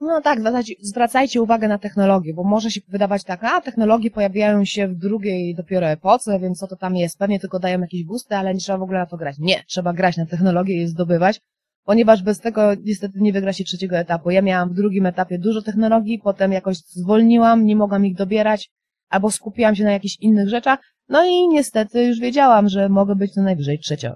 No 0.00 0.20
tak, 0.20 0.38
zwracajcie, 0.80 1.42
uwagę 1.42 1.68
na 1.68 1.78
technologię, 1.78 2.34
bo 2.34 2.44
może 2.44 2.70
się 2.70 2.80
wydawać 2.88 3.24
tak, 3.24 3.44
a 3.44 3.60
technologie 3.60 4.10
pojawiają 4.10 4.64
się 4.64 4.88
w 4.88 4.94
drugiej 4.94 5.54
dopiero 5.54 5.86
epoce, 5.86 6.38
więc 6.40 6.58
co 6.58 6.66
to 6.66 6.76
tam 6.76 6.96
jest? 6.96 7.18
Pewnie 7.18 7.40
tylko 7.40 7.58
dają 7.58 7.80
jakieś 7.80 8.04
boosty, 8.04 8.36
ale 8.36 8.54
nie 8.54 8.60
trzeba 8.60 8.78
w 8.78 8.82
ogóle 8.82 8.98
na 8.98 9.06
to 9.06 9.16
grać. 9.16 9.38
Nie, 9.38 9.64
trzeba 9.66 9.92
grać 9.92 10.16
na 10.16 10.26
technologię 10.26 10.82
i 10.82 10.86
zdobywać, 10.86 11.40
ponieważ 11.86 12.22
bez 12.22 12.40
tego 12.40 12.74
niestety 12.84 13.20
nie 13.20 13.32
wygra 13.32 13.52
się 13.52 13.64
trzeciego 13.64 13.96
etapu. 13.96 14.30
Ja 14.30 14.42
miałam 14.42 14.68
w 14.70 14.74
drugim 14.74 15.06
etapie 15.06 15.38
dużo 15.38 15.62
technologii, 15.62 16.20
potem 16.24 16.52
jakoś 16.52 16.76
zwolniłam, 16.78 17.64
nie 17.64 17.76
mogłam 17.76 18.06
ich 18.06 18.16
dobierać, 18.16 18.70
albo 19.08 19.30
skupiłam 19.30 19.74
się 19.74 19.84
na 19.84 19.92
jakichś 19.92 20.16
innych 20.20 20.48
rzeczach, 20.48 20.78
no 21.08 21.24
i 21.24 21.48
niestety 21.48 22.04
już 22.04 22.20
wiedziałam, 22.20 22.68
że 22.68 22.88
mogę 22.88 23.14
być 23.16 23.32
co 23.32 23.42
najwyżej 23.42 23.78
trzecią. 23.78 24.12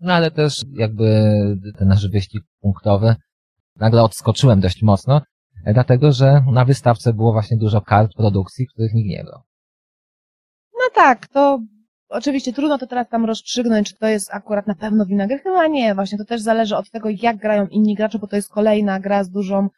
No 0.00 0.12
ale 0.12 0.30
też 0.30 0.62
jakby 0.72 1.04
ten 1.78 1.88
nasz 1.88 2.08
wyścig 2.08 2.42
punktowy 2.60 3.16
nagle 3.76 4.02
odskoczyłem 4.02 4.60
dość 4.60 4.82
mocno, 4.82 5.20
dlatego 5.66 6.12
że 6.12 6.44
na 6.52 6.64
wystawce 6.64 7.12
było 7.12 7.32
właśnie 7.32 7.56
dużo 7.56 7.80
kart 7.80 8.12
produkcji, 8.16 8.66
których 8.66 8.94
nikt 8.94 9.08
nie 9.08 9.24
brał. 9.24 9.40
No 10.72 10.84
tak, 10.94 11.28
to 11.28 11.60
oczywiście 12.08 12.52
trudno 12.52 12.78
to 12.78 12.86
teraz 12.86 13.08
tam 13.08 13.24
rozstrzygnąć, 13.24 13.88
czy 13.88 13.98
to 13.98 14.06
jest 14.06 14.34
akurat 14.34 14.66
na 14.66 14.74
pewno 14.74 15.06
wina 15.06 15.26
gry. 15.26 15.38
Chyba 15.38 15.66
nie, 15.66 15.94
właśnie 15.94 16.18
to 16.18 16.24
też 16.24 16.40
zależy 16.40 16.76
od 16.76 16.90
tego, 16.90 17.08
jak 17.22 17.36
grają 17.36 17.66
inni 17.66 17.94
gracze, 17.94 18.18
bo 18.18 18.26
to 18.26 18.36
jest 18.36 18.52
kolejna 18.52 19.00
gra 19.00 19.24
z 19.24 19.30
dużą 19.30 19.68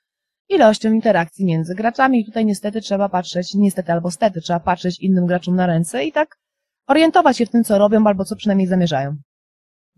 ilością 0.48 0.92
interakcji 0.92 1.44
między 1.44 1.74
graczami 1.74 2.20
i 2.20 2.24
tutaj 2.24 2.46
niestety 2.46 2.80
trzeba 2.80 3.08
patrzeć, 3.08 3.54
niestety 3.54 3.92
albo 3.92 4.10
stety, 4.10 4.40
trzeba 4.40 4.60
patrzeć 4.60 5.00
innym 5.00 5.26
graczom 5.26 5.56
na 5.56 5.66
ręce 5.66 6.04
i 6.04 6.12
tak 6.12 6.36
orientować 6.86 7.36
się 7.36 7.46
w 7.46 7.50
tym, 7.50 7.64
co 7.64 7.78
robią, 7.78 8.06
albo 8.06 8.24
co 8.24 8.36
przynajmniej 8.36 8.68
zamierzają. 8.68 9.16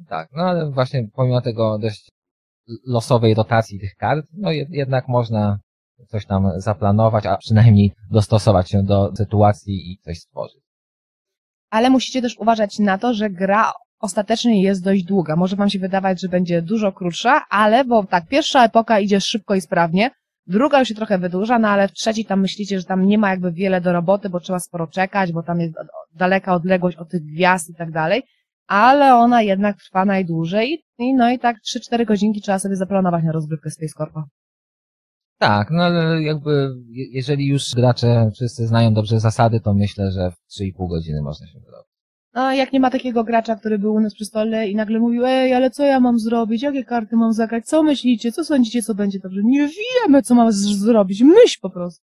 Tak, 0.08 0.28
no 0.32 0.42
ale 0.42 0.70
właśnie 0.70 1.08
pomimo 1.14 1.40
tego 1.40 1.78
dość 1.78 2.08
losowej 2.86 3.34
rotacji 3.34 3.80
tych 3.80 3.94
kart, 3.94 4.26
no 4.32 4.52
jed 4.52 4.70
jednak 4.70 5.08
można 5.08 5.58
coś 6.08 6.26
tam 6.26 6.50
zaplanować, 6.56 7.26
a 7.26 7.36
przynajmniej 7.36 7.92
dostosować 8.10 8.70
się 8.70 8.82
do 8.82 9.16
sytuacji 9.16 9.92
i 9.92 9.98
coś 9.98 10.18
stworzyć. 10.18 10.67
Ale 11.70 11.90
musicie 11.90 12.22
też 12.22 12.38
uważać 12.38 12.78
na 12.78 12.98
to, 12.98 13.14
że 13.14 13.30
gra 13.30 13.72
ostatecznie 14.00 14.62
jest 14.62 14.84
dość 14.84 15.04
długa. 15.04 15.36
Może 15.36 15.56
wam 15.56 15.70
się 15.70 15.78
wydawać, 15.78 16.20
że 16.20 16.28
będzie 16.28 16.62
dużo 16.62 16.92
krótsza, 16.92 17.42
ale 17.50 17.84
bo 17.84 18.04
tak, 18.04 18.28
pierwsza 18.28 18.64
epoka 18.64 19.00
idzie 19.00 19.20
szybko 19.20 19.54
i 19.54 19.60
sprawnie, 19.60 20.10
druga 20.46 20.78
już 20.78 20.88
się 20.88 20.94
trochę 20.94 21.18
wydłuża, 21.18 21.58
no 21.58 21.68
ale 21.68 21.88
w 21.88 21.92
trzeciej 21.92 22.24
tam 22.24 22.40
myślicie, 22.40 22.78
że 22.78 22.84
tam 22.84 23.06
nie 23.06 23.18
ma 23.18 23.30
jakby 23.30 23.52
wiele 23.52 23.80
do 23.80 23.92
roboty, 23.92 24.30
bo 24.30 24.40
trzeba 24.40 24.58
sporo 24.58 24.86
czekać, 24.86 25.32
bo 25.32 25.42
tam 25.42 25.60
jest 25.60 25.74
daleka 26.14 26.54
odległość 26.54 26.96
od 26.96 27.10
tych 27.10 27.24
gwiazd 27.24 27.70
i 27.70 27.74
tak 27.74 27.90
dalej, 27.90 28.22
ale 28.66 29.14
ona 29.14 29.42
jednak 29.42 29.76
trwa 29.76 30.04
najdłużej 30.04 30.84
i 30.98 31.14
no 31.14 31.30
i 31.30 31.38
tak 31.38 31.56
3-4 31.92 32.04
godzinki 32.04 32.40
trzeba 32.40 32.58
sobie 32.58 32.76
zaplanować 32.76 33.24
na 33.24 33.32
rozgrywkę 33.32 33.70
Space 33.70 33.94
Corpa. 33.96 34.24
Tak, 35.38 35.70
no 35.70 35.82
ale 35.82 36.22
jakby 36.22 36.70
je- 36.90 37.06
jeżeli 37.12 37.46
już 37.46 37.74
gracze 37.74 38.30
wszyscy 38.34 38.66
znają 38.66 38.94
dobrze 38.94 39.20
zasady, 39.20 39.60
to 39.60 39.74
myślę, 39.74 40.12
że 40.12 40.30
w 40.30 40.52
3,5 40.52 40.88
godziny 40.88 41.22
można 41.22 41.46
się 41.46 41.60
wyrobić. 41.60 41.88
No, 42.34 42.52
jak 42.52 42.72
nie 42.72 42.80
ma 42.80 42.90
takiego 42.90 43.24
gracza, 43.24 43.56
który 43.56 43.78
był 43.78 43.94
u 43.94 44.00
nas 44.00 44.14
przy 44.14 44.24
stole 44.24 44.68
i 44.68 44.74
nagle 44.74 44.98
mówił, 44.98 45.26
ej, 45.26 45.54
ale 45.54 45.70
co 45.70 45.84
ja 45.84 46.00
mam 46.00 46.18
zrobić, 46.18 46.62
jakie 46.62 46.84
karty 46.84 47.16
mam 47.16 47.32
zagrać, 47.32 47.66
co 47.66 47.82
myślicie, 47.82 48.32
co 48.32 48.44
sądzicie, 48.44 48.82
co 48.82 48.94
będzie 48.94 49.18
dobrze? 49.18 49.40
Nie 49.44 49.68
wiemy, 50.04 50.22
co 50.22 50.34
mamy 50.34 50.52
z- 50.52 50.78
zrobić, 50.78 51.22
myśl 51.22 51.58
po 51.62 51.70
prostu. 51.70 52.04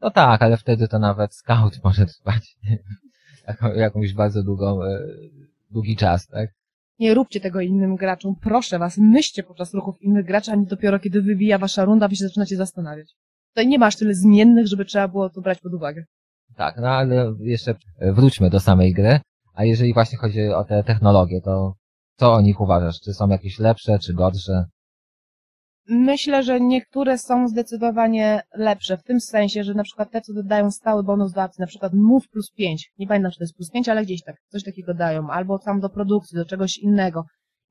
No 0.00 0.10
tak, 0.10 0.42
ale 0.42 0.56
wtedy 0.56 0.88
to 0.88 0.98
nawet 0.98 1.34
scout 1.34 1.78
może 1.84 2.06
trwać 2.06 2.56
jaką, 3.48 3.74
jakąś 3.74 4.14
bardzo 4.14 4.42
długą, 4.42 4.82
e, 4.82 4.98
długi 5.70 5.96
czas, 5.96 6.26
tak? 6.26 6.50
Nie 6.98 7.14
róbcie 7.14 7.40
tego 7.40 7.60
innym 7.60 7.96
graczom, 7.96 8.34
proszę 8.40 8.78
was, 8.78 8.98
myślcie 8.98 9.42
podczas 9.42 9.74
ruchów 9.74 10.02
innych 10.02 10.26
graczy, 10.26 10.50
a 10.52 10.54
nie 10.54 10.66
dopiero 10.66 10.98
kiedy 10.98 11.22
wybija 11.22 11.58
wasza 11.58 11.84
runda, 11.84 12.08
wy 12.08 12.16
się 12.16 12.28
zaczynacie 12.28 12.56
zastanawiać. 12.56 13.14
Tutaj 13.48 13.68
nie 13.68 13.78
masz 13.78 13.96
tyle 13.96 14.14
zmiennych, 14.14 14.66
żeby 14.66 14.84
trzeba 14.84 15.08
było 15.08 15.30
to 15.30 15.40
brać 15.40 15.60
pod 15.60 15.74
uwagę. 15.74 16.04
Tak, 16.56 16.76
no 16.76 16.88
ale 16.88 17.34
jeszcze 17.40 17.74
wróćmy 18.00 18.50
do 18.50 18.60
samej 18.60 18.92
gry. 18.92 19.20
A 19.54 19.64
jeżeli 19.64 19.94
właśnie 19.94 20.18
chodzi 20.18 20.48
o 20.48 20.64
te 20.64 20.84
technologie, 20.84 21.40
to 21.40 21.74
co 22.16 22.32
o 22.32 22.40
nich 22.40 22.60
uważasz? 22.60 23.00
Czy 23.00 23.14
są 23.14 23.28
jakieś 23.28 23.58
lepsze, 23.58 23.98
czy 23.98 24.14
gorsze? 24.14 24.64
Myślę, 25.88 26.42
że 26.42 26.60
niektóre 26.60 27.18
są 27.18 27.48
zdecydowanie 27.48 28.40
lepsze, 28.54 28.96
w 28.96 29.02
tym 29.02 29.20
sensie, 29.20 29.64
że 29.64 29.74
na 29.74 29.82
przykład 29.82 30.10
te, 30.10 30.20
co 30.20 30.32
dodają 30.32 30.70
stały 30.70 31.02
bonus 31.02 31.32
do 31.32 31.42
akcji, 31.42 31.60
na 31.60 31.66
przykład 31.66 31.92
move 31.94 32.28
plus 32.28 32.50
5, 32.50 32.92
nie 32.98 33.06
pamiętam, 33.06 33.32
czy 33.32 33.38
to 33.38 33.44
jest 33.44 33.56
plus 33.56 33.70
5, 33.70 33.88
ale 33.88 34.02
gdzieś 34.02 34.22
tak, 34.22 34.36
coś 34.48 34.64
takiego 34.64 34.94
dają, 34.94 35.30
albo 35.30 35.58
tam 35.58 35.80
do 35.80 35.88
produkcji, 35.88 36.36
do 36.36 36.44
czegoś 36.44 36.78
innego. 36.78 37.24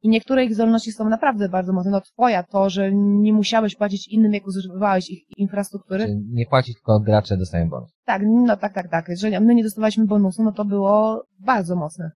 I 0.04 0.10
niektóre 0.10 0.46
ich 0.46 0.54
zdolności 0.54 0.92
są 0.92 1.10
naprawdę 1.10 1.50
bardzo 1.50 1.74
mocne. 1.74 1.92
No 1.92 2.02
twoja 2.02 2.44
to, 2.44 2.70
że 2.70 2.92
nie 2.94 3.34
musiałeś 3.34 3.76
płacić 3.76 4.08
innym, 4.08 4.34
jak 4.34 4.48
używałeś 4.48 5.10
ich 5.10 5.24
infrastruktury. 5.38 6.06
Czy 6.06 6.16
nie 6.32 6.46
płacić, 6.46 6.76
tylko 6.76 7.00
gracze 7.00 7.38
dostają 7.38 7.70
bonus. 7.70 7.90
Tak, 8.06 8.22
no 8.26 8.58
tak, 8.58 8.74
tak, 8.74 8.92
tak. 8.92 9.10
Jeżeli 9.10 9.40
my 9.40 9.56
nie 9.56 9.64
dostawaliśmy 9.64 10.06
bonusu, 10.06 10.44
no 10.44 10.52
to 10.52 10.66
było 10.66 11.24
bardzo 11.40 11.76
mocne. 11.76 12.12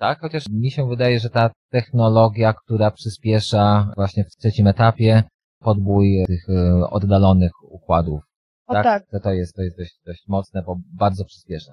Tak, 0.00 0.20
chociaż 0.20 0.44
mi 0.50 0.70
się 0.70 0.88
wydaje, 0.88 1.20
że 1.20 1.30
ta 1.30 1.50
technologia, 1.70 2.52
która 2.52 2.90
przyspiesza 2.90 3.92
właśnie 3.96 4.24
w 4.24 4.36
trzecim 4.36 4.66
etapie 4.66 5.22
podbój 5.58 6.24
tych 6.26 6.48
e, 6.48 6.90
oddalonych 6.90 7.52
układów. 7.62 8.20
O 8.66 8.72
tak, 8.74 8.84
tak, 8.84 9.02
To, 9.10 9.20
to 9.20 9.32
jest, 9.32 9.54
to 9.54 9.62
jest 9.62 9.78
dość, 9.78 10.00
dość 10.06 10.24
mocne, 10.28 10.62
bo 10.62 10.76
bardzo 10.94 11.24
przyspiesza. 11.24 11.72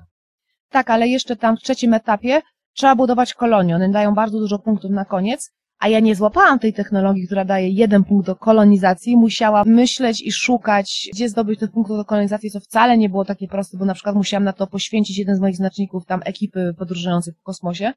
tak, 0.70 0.90
ale 0.90 1.08
jeszcze 1.08 1.36
tam 1.36 1.58
w 1.58 1.60
trzecim 1.60 1.94
etapie 1.94 2.42
trzeba 2.74 2.96
budować 2.96 3.34
kolonie. 3.34 3.76
One 3.76 3.90
dają 3.90 4.14
bardzo 4.16 4.40
dużo 4.40 4.60
punktów 4.60 4.92
na 4.92 5.06
koniec, 5.06 5.52
a 5.80 5.88
ja 5.88 6.00
nie 6.00 6.16
złapałam 6.16 6.60
tej 6.60 6.74
technologii, 6.74 7.26
która 7.26 7.46
daje 7.46 7.70
jeden 7.70 8.04
punkt 8.04 8.26
do 8.26 8.36
kolonizacji. 8.36 9.18
Musiałam 9.18 9.68
myśleć 9.68 10.22
i 10.22 10.32
szukać, 10.32 11.10
gdzie 11.14 11.30
zdobyć 11.30 11.60
te 11.60 11.68
punkty 11.68 11.94
do 11.94 12.06
kolonizacji, 12.06 12.52
co 12.52 12.60
wcale 12.60 12.98
nie 12.98 13.10
było 13.10 13.26
takie 13.26 13.48
proste, 13.48 13.78
bo 13.78 13.86
na 13.86 13.94
przykład 13.94 14.16
musiałam 14.16 14.44
na 14.44 14.54
to 14.54 14.68
poświęcić 14.68 15.18
jeden 15.18 15.36
z 15.36 15.40
moich 15.40 15.56
znaczników 15.56 16.06
tam 16.06 16.22
ekipy 16.26 16.74
podróżujących 16.78 17.36
w 17.38 17.42
kosmosie, 17.44 17.94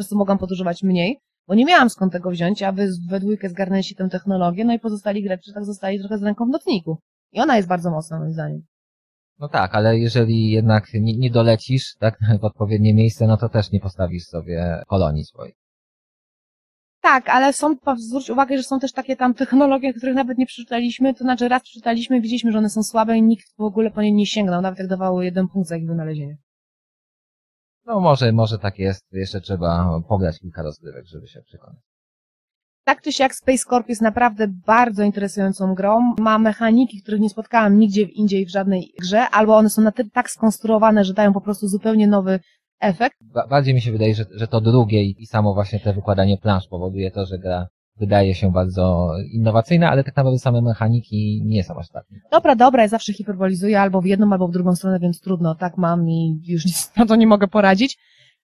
przez 0.00 0.08
co 0.08 0.16
mogłam 0.16 0.38
podróżować 0.38 0.82
mniej, 0.82 1.20
bo 1.48 1.54
nie 1.54 1.64
miałam 1.64 1.90
skąd 1.90 2.12
tego 2.12 2.30
wziąć, 2.30 2.62
a 2.62 2.72
wy 2.72 2.88
we 3.08 3.20
dwójkę 3.20 3.48
zgarnęliście 3.48 3.94
tę 3.94 4.08
technologię, 4.08 4.64
no 4.64 4.72
i 4.72 4.78
pozostali 4.78 5.22
gracze 5.22 5.52
tak 5.54 5.64
zostali 5.64 5.98
trochę 5.98 6.18
z 6.18 6.22
ręką 6.22 6.44
w 6.46 6.48
nocniku. 6.48 6.98
I 7.32 7.40
ona 7.40 7.56
jest 7.56 7.68
bardzo 7.68 7.90
mocna, 7.90 8.18
moim 8.18 8.32
zdaniem. 8.32 8.62
No 9.38 9.48
tak, 9.48 9.74
ale 9.74 9.98
jeżeli 9.98 10.50
jednak 10.50 10.84
nie, 10.94 11.18
nie 11.18 11.30
dolecisz 11.30 11.96
tak, 11.98 12.18
w 12.40 12.44
odpowiednie 12.44 12.94
miejsce, 12.94 13.26
no 13.26 13.36
to 13.36 13.48
też 13.48 13.72
nie 13.72 13.80
postawisz 13.80 14.24
sobie 14.24 14.82
kolonii 14.88 15.24
swojej. 15.24 15.54
Tak, 17.00 17.28
ale 17.28 17.52
są, 17.52 17.76
zwróć 17.96 18.30
uwagę, 18.30 18.56
że 18.56 18.62
są 18.62 18.78
też 18.78 18.92
takie 18.92 19.16
tam 19.16 19.34
technologie, 19.34 19.94
których 19.94 20.14
nawet 20.14 20.38
nie 20.38 20.46
przeczytaliśmy, 20.46 21.14
to 21.14 21.24
znaczy 21.24 21.48
raz 21.48 21.62
przeczytaliśmy 21.62 22.20
widzieliśmy, 22.20 22.52
że 22.52 22.58
one 22.58 22.70
są 22.70 22.82
słabe 22.82 23.18
i 23.18 23.22
nikt 23.22 23.56
w 23.56 23.60
ogóle 23.60 23.90
po 23.90 24.02
nie 24.02 24.12
nie 24.12 24.26
sięgnął, 24.26 24.62
nawet 24.62 24.78
jak 24.78 24.88
dawało 24.88 25.22
jeden 25.22 25.48
punkt 25.48 25.68
za 25.68 25.76
ich 25.76 25.86
wynalezienie. 25.86 26.36
No 27.90 28.00
może, 28.00 28.32
może 28.32 28.58
tak 28.58 28.78
jest, 28.78 29.12
jeszcze 29.12 29.40
trzeba 29.40 30.00
pograć 30.08 30.38
kilka 30.38 30.62
rozgrywek, 30.62 31.06
żeby 31.06 31.28
się 31.28 31.42
przekonać. 31.42 31.80
Tak 32.84 33.02
czy 33.02 33.12
siak 33.12 33.34
Space 33.34 33.64
Corp 33.70 33.88
jest 33.88 34.02
naprawdę 34.02 34.48
bardzo 34.66 35.02
interesującą 35.02 35.74
grą. 35.74 36.14
Ma 36.18 36.38
mechaniki, 36.38 37.02
których 37.02 37.20
nie 37.20 37.30
spotkałam 37.30 37.78
nigdzie 37.78 38.06
w 38.06 38.10
indziej 38.10 38.46
w 38.46 38.50
żadnej 38.50 38.92
grze, 39.00 39.28
albo 39.28 39.56
one 39.56 39.70
są 39.70 39.82
na 39.82 39.92
tyle 39.92 40.10
tak 40.10 40.30
skonstruowane, 40.30 41.04
że 41.04 41.14
dają 41.14 41.32
po 41.32 41.40
prostu 41.40 41.68
zupełnie 41.68 42.06
nowy 42.06 42.40
efekt. 42.80 43.16
Ba- 43.20 43.46
bardziej 43.46 43.74
mi 43.74 43.80
się 43.80 43.92
wydaje, 43.92 44.14
że, 44.14 44.24
że 44.34 44.46
to 44.46 44.60
drugie 44.60 45.02
i, 45.04 45.22
i 45.22 45.26
samo 45.26 45.54
właśnie 45.54 45.80
te 45.80 45.92
wykładanie 45.92 46.38
plansz 46.38 46.68
powoduje 46.68 47.10
to, 47.10 47.26
że 47.26 47.38
gra 47.38 47.66
wydaje 48.00 48.34
się 48.34 48.52
bardzo 48.52 49.12
innowacyjna, 49.32 49.90
ale 49.90 50.04
tak 50.04 50.16
naprawdę 50.16 50.38
same 50.38 50.62
mechaniki 50.62 51.42
nie 51.44 51.64
są 51.64 51.78
aż 51.78 51.88
tak. 51.88 52.04
Dobra, 52.32 52.56
dobra, 52.56 52.82
ja 52.82 52.88
zawsze 52.88 53.12
hiperbolizuję 53.12 53.80
albo 53.80 54.00
w 54.00 54.06
jedną, 54.06 54.32
albo 54.32 54.48
w 54.48 54.52
drugą 54.52 54.76
stronę, 54.76 54.98
więc 54.98 55.20
trudno, 55.20 55.54
tak 55.54 55.76
mam 55.76 56.08
i 56.08 56.40
już 56.46 56.64
nic 56.64 56.90
na 56.96 57.06
to 57.06 57.16
nie 57.16 57.26
mogę 57.26 57.48
poradzić. 57.48 57.98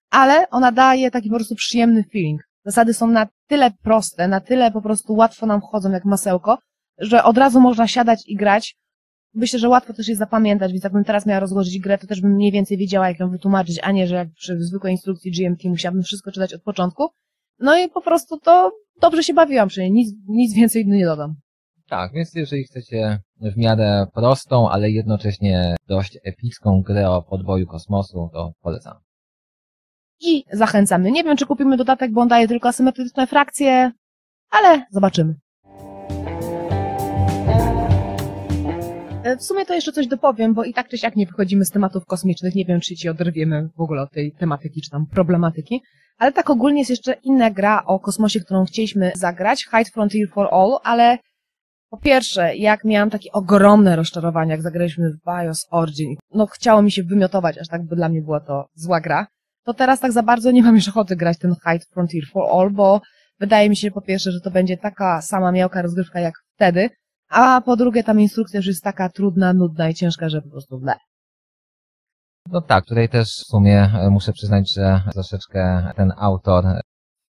Ale 0.09 0.49
ona 0.49 0.71
daje 0.71 1.11
taki 1.11 1.29
po 1.29 1.35
prostu 1.35 1.55
przyjemny 1.55 2.03
feeling. 2.03 2.41
Zasady 2.65 2.93
są 2.93 3.07
na 3.07 3.27
tyle 3.47 3.71
proste, 3.83 4.27
na 4.27 4.41
tyle 4.41 4.71
po 4.71 4.81
prostu 4.81 5.15
łatwo 5.15 5.45
nam 5.45 5.61
wchodzą 5.61 5.91
jak 5.91 6.05
masełko, 6.05 6.57
że 6.97 7.23
od 7.23 7.37
razu 7.37 7.61
można 7.61 7.87
siadać 7.87 8.23
i 8.27 8.35
grać. 8.35 8.77
Myślę, 9.33 9.59
że 9.59 9.69
łatwo 9.69 9.93
też 9.93 10.07
jest 10.07 10.19
zapamiętać, 10.19 10.71
więc 10.71 10.83
jakbym 10.83 11.03
teraz 11.03 11.25
miała 11.25 11.39
rozłożyć 11.39 11.79
grę, 11.79 11.97
to 11.97 12.07
też 12.07 12.21
bym 12.21 12.31
mniej 12.31 12.51
więcej 12.51 12.77
wiedziała, 12.77 13.09
jak 13.09 13.19
ją 13.19 13.29
wytłumaczyć, 13.29 13.79
a 13.83 13.91
nie, 13.91 14.07
że 14.07 14.15
jak 14.15 14.27
przy 14.33 14.59
zwykłej 14.59 14.93
instrukcji 14.93 15.31
GMT 15.31 15.63
musiałabym 15.63 16.03
wszystko 16.03 16.31
czytać 16.31 16.53
od 16.53 16.63
początku. 16.63 17.09
No 17.59 17.77
i 17.77 17.89
po 17.89 18.01
prostu 18.01 18.39
to 18.39 18.71
dobrze 19.01 19.23
się 19.23 19.33
bawiłam 19.33 19.67
przy 19.67 19.81
niej, 19.81 19.91
nic, 19.91 20.13
nic 20.27 20.55
więcej 20.55 20.87
nie 20.87 21.05
dodam. 21.05 21.35
Tak, 21.89 22.13
więc 22.13 22.35
jeżeli 22.35 22.63
chcecie 22.63 23.19
w 23.41 23.57
miarę 23.57 24.07
prostą, 24.13 24.69
ale 24.69 24.91
jednocześnie 24.91 25.75
dość 25.87 26.17
epicką 26.23 26.81
grę 26.81 27.09
o 27.09 27.21
podboju 27.21 27.67
kosmosu, 27.67 28.29
to 28.33 28.51
polecam. 28.61 28.97
I 30.19 30.43
zachęcamy. 30.51 31.11
Nie 31.11 31.23
wiem, 31.23 31.37
czy 31.37 31.45
kupimy 31.45 31.77
dodatek, 31.77 32.11
bo 32.11 32.21
on 32.21 32.27
daje 32.27 32.47
tylko 32.47 32.69
asymetryczne 32.69 33.27
frakcje, 33.27 33.91
ale 34.49 34.85
zobaczymy. 34.91 35.35
W 39.39 39.43
sumie 39.43 39.65
to 39.65 39.73
jeszcze 39.73 39.91
coś 39.91 40.07
dopowiem, 40.07 40.53
bo 40.53 40.63
i 40.63 40.73
tak 40.73 40.87
czy 40.87 40.97
siak 40.97 41.15
nie 41.15 41.25
wychodzimy 41.25 41.65
z 41.65 41.71
tematów 41.71 42.05
kosmicznych. 42.05 42.55
Nie 42.55 42.65
wiem, 42.65 42.79
czy 42.79 42.95
ci 42.95 43.09
oderwiemy 43.09 43.69
w 43.77 43.81
ogóle 43.81 44.01
od 44.01 44.11
tej 44.11 44.31
tematyki, 44.31 44.81
czy 44.81 44.89
tam 44.89 45.05
problematyki. 45.05 45.81
Ale 46.17 46.31
tak 46.31 46.49
ogólnie 46.49 46.79
jest 46.79 46.89
jeszcze 46.89 47.13
inna 47.23 47.51
gra 47.51 47.83
o 47.85 47.99
kosmosie, 47.99 48.39
którą 48.39 48.65
chcieliśmy 48.65 49.11
zagrać, 49.15 49.65
Hide 49.65 49.91
Frontier 49.93 50.29
for 50.29 50.47
All, 50.51 50.77
ale 50.83 51.17
po 51.89 51.97
pierwsze, 51.97 52.55
jak 52.55 52.83
miałam 52.83 53.09
takie 53.09 53.31
ogromne 53.31 53.95
rozczarowanie, 53.95 54.51
jak 54.51 54.61
zagraliśmy 54.61 55.09
w 55.09 55.17
BIOS 55.25 55.67
Origin, 55.71 56.15
no 56.33 56.47
chciało 56.47 56.81
mi 56.81 56.91
się 56.91 57.03
wymiotować, 57.03 57.57
aż 57.57 57.67
tak 57.67 57.85
by 57.85 57.95
dla 57.95 58.09
mnie 58.09 58.21
była 58.21 58.39
to 58.39 58.65
zła 58.73 59.01
gra, 59.01 59.27
to 59.63 59.73
teraz 59.73 59.99
tak 59.99 60.11
za 60.11 60.23
bardzo 60.23 60.51
nie 60.51 60.63
mam 60.63 60.75
już 60.75 60.87
ochoty 60.87 61.15
grać 61.15 61.37
ten 61.37 61.55
Hide 61.55 61.85
Frontier 61.93 62.23
for 62.33 62.43
All, 62.51 62.71
bo 62.71 63.01
wydaje 63.39 63.69
mi 63.69 63.77
się 63.77 63.91
po 63.91 64.01
pierwsze, 64.01 64.31
że 64.31 64.41
to 64.41 64.51
będzie 64.51 64.77
taka 64.77 65.21
sama 65.21 65.51
miałka 65.51 65.81
rozgrywka 65.81 66.19
jak 66.19 66.33
wtedy, 66.55 66.89
a 67.29 67.61
po 67.61 67.75
drugie 67.75 68.03
tam 68.03 68.19
instrukcja 68.19 68.57
już 68.57 68.67
jest 68.67 68.83
taka 68.83 69.09
trudna, 69.09 69.53
nudna 69.53 69.89
i 69.89 69.93
ciężka, 69.93 70.29
że 70.29 70.41
po 70.41 70.49
prostu 70.49 70.79
ble. 70.79 70.93
No 72.51 72.61
tak, 72.61 72.85
tutaj 72.85 73.09
też 73.09 73.27
w 73.27 73.47
sumie 73.47 73.91
e, 73.93 74.09
muszę 74.09 74.33
przyznać, 74.33 74.73
że 74.73 75.01
troszeczkę 75.13 75.91
ten 75.95 76.13
autor, 76.17 76.65
e, 76.65 76.81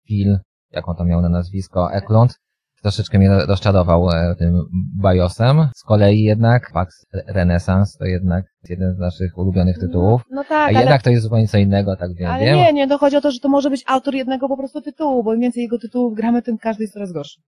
Phil, 0.08 0.38
jak 0.70 0.88
on 0.88 0.96
tam 0.96 1.08
miał 1.08 1.20
na 1.20 1.28
nazwisko, 1.28 1.92
Eklund, 1.92 2.34
troszeczkę 2.82 3.18
mnie 3.18 3.28
rozczarował 3.28 4.10
e, 4.10 4.34
tym 4.38 4.62
BIOSem. 5.02 5.68
Z 5.76 5.82
kolei 5.82 6.22
jednak 6.22 6.70
Pax 6.72 7.06
Renaissance 7.26 7.98
to 7.98 8.04
jednak 8.04 8.44
jeden 8.68 8.94
z 8.94 8.98
naszych 8.98 9.38
ulubionych 9.38 9.78
tytułów. 9.78 10.22
No 10.30 10.40
A 10.40 10.44
tak, 10.44 10.68
ale, 10.68 10.80
jednak 10.80 11.02
to 11.02 11.10
jest 11.10 11.22
zupełnie 11.22 11.48
co 11.48 11.58
innego, 11.58 11.96
tak 11.96 12.14
wiem. 12.14 12.30
ale 12.30 12.56
nie, 12.56 12.72
nie, 12.72 12.88
to 12.88 12.98
chodzi 12.98 13.16
o 13.16 13.20
to, 13.20 13.30
że 13.30 13.40
to 13.40 13.48
może 13.48 13.70
być 13.70 13.84
autor 13.86 14.14
jednego 14.14 14.48
po 14.48 14.56
prostu 14.56 14.80
tytułu, 14.80 15.24
bo 15.24 15.34
im 15.34 15.40
więcej 15.40 15.62
jego 15.62 15.78
tytułów 15.78 16.14
gramy, 16.14 16.42
tym 16.42 16.58
każdy 16.58 16.84
jest 16.84 16.94
coraz 16.94 17.12
gorszy. 17.12 17.40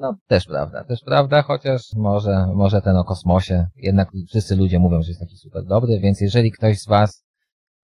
No, 0.00 0.16
też 0.26 0.46
prawda, 0.46 0.84
też 0.84 1.00
prawda, 1.04 1.42
chociaż 1.42 1.82
może, 1.96 2.46
może 2.54 2.82
ten 2.82 2.96
o 2.96 3.04
kosmosie, 3.04 3.66
jednak 3.76 4.08
wszyscy 4.28 4.56
ludzie 4.56 4.78
mówią, 4.78 5.02
że 5.02 5.08
jest 5.08 5.20
taki 5.20 5.36
super 5.36 5.64
dobry, 5.64 6.00
więc 6.00 6.20
jeżeli 6.20 6.50
ktoś 6.52 6.78
z 6.78 6.86
Was 6.88 7.24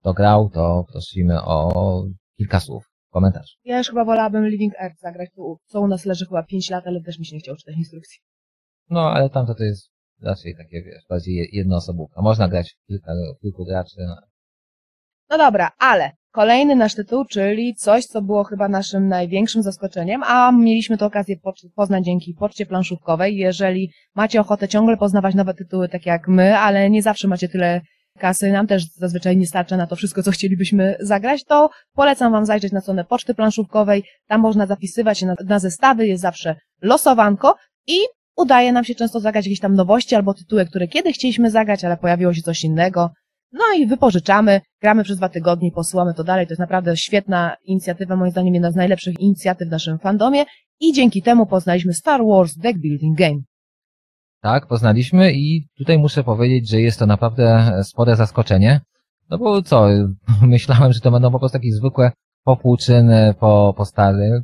to 0.03 0.13
grał, 0.13 0.49
to 0.49 0.85
prosimy 0.91 1.41
o 1.41 2.03
kilka 2.37 2.59
słów, 2.59 2.83
komentarz. 3.09 3.57
Ja 3.63 3.77
już 3.77 3.87
chyba 3.89 4.05
wolałabym 4.05 4.47
Living 4.47 4.73
Earth 4.79 4.99
zagrać, 4.99 5.29
tu, 5.35 5.57
co 5.65 5.81
u 5.81 5.87
nas 5.87 6.05
leży 6.05 6.25
chyba 6.25 6.43
5 6.43 6.69
lat, 6.69 6.87
ale 6.87 7.01
też 7.01 7.19
mi 7.19 7.25
się 7.25 7.35
nie 7.35 7.39
chciało 7.39 7.57
czytać 7.57 7.75
instrukcji. 7.77 8.19
No, 8.89 9.11
ale 9.11 9.29
tamto 9.29 9.55
to 9.55 9.63
jest 9.63 9.89
raczej 10.21 10.55
takie, 10.57 10.83
wiesz, 10.83 11.03
bardziej 11.09 11.35
je- 11.35 11.47
jednoosobówka. 11.51 12.21
Można 12.21 12.47
grać 12.47 12.73
w 12.83 12.87
kilka, 12.87 13.11
w 13.37 13.41
kilku 13.41 13.65
graczy, 13.65 13.95
no. 15.29 15.37
Dobra, 15.37 15.71
ale 15.79 16.11
kolejny 16.31 16.75
nasz 16.75 16.95
tytuł, 16.95 17.25
czyli 17.25 17.75
coś, 17.75 18.05
co 18.05 18.21
było 18.21 18.43
chyba 18.43 18.69
naszym 18.69 19.07
największym 19.07 19.63
zaskoczeniem, 19.63 20.23
a 20.23 20.51
mieliśmy 20.51 20.97
tę 20.97 21.05
okazję 21.05 21.35
po- 21.37 21.53
poznać 21.75 22.05
dzięki 22.05 22.33
poczcie 22.33 22.65
planszówkowej. 22.65 23.37
Jeżeli 23.37 23.91
macie 24.15 24.41
ochotę 24.41 24.67
ciągle 24.67 24.97
poznawać 24.97 25.35
nowe 25.35 25.53
tytuły, 25.53 25.89
tak 25.89 26.05
jak 26.05 26.27
my, 26.27 26.57
ale 26.57 26.89
nie 26.89 27.01
zawsze 27.01 27.27
macie 27.27 27.49
tyle 27.49 27.81
kasy, 28.19 28.51
nam 28.51 28.67
też 28.67 28.85
zazwyczaj 28.85 29.37
nie 29.37 29.47
starcza 29.47 29.77
na 29.77 29.87
to 29.87 29.95
wszystko, 29.95 30.23
co 30.23 30.31
chcielibyśmy 30.31 30.95
zagrać, 30.99 31.43
to 31.43 31.69
polecam 31.93 32.31
Wam 32.31 32.45
zajrzeć 32.45 32.71
na 32.71 32.81
stronę 32.81 33.05
poczty 33.05 33.33
planszówkowej. 33.33 34.03
Tam 34.27 34.41
można 34.41 34.65
zapisywać 34.65 35.19
się 35.19 35.25
na, 35.25 35.35
na 35.45 35.59
zestawy, 35.59 36.07
jest 36.07 36.21
zawsze 36.21 36.55
losowanko 36.81 37.55
i 37.87 37.97
udaje 38.37 38.71
nam 38.71 38.83
się 38.83 38.95
często 38.95 39.19
zagrać 39.19 39.45
jakieś 39.45 39.59
tam 39.59 39.75
nowości 39.75 40.15
albo 40.15 40.33
tytuły, 40.33 40.65
które 40.65 40.87
kiedy 40.87 41.11
chcieliśmy 41.13 41.51
zagrać, 41.51 41.83
ale 41.83 41.97
pojawiło 41.97 42.33
się 42.33 42.41
coś 42.41 42.63
innego. 42.63 43.09
No 43.55 43.63
i 43.77 43.87
wypożyczamy, 43.87 44.61
gramy 44.81 45.03
przez 45.03 45.17
dwa 45.17 45.29
tygodnie 45.29 45.71
posyłamy 45.71 46.13
to 46.13 46.23
dalej. 46.23 46.47
To 46.47 46.51
jest 46.51 46.59
naprawdę 46.59 46.97
świetna 46.97 47.55
inicjatywa, 47.65 48.15
moim 48.15 48.31
zdaniem 48.31 48.53
jedna 48.53 48.71
z 48.71 48.75
najlepszych 48.75 49.19
inicjatyw 49.19 49.67
w 49.67 49.71
naszym 49.71 49.99
fandomie 49.99 50.45
i 50.79 50.93
dzięki 50.93 51.21
temu 51.21 51.45
poznaliśmy 51.45 51.93
Star 51.93 52.21
Wars 52.25 52.55
Deck 52.57 52.79
Building 52.79 53.17
Game. 53.17 53.41
Tak, 54.41 54.67
poznaliśmy 54.67 55.33
i 55.33 55.67
tutaj 55.77 55.99
muszę 55.99 56.23
powiedzieć, 56.23 56.69
że 56.69 56.81
jest 56.81 56.99
to 56.99 57.05
naprawdę 57.05 57.71
spore 57.83 58.15
zaskoczenie. 58.15 58.81
No 59.29 59.37
bo 59.37 59.61
co, 59.61 59.87
myślałem, 60.41 60.93
że 60.93 60.99
to 60.99 61.11
będą 61.11 61.31
po 61.31 61.39
prostu 61.39 61.57
takie 61.57 61.71
zwykłe 61.71 62.11
popłuczyny 62.43 63.33
po, 63.39 63.73
po 63.77 63.85
starym. 63.85 64.43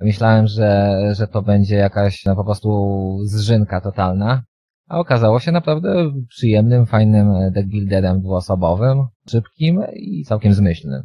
Myślałem, 0.00 0.46
że, 0.46 0.98
że 1.12 1.28
to 1.28 1.42
będzie 1.42 1.76
jakaś 1.76 2.24
no, 2.24 2.36
po 2.36 2.44
prostu 2.44 3.18
zżynka 3.24 3.80
totalna. 3.80 4.42
A 4.88 4.98
okazało 4.98 5.40
się 5.40 5.52
naprawdę 5.52 6.12
przyjemnym, 6.28 6.86
fajnym 6.86 7.28
deckbuilderem 7.52 8.20
dwuosobowym, 8.20 9.06
szybkim 9.30 9.82
i 9.92 10.24
całkiem 10.24 10.54
zmyślnym. 10.54 11.02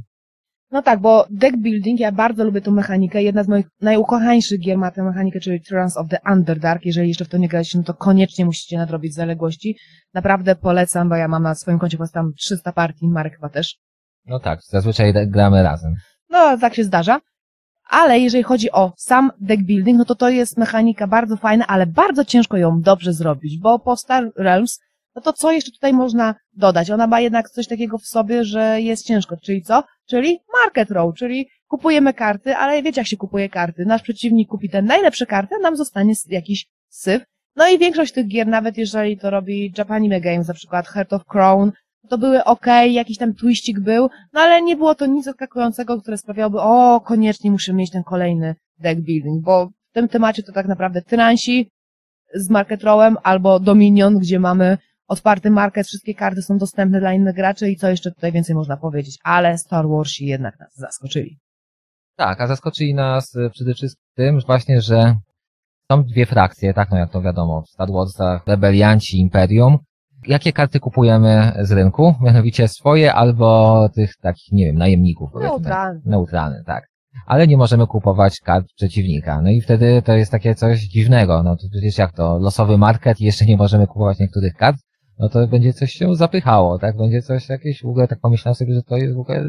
No 0.71 0.81
tak, 0.81 0.99
bo 0.99 1.25
deck 1.29 1.57
building, 1.57 1.99
ja 1.99 2.11
bardzo 2.11 2.43
lubię 2.43 2.61
tą 2.61 2.71
mechanikę. 2.71 3.23
Jedna 3.23 3.43
z 3.43 3.47
moich 3.47 3.65
najukochańszych 3.81 4.59
gier 4.59 4.77
ma 4.77 4.91
tę 4.91 5.03
mechanikę, 5.03 5.39
czyli 5.39 5.61
Trance 5.61 5.99
of 5.99 6.07
the 6.09 6.17
Underdark. 6.31 6.85
Jeżeli 6.85 7.07
jeszcze 7.07 7.25
w 7.25 7.29
to 7.29 7.37
nie 7.37 7.47
graliście, 7.47 7.77
no 7.77 7.83
to 7.83 7.93
koniecznie 7.93 8.45
musicie 8.45 8.77
nadrobić 8.77 9.13
zaległości. 9.13 9.77
Naprawdę 10.13 10.55
polecam, 10.55 11.09
bo 11.09 11.15
ja 11.15 11.27
mam 11.27 11.43
na 11.43 11.55
swoim 11.55 11.79
koncie 11.79 11.97
tam 12.13 12.33
300 12.37 12.71
partii, 12.71 13.07
Marek 13.07 13.35
chyba 13.35 13.49
też. 13.49 13.77
No 14.25 14.39
tak, 14.39 14.59
zazwyczaj 14.63 15.13
gramy 15.27 15.63
razem. 15.63 15.93
No, 16.29 16.57
tak 16.57 16.75
się 16.75 16.83
zdarza. 16.83 17.19
Ale 17.91 18.19
jeżeli 18.19 18.43
chodzi 18.43 18.71
o 18.71 18.93
sam 18.97 19.31
deck 19.41 19.63
building, 19.63 19.97
no 19.97 20.05
to 20.05 20.15
to 20.15 20.29
jest 20.29 20.57
mechanika 20.57 21.07
bardzo 21.07 21.37
fajna, 21.37 21.67
ale 21.67 21.85
bardzo 21.85 22.25
ciężko 22.25 22.57
ją 22.57 22.81
dobrze 22.81 23.13
zrobić, 23.13 23.57
bo 23.57 23.79
po 23.79 23.95
Star 23.95 24.31
Realms, 24.37 24.79
no 25.15 25.21
to 25.21 25.33
co 25.33 25.51
jeszcze 25.51 25.71
tutaj 25.71 25.93
można 25.93 26.35
dodać? 26.53 26.91
Ona 26.91 27.07
ma 27.07 27.19
jednak 27.19 27.49
coś 27.49 27.67
takiego 27.67 27.97
w 27.97 28.05
sobie, 28.05 28.43
że 28.43 28.81
jest 28.81 29.05
ciężko, 29.05 29.37
czyli 29.37 29.61
co? 29.61 29.83
Czyli 30.09 30.39
market 30.63 30.91
row, 30.91 31.15
czyli 31.15 31.49
kupujemy 31.67 32.13
karty, 32.13 32.55
ale 32.55 32.83
wiecie 32.83 33.01
jak 33.01 33.07
się 33.07 33.17
kupuje 33.17 33.49
karty. 33.49 33.85
Nasz 33.85 34.01
przeciwnik 34.01 34.49
kupi 34.49 34.69
te 34.69 34.81
najlepsze 34.81 35.25
karty, 35.25 35.55
a 35.55 35.59
nam 35.59 35.77
zostanie 35.77 36.13
jakiś 36.29 36.67
syf. 36.89 37.23
No 37.55 37.67
i 37.67 37.77
większość 37.77 38.13
tych 38.13 38.27
gier, 38.27 38.47
nawet 38.47 38.77
jeżeli 38.77 39.17
to 39.17 39.29
robi 39.29 39.73
Japanime 39.77 40.21
Games, 40.21 40.47
na 40.47 40.53
przykład 40.53 40.87
Heart 40.87 41.13
of 41.13 41.25
Crown, 41.25 41.71
to 42.09 42.17
były 42.17 42.43
ok, 42.43 42.65
jakiś 42.89 43.17
tam 43.17 43.33
twistik 43.33 43.79
był, 43.79 44.09
no 44.33 44.41
ale 44.41 44.61
nie 44.61 44.75
było 44.75 44.95
to 44.95 45.05
nic 45.05 45.25
zaskakującego, 45.25 46.01
które 46.01 46.17
sprawiałoby, 46.17 46.57
o, 46.59 47.01
koniecznie 47.01 47.51
muszę 47.51 47.73
mieć 47.73 47.91
ten 47.91 48.03
kolejny 48.03 48.55
deck 48.79 49.01
building, 49.01 49.43
bo 49.43 49.65
w 49.67 49.93
tym 49.93 50.07
temacie 50.07 50.43
to 50.43 50.51
tak 50.51 50.67
naprawdę 50.67 51.01
Tyransi 51.01 51.69
z 52.33 52.49
Market 52.49 52.83
Rowem 52.83 53.17
albo 53.23 53.59
Dominion, 53.59 54.19
gdzie 54.19 54.39
mamy 54.39 54.77
otwarty 55.07 55.51
market, 55.51 55.87
wszystkie 55.87 56.15
karty 56.15 56.41
są 56.41 56.57
dostępne 56.57 56.99
dla 56.99 57.13
innych 57.13 57.35
graczy 57.35 57.69
i 57.69 57.75
co 57.75 57.89
jeszcze 57.89 58.11
tutaj 58.11 58.31
więcej 58.31 58.55
można 58.55 58.77
powiedzieć, 58.77 59.17
ale 59.23 59.57
Star 59.57 59.87
Warsi 59.87 60.25
jednak 60.25 60.59
nas 60.59 60.75
zaskoczyli. 60.75 61.39
Tak, 62.15 62.41
a 62.41 62.47
zaskoczyli 62.47 62.93
nas 62.93 63.35
y, 63.35 63.49
przede 63.49 63.73
wszystkim 63.73 64.05
tym 64.15 64.39
właśnie, 64.47 64.81
że 64.81 65.15
są 65.91 66.03
dwie 66.03 66.25
frakcje, 66.25 66.73
tak 66.73 66.91
no 66.91 66.97
jak 66.97 67.11
to 67.11 67.21
wiadomo, 67.21 67.61
w 67.61 67.69
Star 67.69 67.91
Warsach 67.91 68.47
rebelianci, 68.47 69.19
imperium. 69.19 69.77
Jakie 70.27 70.53
karty 70.53 70.79
kupujemy 70.79 71.51
z 71.61 71.71
rynku? 71.71 72.15
Mianowicie 72.21 72.67
swoje 72.67 73.13
albo 73.13 73.89
tych 73.95 74.15
takich, 74.21 74.51
nie 74.51 74.65
wiem, 74.65 74.75
najemników. 74.75 75.29
powiedzmy. 75.33 75.51
Neutralny. 75.53 76.01
Neutralny, 76.05 76.63
tak. 76.65 76.87
Ale 77.25 77.47
nie 77.47 77.57
możemy 77.57 77.87
kupować 77.87 78.39
kart 78.39 78.65
przeciwnika. 78.75 79.41
No 79.41 79.49
i 79.49 79.61
wtedy 79.61 80.01
to 80.05 80.13
jest 80.13 80.31
takie 80.31 80.55
coś 80.55 80.79
dziwnego. 80.81 81.43
No 81.43 81.55
to 81.55 81.63
przecież 81.71 81.97
jak 81.97 82.13
to, 82.13 82.37
losowy 82.39 82.77
market 82.77 83.21
i 83.21 83.25
jeszcze 83.25 83.45
nie 83.45 83.57
możemy 83.57 83.87
kupować 83.87 84.19
niektórych 84.19 84.53
kart, 84.53 84.77
no 85.19 85.29
to 85.29 85.47
będzie 85.47 85.73
coś 85.73 85.91
się 85.91 86.15
zapychało, 86.15 86.79
tak? 86.79 86.97
Będzie 86.97 87.21
coś 87.21 87.49
jakieś, 87.49 87.81
w 87.83 87.87
ogóle 87.87 88.07
tak 88.07 88.19
pomyślałem 88.19 88.55
sobie, 88.55 88.73
że 88.73 88.83
to 88.83 88.97
jest 88.97 89.15
w 89.15 89.19
ogóle, 89.19 89.43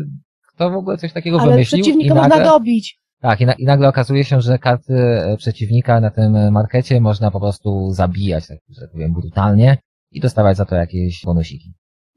kto 0.54 0.70
w 0.70 0.74
ogóle 0.74 0.98
coś 0.98 1.12
takiego 1.12 1.40
Ale 1.40 1.50
wymyślił? 1.50 1.82
przeciwnika 1.82 2.14
i 2.14 2.18
nagle, 2.18 2.36
można 2.36 2.52
dobić. 2.52 2.98
tak, 3.20 3.40
i, 3.40 3.46
na, 3.46 3.52
i 3.52 3.64
nagle 3.64 3.88
okazuje 3.88 4.24
się, 4.24 4.40
że 4.40 4.58
karty 4.58 4.94
e, 4.94 5.36
przeciwnika 5.36 6.00
na 6.00 6.10
tym 6.10 6.52
markecie 6.52 7.00
można 7.00 7.30
po 7.30 7.40
prostu 7.40 7.90
zabijać, 7.90 8.46
tak, 8.46 8.58
że 8.70 8.80
tak 8.80 8.90
powiem, 8.90 9.12
brutalnie 9.12 9.76
i 10.12 10.20
dostawać 10.20 10.56
za 10.56 10.64
to 10.64 10.74
jakieś 10.76 11.22
bonusiki. 11.24 11.72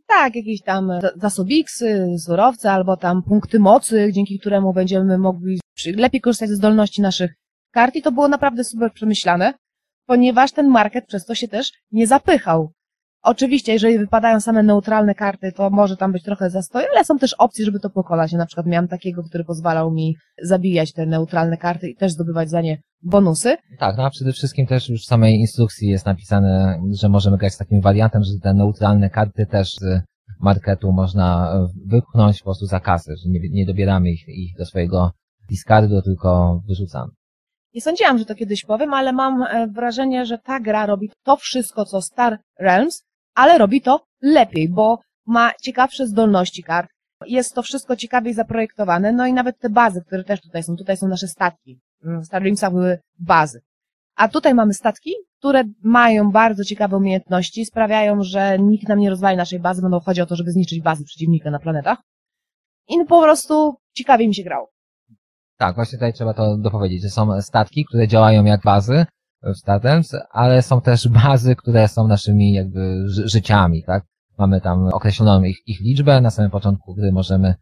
Tak, 0.08 0.36
jakieś 0.36 0.62
tam 0.62 0.91
za- 1.01 1.12
zasobiksy, 1.15 2.05
surowce, 2.19 2.71
albo 2.71 2.97
tam 2.97 3.23
punkty 3.23 3.60
mocy, 3.60 4.10
dzięki 4.13 4.39
któremu 4.39 4.73
będziemy 4.73 5.17
mogli 5.17 5.60
lepiej 5.95 6.21
korzystać 6.21 6.49
ze 6.49 6.55
zdolności 6.55 7.01
naszych 7.01 7.34
kart 7.71 7.95
i 7.95 8.01
to 8.01 8.12
było 8.12 8.27
naprawdę 8.27 8.63
super 8.63 8.91
przemyślane, 8.93 9.53
ponieważ 10.08 10.51
ten 10.51 10.67
market 10.67 11.05
przez 11.08 11.25
to 11.25 11.36
się 11.36 11.47
też 11.47 11.71
nie 11.91 12.08
zapychał. 12.08 12.71
Oczywiście, 13.25 13.73
jeżeli 13.73 13.99
wypadają 13.99 14.39
same 14.39 14.63
neutralne 14.63 15.15
karty, 15.15 15.51
to 15.51 15.69
może 15.69 15.97
tam 15.97 16.11
być 16.11 16.23
trochę 16.23 16.49
zastoju, 16.49 16.88
ale 16.95 17.05
są 17.05 17.17
też 17.17 17.33
opcje, 17.33 17.65
żeby 17.65 17.79
to 17.79 17.89
pokonać. 17.89 18.31
Ja 18.31 18.38
na 18.38 18.45
przykład 18.45 18.67
miałam 18.67 18.88
takiego, 18.88 19.23
który 19.23 19.43
pozwalał 19.43 19.91
mi 19.91 20.15
zabijać 20.41 20.93
te 20.93 21.05
neutralne 21.05 21.57
karty 21.57 21.89
i 21.89 21.95
też 21.95 22.11
zdobywać 22.11 22.49
za 22.49 22.61
nie 22.61 22.77
bonusy. 23.01 23.57
Tak, 23.79 23.97
no 23.97 24.05
a 24.05 24.09
przede 24.09 24.31
wszystkim 24.31 24.67
też 24.67 24.89
już 24.89 25.01
w 25.01 25.05
samej 25.05 25.35
instrukcji 25.35 25.89
jest 25.89 26.05
napisane, 26.05 26.81
że 27.01 27.09
możemy 27.09 27.38
grać 27.38 27.53
z 27.53 27.57
takim 27.57 27.81
wariantem, 27.81 28.23
że 28.23 28.31
te 28.43 28.53
neutralne 28.53 29.09
karty 29.09 29.45
też 29.45 29.73
z 29.73 30.01
marketu 30.39 30.91
można 30.91 31.53
e, 31.53 31.67
wypchnąć 31.85 32.39
po 32.39 32.43
prostu 32.43 32.65
za 32.65 32.79
kasę, 32.79 33.13
że 33.23 33.29
nie, 33.29 33.39
nie 33.51 33.65
dobieramy 33.65 34.09
ich, 34.09 34.27
ich 34.27 34.57
do 34.57 34.65
swojego 34.65 35.11
discardu, 35.49 36.01
tylko 36.01 36.61
wyrzucamy. 36.67 37.11
Nie 37.73 37.81
sądziłam, 37.81 38.17
że 38.17 38.25
to 38.25 38.35
kiedyś 38.35 38.65
powiem, 38.65 38.93
ale 38.93 39.13
mam 39.13 39.43
e, 39.43 39.67
wrażenie, 39.67 40.25
że 40.25 40.38
ta 40.38 40.59
gra 40.59 40.85
robi 40.85 41.11
to 41.23 41.35
wszystko, 41.35 41.85
co 41.85 42.01
Star 42.01 42.38
Realms, 42.59 43.05
ale 43.36 43.58
robi 43.58 43.82
to 43.82 44.06
lepiej, 44.21 44.69
bo 44.69 45.00
ma 45.26 45.52
ciekawsze 45.62 46.08
zdolności 46.08 46.63
kart. 46.63 46.89
Jest 47.26 47.54
to 47.54 47.62
wszystko 47.63 47.95
ciekawiej 47.95 48.34
zaprojektowane, 48.34 49.12
no 49.12 49.28
i 49.28 49.34
nawet 49.34 49.60
te 49.60 49.69
bazy, 49.69 50.02
które 50.08 50.24
też 50.24 50.41
tutaj 50.41 50.63
są. 50.63 50.76
Tutaj 50.76 50.98
są 50.98 51.08
nasze 51.08 51.28
statki. 51.28 51.80
Mm, 52.06 52.21
W 52.24 52.69
były 52.71 53.00
bazy. 53.19 53.62
A 54.15 54.28
tutaj 54.28 54.54
mamy 54.54 54.74
statki, 54.74 55.13
które 55.39 55.63
mają 55.84 56.32
bardzo 56.32 56.63
ciekawe 56.63 56.98
umiejętności, 56.98 57.65
sprawiają, 57.65 58.24
że 58.24 58.60
nikt 58.60 58.88
nam 58.88 59.00
nie 59.00 59.10
rozwali 59.10 59.38
naszej 59.38 59.60
bazy, 59.60 59.82
bo 59.82 59.89
no 59.89 60.00
chodzi 60.00 60.21
o 60.21 60.26
to, 60.26 60.36
żeby 60.36 60.52
zniszczyć 60.52 60.82
bazy 60.82 61.04
przeciwnika 61.04 61.52
na 61.52 61.60
planetach. 61.60 61.98
I 62.89 63.06
po 63.06 63.21
prostu 63.21 63.76
ciekawie 63.93 64.28
mi 64.28 64.36
się 64.36 64.43
grało. 64.43 64.71
Tak, 65.58 65.76
właśnie 65.76 65.98
tutaj 65.98 66.13
trzeba 66.13 66.34
to 66.34 66.58
dopowiedzieć, 66.58 67.02
że 67.02 67.10
są 67.10 67.41
statki, 67.41 67.86
które 67.86 68.08
działają 68.08 68.45
jak 68.45 68.62
bazy 68.62 69.06
w 69.53 69.58
Stardems, 69.58 70.15
ale 70.31 70.62
są 70.62 70.81
też 70.81 71.08
bazy, 71.23 71.55
które 71.55 71.88
są 71.88 72.08
naszymi 72.08 72.53
jakby 72.53 73.03
ży 73.08 73.27
życiami, 73.27 73.84
tak? 73.84 74.03
Mamy 74.38 74.62
tam 74.62 74.88
określoną 74.88 75.43
ich, 75.43 75.58
ich 75.67 75.81
liczbę, 75.81 76.21
na 76.21 76.29
samym 76.29 76.51
początku 76.51 76.95
gry 76.95 77.12
możemy 77.12 77.55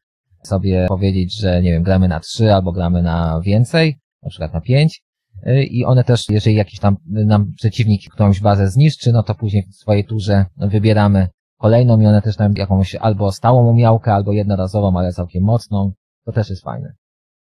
sobie 0.44 0.86
powiedzieć, 0.90 1.40
że 1.40 1.62
nie 1.62 1.72
wiem, 1.72 1.84
gramy 1.84 2.08
na 2.08 2.20
trzy 2.20 2.54
albo 2.54 2.72
gramy 2.72 3.02
na 3.02 3.42
więcej, 3.42 4.00
na 4.24 4.30
przykład 4.30 4.54
na 4.54 4.62
pięć 4.62 5.04
y, 5.48 5.64
i 5.64 5.86
one 5.86 6.04
też, 6.04 6.30
jeżeli 6.30 6.56
jakiś 6.56 6.80
tam 6.80 6.98
nam 7.06 7.54
przeciwnik 7.54 8.02
którąś 8.14 8.40
bazę 8.40 8.68
zniszczy, 8.68 9.12
no 9.12 9.24
to 9.24 9.36
później 9.36 9.64
w 9.64 9.76
swojej 9.76 10.06
turze 10.06 10.46
wybieramy 10.58 11.28
kolejną 11.58 12.00
i 12.00 12.06
one 12.06 12.22
też 12.22 12.38
nam 12.38 12.54
jakąś 12.58 12.96
albo 12.96 13.32
stałą 13.32 13.68
umiałkę, 13.68 14.14
albo 14.14 14.34
jednorazową, 14.34 14.98
ale 14.98 15.14
całkiem 15.14 15.44
mocną, 15.44 15.92
to 16.26 16.32
też 16.32 16.50
jest 16.50 16.64
fajne. 16.64 16.94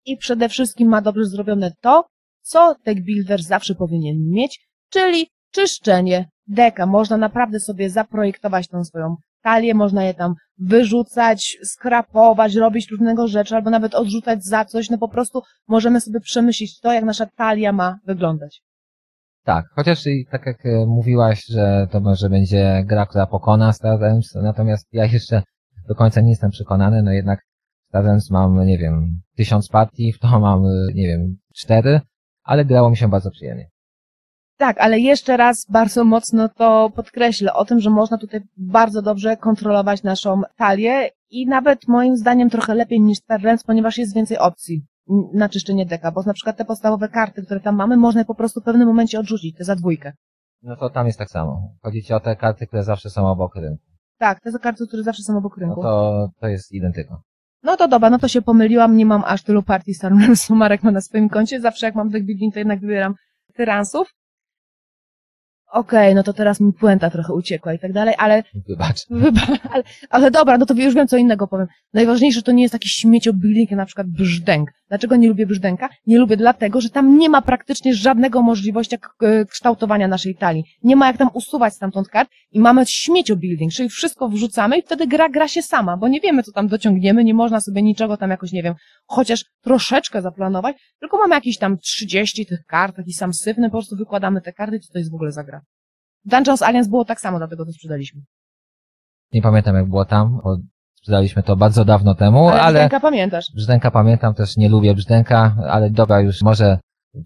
i 0.06 0.16
przede 0.16 0.48
wszystkim 0.48 0.88
ma 0.88 1.02
dobrze 1.02 1.24
zrobione 1.24 1.72
to, 1.80 2.04
co 2.44 2.74
deck 2.84 3.00
builder 3.00 3.42
zawsze 3.42 3.74
powinien 3.74 4.16
mieć, 4.30 4.68
czyli 4.90 5.26
czyszczenie 5.50 6.28
deka. 6.46 6.86
Można 6.86 7.16
naprawdę 7.16 7.60
sobie 7.60 7.90
zaprojektować 7.90 8.68
tą 8.68 8.84
swoją 8.84 9.16
talię, 9.42 9.74
można 9.74 10.04
je 10.04 10.14
tam 10.14 10.34
wyrzucać, 10.58 11.56
skrapować, 11.64 12.54
robić 12.54 12.90
różnego 12.90 13.28
rzeczy, 13.28 13.56
albo 13.56 13.70
nawet 13.70 13.94
odrzucać 13.94 14.44
za 14.44 14.64
coś, 14.64 14.90
no 14.90 14.98
po 14.98 15.08
prostu 15.08 15.42
możemy 15.68 16.00
sobie 16.00 16.20
przemyśleć 16.20 16.80
to, 16.80 16.92
jak 16.92 17.04
nasza 17.04 17.26
talia 17.26 17.72
ma 17.72 17.98
wyglądać. 18.06 18.62
Tak, 19.44 19.64
chociaż 19.74 20.06
i 20.06 20.26
tak 20.30 20.46
jak 20.46 20.66
e, 20.66 20.86
mówiłaś, 20.86 21.44
że 21.46 21.86
to 21.90 22.00
może 22.00 22.30
będzie 22.30 22.84
gra, 22.86 23.06
która 23.06 23.26
pokona 23.26 23.72
Stardems, 23.72 24.34
natomiast 24.34 24.88
ja 24.92 25.04
jeszcze 25.04 25.42
do 25.88 25.94
końca 25.94 26.20
nie 26.20 26.30
jestem 26.30 26.50
przekonany, 26.50 27.02
no 27.02 27.12
jednak 27.12 27.40
Stardems 27.88 28.30
mam, 28.30 28.66
nie 28.66 28.78
wiem, 28.78 29.20
tysiąc 29.36 29.68
partii, 29.68 30.12
w 30.12 30.18
to 30.18 30.40
mam, 30.40 30.64
e, 30.64 30.70
nie 30.94 31.06
wiem, 31.06 31.36
cztery, 31.54 32.00
ale 32.44 32.64
grało 32.64 32.90
mi 32.90 32.96
się 32.96 33.08
bardzo 33.08 33.30
przyjemnie. 33.30 33.70
Tak, 34.56 34.78
ale 34.80 35.00
jeszcze 35.00 35.36
raz 35.36 35.66
bardzo 35.70 36.04
mocno 36.04 36.48
to 36.48 36.90
podkreślę 36.96 37.54
o 37.54 37.64
tym, 37.64 37.80
że 37.80 37.90
można 37.90 38.18
tutaj 38.18 38.40
bardzo 38.56 39.02
dobrze 39.02 39.36
kontrolować 39.36 40.02
naszą 40.02 40.42
talię 40.56 41.10
i 41.30 41.46
nawet 41.46 41.88
moim 41.88 42.16
zdaniem 42.16 42.50
trochę 42.50 42.74
lepiej 42.74 43.00
niż 43.00 43.18
Star 43.18 43.42
Realms, 43.42 43.64
ponieważ 43.64 43.98
jest 43.98 44.14
więcej 44.14 44.38
opcji 44.38 44.84
na 45.32 45.48
czyszczenie 45.48 45.86
deka, 45.86 46.12
bo 46.12 46.22
na 46.22 46.32
przykład 46.32 46.56
te 46.56 46.64
podstawowe 46.64 47.08
karty, 47.08 47.42
które 47.42 47.60
tam 47.60 47.76
mamy, 47.76 47.96
można 47.96 48.20
je 48.20 48.24
po 48.24 48.34
prostu 48.34 48.60
w 48.60 48.64
pewnym 48.64 48.88
momencie 48.88 49.20
odrzucić, 49.20 49.56
te 49.56 49.64
za 49.64 49.76
dwójkę. 49.76 50.12
No 50.62 50.76
to 50.76 50.90
tam 50.90 51.06
jest 51.06 51.18
tak 51.18 51.30
samo. 51.30 51.72
Chodzi 51.82 52.02
ci 52.02 52.12
o 52.14 52.20
te 52.20 52.36
karty, 52.36 52.66
które 52.66 52.82
zawsze 52.82 53.10
są 53.10 53.26
obok 53.26 53.56
rynku. 53.56 53.84
Tak, 54.18 54.40
te 54.40 54.58
karty, 54.58 54.86
które 54.86 55.02
zawsze 55.02 55.22
są 55.22 55.38
obok 55.38 55.56
No 55.56 55.60
rynku. 55.66 55.82
to, 55.82 56.28
to 56.40 56.46
jest 56.48 56.72
identyko. 56.72 57.22
No 57.64 57.76
to 57.76 57.88
dobra, 57.88 58.10
no 58.10 58.18
to 58.18 58.28
się 58.28 58.42
pomyliłam, 58.42 58.96
nie 58.96 59.06
mam 59.06 59.22
aż 59.26 59.42
tylu 59.42 59.62
partii 59.62 59.94
Star 59.94 60.12
Marek 60.50 60.82
ma 60.82 60.90
na 60.90 61.00
swoim 61.00 61.28
koncie, 61.28 61.60
zawsze 61.60 61.86
jak 61.86 61.94
mam 61.94 62.10
deck 62.10 62.26
building, 62.26 62.54
to 62.54 62.60
jednak 62.60 62.80
wybieram 62.80 63.14
tyransów. 63.54 64.14
Okej, 65.72 66.14
no 66.14 66.22
to 66.22 66.32
teraz 66.32 66.60
mi 66.60 66.72
puenta 66.72 67.10
trochę 67.10 67.32
uciekła 67.32 67.72
i 67.74 67.78
tak 67.78 67.92
dalej, 67.92 68.14
ale 68.18 68.42
Wybacz. 68.68 69.06
Wyba- 69.10 69.58
ale, 69.70 69.84
ale 70.10 70.30
dobra, 70.30 70.58
no 70.58 70.66
to 70.66 70.74
już 70.74 70.94
wiem 70.94 71.08
co 71.08 71.16
innego 71.16 71.46
powiem. 71.46 71.66
Najważniejsze 71.92 72.42
to 72.42 72.52
nie 72.52 72.62
jest 72.62 72.72
taki 72.72 72.88
śmieciobuilding, 72.88 73.70
jak 73.70 73.78
na 73.78 73.86
przykład 73.86 74.06
brzdęk. 74.06 74.70
Dlaczego 74.94 75.16
nie 75.16 75.28
lubię 75.28 75.46
brzdęka? 75.46 75.88
Nie 76.06 76.18
lubię 76.18 76.36
dlatego, 76.36 76.80
że 76.80 76.90
tam 76.90 77.18
nie 77.18 77.28
ma 77.28 77.42
praktycznie 77.42 77.94
żadnego 77.94 78.42
możliwości 78.42 78.96
e, 79.22 79.44
kształtowania 79.44 80.08
naszej 80.08 80.34
talii. 80.36 80.64
Nie 80.82 80.96
ma 80.96 81.06
jak 81.06 81.16
tam 81.16 81.28
usuwać 81.34 81.74
stamtąd 81.74 82.08
kart 82.08 82.30
i 82.50 82.60
mamy 82.60 82.86
śmieciobuilding, 82.86 83.72
czyli 83.72 83.88
wszystko 83.88 84.28
wrzucamy 84.28 84.78
i 84.78 84.82
wtedy 84.82 85.06
gra 85.06 85.28
gra 85.28 85.48
się 85.48 85.62
sama, 85.62 85.96
bo 85.96 86.08
nie 86.08 86.20
wiemy 86.20 86.42
co 86.42 86.52
tam 86.52 86.68
dociągniemy, 86.68 87.24
nie 87.24 87.34
można 87.34 87.60
sobie 87.60 87.82
niczego 87.82 88.16
tam 88.16 88.30
jakoś, 88.30 88.52
nie 88.52 88.62
wiem, 88.62 88.74
chociaż 89.06 89.44
troszeczkę 89.60 90.22
zaplanować, 90.22 90.76
tylko 91.00 91.18
mamy 91.18 91.34
jakieś 91.34 91.58
tam 91.58 91.78
30 91.78 92.46
tych 92.46 92.64
kart, 92.66 92.96
taki 92.96 93.12
sam 93.12 93.34
syfny, 93.34 93.66
po 93.66 93.72
prostu 93.72 93.96
wykładamy 93.96 94.40
te 94.40 94.52
karty, 94.52 94.80
co 94.80 94.92
to 94.92 94.98
jest 94.98 95.10
w 95.10 95.14
ogóle 95.14 95.32
za 95.32 95.44
gra. 95.44 95.60
Dungeons 96.24 96.62
Alliance 96.62 96.90
było 96.90 97.04
tak 97.04 97.20
samo, 97.20 97.38
dlatego 97.38 97.64
to 97.64 97.72
sprzedaliśmy. 97.72 98.20
Nie 99.32 99.42
pamiętam 99.42 99.76
jak 99.76 99.88
było 99.88 100.04
tam, 100.04 100.40
bo 100.44 100.56
sprzedaliśmy 101.04 101.42
to 101.42 101.56
bardzo 101.56 101.84
dawno 101.84 102.14
temu, 102.14 102.48
Ale, 102.48 102.62
ale, 102.62 103.00
pamiętasz. 103.00 103.46
brzdęka 103.54 103.90
pamiętam, 103.90 104.34
też 104.34 104.56
nie 104.56 104.68
lubię 104.68 104.94
brzdęka, 104.94 105.56
ale 105.68 105.90
dobra, 105.90 106.20
już 106.20 106.42
może 106.42 106.78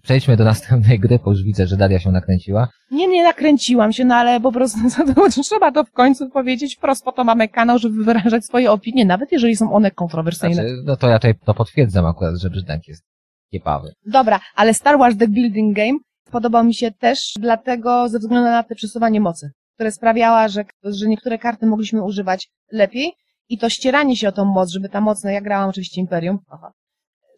przejdźmy 0.03 0.37
do 0.37 0.45
następnej 0.45 0.99
gry, 0.99 1.19
bo 1.25 1.31
już 1.31 1.43
widzę, 1.43 1.67
że 1.67 1.77
Daria 1.77 1.99
się 1.99 2.13
nakręciła. 2.13 2.69
Nie, 2.91 3.07
nie 3.09 3.25
nakręciłam 3.25 3.93
się, 3.93 4.05
no 4.05 4.15
ale 4.15 4.41
po 4.41 4.53
prostu 4.53 4.79
trzeba 5.45 5.73
to 5.73 5.85
w 5.85 5.93
końcu 5.93 6.31
powiedzieć 6.31 6.77
wprost, 6.77 7.05
po 7.05 7.13
to 7.13 7.25
mamy 7.25 7.49
kanał, 7.49 7.79
żeby 7.79 8.05
wyrażać 8.05 8.45
swoje 8.45 8.73
opinie, 8.73 9.05
nawet 9.05 9.33
jeżeli 9.33 9.57
są 9.57 9.73
one 9.73 9.91
kontrowersyjne. 9.91 10.55
Znaczy, 10.55 10.83
no 10.85 10.97
to 10.97 11.09
ja 11.09 11.19
tutaj 11.19 11.35
to 11.45 11.55
potwierdzam 11.55 12.07
akurat, 12.07 12.35
że 12.37 12.51
brzdęk 12.51 12.89
jest 12.89 13.05
kiepawy. 13.53 13.93
Dobra, 14.07 14.41
ale 14.55 14.75
Star 14.75 14.99
Wars 14.99 15.17
The 15.17 15.29
Building 15.29 15.77
Game 15.77 15.99
podobał 16.31 16.65
mi 16.65 16.75
się 16.75 16.91
też 16.93 17.33
dlatego, 17.41 18.09
ze 18.09 18.19
względu 18.19 18.51
na 18.51 18.63
te 18.63 18.75
przesuwanie 18.75 19.21
mocy, 19.21 19.51
które 19.75 19.91
sprawiała, 19.93 20.49
że, 20.49 20.65
że 20.85 21.09
niektóre 21.09 21.39
karty 21.39 21.67
mogliśmy 21.67 22.03
używać 22.03 22.49
lepiej 22.73 23.13
i 23.49 23.59
to 23.59 23.69
ścieranie 23.69 24.17
się 24.17 24.29
o 24.29 24.33
tą 24.33 24.45
moc, 24.45 24.71
żeby 24.71 24.89
ta 24.89 25.01
moc, 25.01 25.25
no 25.25 25.31
ja 25.31 25.41
grałam 25.41 25.71
oczywiście 25.71 26.01
Imperium, 26.01 26.39
aha, 26.51 26.73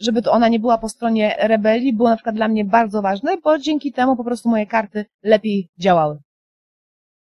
żeby 0.01 0.23
to 0.23 0.33
ona 0.33 0.49
nie 0.49 0.61
była 0.61 0.79
po 0.79 0.89
stronie 0.89 1.37
rebelii, 1.39 1.93
było 1.93 2.09
na 2.09 2.17
przykład 2.17 2.37
dla 2.37 2.49
mnie 2.49 2.65
bardzo 2.65 3.03
ważne, 3.03 3.37
bo 3.45 3.59
dzięki 3.59 3.93
temu 3.93 4.17
po 4.17 4.25
prostu 4.25 4.49
moje 4.49 4.67
karty 4.67 5.05
lepiej 5.23 5.69
działały. 5.79 6.19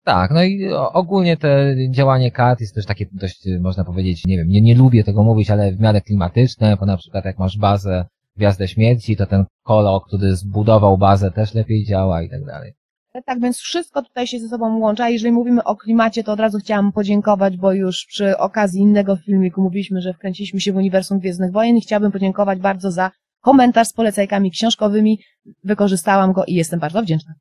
Tak, 0.05 0.31
no 0.31 0.43
i 0.43 0.73
ogólnie 0.93 1.37
te 1.37 1.75
działanie 1.91 2.31
kart 2.31 2.61
jest 2.61 2.75
też 2.75 2.87
takie 2.87 3.07
dość, 3.13 3.49
można 3.61 3.85
powiedzieć, 3.85 4.27
nie 4.27 4.37
wiem, 4.37 4.49
nie, 4.49 4.61
nie 4.61 4.75
lubię 4.75 5.05
tego 5.05 5.23
mówić, 5.23 5.51
ale 5.51 5.73
w 5.73 5.81
miarę 5.81 6.01
klimatyczne, 6.01 6.77
bo 6.81 6.87
na 6.87 6.97
przykład 6.97 7.25
jak 7.25 7.39
masz 7.39 7.59
bazę 7.59 8.05
Gwiazdę 8.37 8.69
Śmierci, 8.69 9.17
to 9.17 9.27
ten 9.27 9.45
kolo, 9.63 10.01
który 10.01 10.37
zbudował 10.37 10.99
bazę 10.99 11.31
też 11.31 11.55
lepiej 11.55 11.85
działa 11.85 12.23
i 12.23 12.31
tak 12.31 12.45
dalej. 12.45 12.73
Tak 13.13 13.41
więc 13.41 13.59
wszystko 13.59 14.03
tutaj 14.03 14.27
się 14.27 14.39
ze 14.39 14.49
sobą 14.49 14.79
łączy, 14.79 15.03
a 15.03 15.09
jeżeli 15.09 15.33
mówimy 15.33 15.65
o 15.65 15.77
klimacie, 15.77 16.25
to 16.25 16.33
od 16.33 16.41
razu 16.41 16.59
chciałam 16.59 16.93
podziękować, 16.93 17.57
bo 17.57 17.73
już 17.73 18.07
przy 18.07 18.39
okazji 18.39 18.81
innego 18.81 19.17
filmiku 19.17 19.63
mówiliśmy, 19.63 20.01
że 20.01 20.15
wkręciliśmy 20.15 20.61
się 20.61 20.73
w 20.73 20.77
uniwersum 20.77 21.19
Gwiezdnych 21.19 21.53
Wojen 21.53 21.77
i 21.77 21.81
chciałabym 21.81 22.13
podziękować 22.13 22.59
bardzo 22.59 22.91
za 22.91 23.11
komentarz 23.41 23.89
z 23.89 23.93
polecajkami 23.93 24.51
książkowymi. 24.51 25.21
Wykorzystałam 25.65 26.33
go 26.33 26.45
i 26.45 26.55
jestem 26.55 26.81
bardzo 26.81 27.03
wdzięczna. 27.03 27.35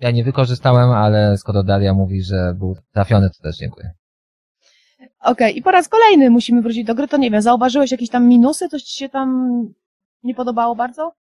Ja 0.00 0.10
nie 0.10 0.24
wykorzystałem, 0.24 0.90
ale 0.90 1.38
skoro 1.38 1.62
Daria 1.62 1.94
mówi, 1.94 2.22
że 2.22 2.54
był 2.58 2.76
trafiony, 2.92 3.30
to 3.30 3.42
też 3.42 3.56
dziękuję. 3.56 3.90
Okej, 5.20 5.58
i 5.58 5.62
po 5.62 5.70
raz 5.70 5.88
kolejny 5.88 6.30
musimy 6.30 6.62
wrócić 6.62 6.84
do 6.84 6.94
gry, 6.94 7.08
to 7.08 7.16
nie 7.16 7.30
wiem, 7.30 7.42
zauważyłeś 7.42 7.90
jakieś 7.90 8.08
tam 8.08 8.28
minusy? 8.28 8.68
Coś 8.68 8.82
ci 8.82 8.98
się 8.98 9.08
tam 9.08 9.50
nie 10.22 10.34
podobało 10.34 10.76
bardzo? 10.76 11.12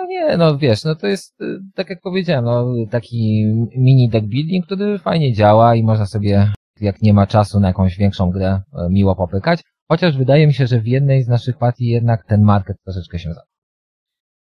No 0.00 0.06
nie, 0.06 0.36
no 0.36 0.58
wiesz, 0.58 0.84
no 0.84 0.94
to 0.94 1.06
jest, 1.06 1.40
y, 1.40 1.58
tak 1.74 1.90
jak 1.90 2.00
powiedziałem, 2.00 2.44
no 2.44 2.74
taki 2.90 3.44
mini 3.76 4.08
deck 4.08 4.26
building, 4.26 4.66
który 4.66 4.98
fajnie 4.98 5.32
działa 5.32 5.74
i 5.74 5.82
można 5.82 6.06
sobie, 6.06 6.52
jak 6.80 7.02
nie 7.02 7.14
ma 7.14 7.26
czasu 7.26 7.60
na 7.60 7.68
jakąś 7.68 7.96
większą 7.96 8.30
grę, 8.30 8.60
e, 8.74 8.88
miło 8.90 9.16
popykać. 9.16 9.60
Chociaż 9.88 10.16
wydaje 10.16 10.46
mi 10.46 10.54
się, 10.54 10.66
że 10.66 10.80
w 10.80 10.86
jednej 10.86 11.22
z 11.22 11.28
naszych 11.28 11.58
partii 11.58 11.86
jednak 11.86 12.24
ten 12.24 12.42
market 12.42 12.76
troszeczkę 12.84 13.18
się 13.18 13.34
za. 13.34 13.42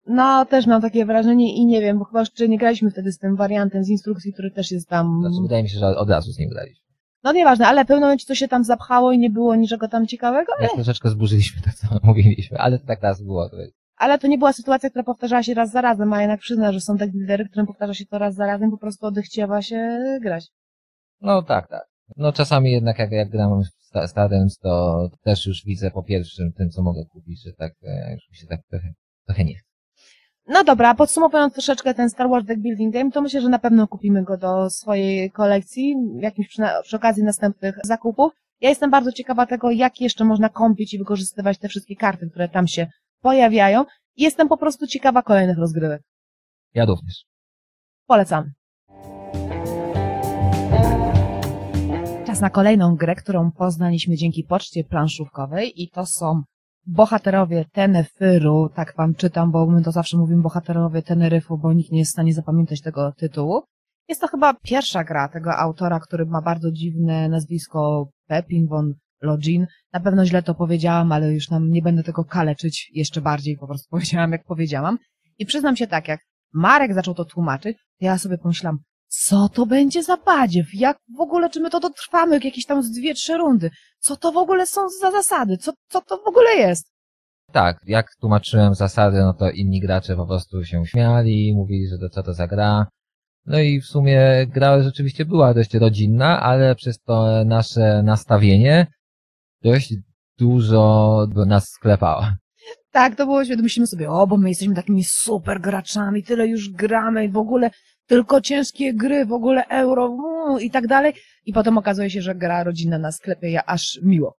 No, 0.06 0.44
też 0.44 0.66
mam 0.66 0.82
takie 0.82 1.06
wrażenie 1.06 1.54
i 1.54 1.66
nie 1.66 1.80
wiem, 1.80 1.98
bo 1.98 2.04
chyba 2.04 2.20
jeszcze 2.20 2.48
nie 2.48 2.58
graliśmy 2.58 2.90
wtedy 2.90 3.12
z 3.12 3.18
tym 3.18 3.36
wariantem 3.36 3.84
z 3.84 3.88
instrukcji, 3.88 4.32
który 4.32 4.50
też 4.50 4.70
jest 4.70 4.88
tam... 4.88 5.20
Znaczy, 5.20 5.42
wydaje 5.42 5.62
mi 5.62 5.68
się, 5.68 5.78
że 5.78 5.86
od 5.86 6.10
razu 6.10 6.32
z 6.32 6.38
nim 6.38 6.50
graliśmy. 6.50 6.86
No 7.24 7.32
nieważne, 7.32 7.66
ale 7.66 7.84
pewnym 7.84 8.00
momencie 8.00 8.26
to 8.26 8.34
się 8.34 8.48
tam 8.48 8.64
zapchało 8.64 9.12
i 9.12 9.18
nie 9.18 9.30
było 9.30 9.56
niczego 9.56 9.88
tam 9.88 10.06
ciekawego, 10.06 10.52
Jak 10.60 10.72
troszeczkę 10.72 11.10
zburzyliśmy 11.10 11.62
to, 11.62 11.70
co 11.76 11.98
mówiliśmy, 12.08 12.58
ale 12.58 12.78
to 12.78 12.86
tak 12.86 13.02
raz 13.02 13.22
było. 13.22 13.50
Ale 13.98 14.18
to 14.18 14.26
nie 14.26 14.38
była 14.38 14.52
sytuacja, 14.52 14.90
która 14.90 15.04
powtarzała 15.04 15.42
się 15.42 15.54
raz 15.54 15.70
za 15.70 15.80
razem, 15.80 16.12
a 16.12 16.20
jednak 16.20 16.40
przyzna, 16.40 16.72
że 16.72 16.80
są 16.80 16.96
takie 16.98 17.12
lidery, 17.12 17.48
którym 17.48 17.66
powtarza 17.66 17.94
się 17.94 18.06
to 18.06 18.18
raz 18.18 18.34
za 18.34 18.46
razem, 18.46 18.70
po 18.70 18.78
prostu 18.78 19.06
odechciewa 19.06 19.62
się 19.62 19.98
grać. 20.22 20.46
No 21.20 21.42
tak, 21.42 21.68
tak. 21.68 21.88
No 22.16 22.32
czasami 22.32 22.72
jednak 22.72 22.98
jak, 22.98 23.12
jak 23.12 23.28
gram 23.28 23.62
Stardance, 24.06 24.56
to 24.62 25.08
też 25.22 25.46
już 25.46 25.64
widzę 25.64 25.90
po 25.90 26.02
pierwszym 26.02 26.52
tym, 26.52 26.70
co 26.70 26.82
mogę 26.82 27.04
kupić, 27.04 27.42
że 27.42 27.52
tak, 27.52 27.72
e, 27.82 28.12
już 28.14 28.30
mi 28.30 28.36
się 28.36 28.46
tak 28.46 28.60
trochę, 28.70 28.92
trochę 29.26 29.44
nie 29.44 29.54
chce. 29.54 29.68
No 30.48 30.64
dobra, 30.64 30.94
podsumowując 30.94 31.52
troszeczkę 31.52 31.94
ten 31.94 32.10
Star 32.10 32.28
Wars 32.28 32.46
Deck 32.46 32.60
Building 32.60 32.94
Game, 32.94 33.10
to 33.10 33.22
myślę, 33.22 33.40
że 33.40 33.48
na 33.48 33.58
pewno 33.58 33.88
kupimy 33.88 34.24
go 34.24 34.36
do 34.36 34.70
swojej 34.70 35.30
kolekcji, 35.30 35.94
jakimś 36.20 36.48
przy, 36.48 36.62
przy 36.82 36.96
okazji 36.96 37.22
następnych 37.22 37.78
zakupów. 37.84 38.32
Ja 38.60 38.68
jestem 38.68 38.90
bardzo 38.90 39.12
ciekawa 39.12 39.46
tego, 39.46 39.70
jak 39.70 40.00
jeszcze 40.00 40.24
można 40.24 40.48
kąpić 40.48 40.94
i 40.94 40.98
wykorzystywać 40.98 41.58
te 41.58 41.68
wszystkie 41.68 41.96
karty, 41.96 42.30
które 42.30 42.48
tam 42.48 42.66
się 42.66 42.86
pojawiają. 43.20 43.84
I 44.16 44.22
Jestem 44.22 44.48
po 44.48 44.56
prostu 44.56 44.86
ciekawa 44.86 45.22
kolejnych 45.22 45.58
rozgrywek. 45.58 46.02
Ja 46.74 46.84
również. 46.84 47.24
Polecam. 48.06 48.52
Czas 52.26 52.40
na 52.40 52.50
kolejną 52.50 52.96
grę, 52.96 53.14
którą 53.14 53.50
poznaliśmy 53.52 54.16
dzięki 54.16 54.44
poczcie 54.44 54.84
planszówkowej 54.84 55.82
i 55.82 55.90
to 55.90 56.06
są 56.06 56.42
bohaterowie 56.86 57.64
Teneryfu, 57.72 58.68
tak 58.74 58.96
wam 58.96 59.14
czytam, 59.14 59.50
bo 59.50 59.66
my 59.66 59.82
to 59.82 59.92
zawsze 59.92 60.16
mówimy 60.16 60.42
bohaterowie 60.42 61.02
Teneryfu, 61.02 61.58
bo 61.58 61.72
nikt 61.72 61.92
nie 61.92 61.98
jest 61.98 62.10
w 62.10 62.12
stanie 62.12 62.34
zapamiętać 62.34 62.80
tego 62.80 63.12
tytułu. 63.12 63.62
Jest 64.08 64.20
to 64.20 64.28
chyba 64.28 64.54
pierwsza 64.54 65.04
gra 65.04 65.28
tego 65.28 65.56
autora, 65.56 66.00
który 66.00 66.26
ma 66.26 66.42
bardzo 66.42 66.72
dziwne 66.72 67.28
nazwisko 67.28 68.08
Pepin 68.26 68.68
von 68.68 68.94
Login. 69.22 69.66
Na 69.92 70.00
pewno 70.00 70.26
źle 70.26 70.42
to 70.42 70.54
powiedziałam, 70.54 71.12
ale 71.12 71.32
już 71.32 71.50
nam 71.50 71.70
nie 71.70 71.82
będę 71.82 72.02
tego 72.02 72.24
kaleczyć 72.24 72.90
jeszcze 72.94 73.20
bardziej, 73.20 73.56
po 73.56 73.66
prostu 73.66 73.88
powiedziałam 73.96 74.32
jak 74.32 74.44
powiedziałam. 74.44 74.98
I 75.38 75.46
przyznam 75.46 75.76
się 75.76 75.86
tak, 75.86 76.08
jak 76.08 76.20
Marek 76.52 76.94
zaczął 76.94 77.14
to 77.14 77.24
tłumaczyć, 77.24 77.76
to 77.76 78.06
ja 78.06 78.18
sobie 78.18 78.38
pomyślałam, 78.38 78.78
co 79.08 79.48
to 79.48 79.66
będzie 79.66 80.02
za 80.02 80.16
badziew? 80.16 80.66
Jak 80.74 80.98
w 81.18 81.20
ogóle, 81.20 81.50
czy 81.50 81.60
my 81.60 81.70
to 81.70 81.80
dotrwamy 81.80 82.40
jakieś 82.44 82.66
tam 82.66 82.82
z 82.82 82.90
dwie, 82.90 83.14
trzy 83.14 83.36
rundy? 83.36 83.70
Co 83.98 84.16
to 84.16 84.32
w 84.32 84.36
ogóle 84.36 84.66
są 84.66 84.88
za 85.00 85.10
zasady? 85.10 85.56
Co, 85.56 85.72
co 85.88 86.00
to 86.00 86.16
w 86.16 86.28
ogóle 86.28 86.50
jest? 86.54 86.92
Tak, 87.52 87.78
jak 87.86 88.06
tłumaczyłem 88.20 88.74
zasady, 88.74 89.18
no 89.18 89.34
to 89.34 89.50
inni 89.50 89.80
gracze 89.80 90.16
po 90.16 90.26
prostu 90.26 90.64
się 90.64 90.86
śmiali, 90.86 91.54
mówili, 91.56 91.88
że 91.88 91.98
to 91.98 92.08
co 92.08 92.22
to 92.22 92.34
za 92.34 92.46
gra. 92.46 92.86
No 93.46 93.58
i 93.58 93.80
w 93.80 93.86
sumie 93.86 94.46
gra 94.46 94.82
rzeczywiście 94.82 95.24
była 95.24 95.54
dość 95.54 95.74
rodzinna, 95.74 96.40
ale 96.40 96.74
przez 96.74 96.98
to 96.98 97.44
nasze 97.44 98.02
nastawienie 98.02 98.86
dość 99.62 99.94
dużo 100.38 101.26
do 101.34 101.44
nas 101.44 101.68
sklepała. 101.68 102.36
Tak, 102.92 103.16
to 103.16 103.26
było 103.26 103.44
świetne. 103.44 103.62
Myślimy 103.62 103.86
sobie, 103.86 104.10
o, 104.10 104.26
bo 104.26 104.36
my 104.36 104.48
jesteśmy 104.48 104.74
takimi 104.74 105.04
super 105.04 105.60
graczami, 105.60 106.22
tyle 106.22 106.46
już 106.46 106.70
gramy 106.70 107.24
i 107.24 107.28
w 107.28 107.36
ogóle 107.36 107.70
tylko 108.06 108.40
ciężkie 108.40 108.94
gry, 108.94 109.26
w 109.26 109.32
ogóle 109.32 109.66
euro 109.68 110.06
mm, 110.06 110.60
i 110.60 110.70
tak 110.70 110.86
dalej. 110.86 111.12
I 111.44 111.52
potem 111.52 111.78
okazuje 111.78 112.10
się, 112.10 112.22
że 112.22 112.34
gra 112.34 112.64
rodzinna 112.64 112.98
na 112.98 113.12
sklepie, 113.12 113.50
ja 113.50 113.66
aż 113.66 113.98
miło. 114.02 114.36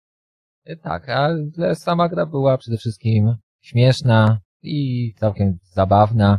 E, 0.65 0.77
Tak, 0.77 1.09
ale 1.09 1.75
sama 1.75 2.09
gra 2.09 2.27
była 2.27 2.59
przede 2.59 2.77
wszystkim 2.77 3.35
śmieszna 3.61 4.39
i 4.63 5.13
całkiem 5.21 5.59
zabawna. 5.63 6.39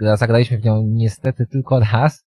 Gra- 0.00 0.16
Zagraliśmy 0.16 0.58
w 0.58 0.64
nią 0.64 0.82
niestety 0.86 1.46
tylko 1.46 1.80
raz, 1.92 2.24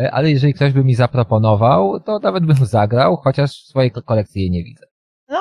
e, 0.00 0.10
ale 0.12 0.30
jeżeli 0.30 0.54
ktoś 0.54 0.72
by 0.72 0.84
mi 0.84 0.94
zaproponował, 0.94 2.00
to 2.00 2.18
nawet 2.18 2.46
bym 2.46 2.56
zagrał, 2.66 3.16
chociaż 3.16 3.50
w 3.50 3.68
swojej 3.68 3.90
ko- 3.90 4.02
kolekcji 4.02 4.40
jej 4.42 4.50
nie 4.50 4.64
widzę. 4.64 4.86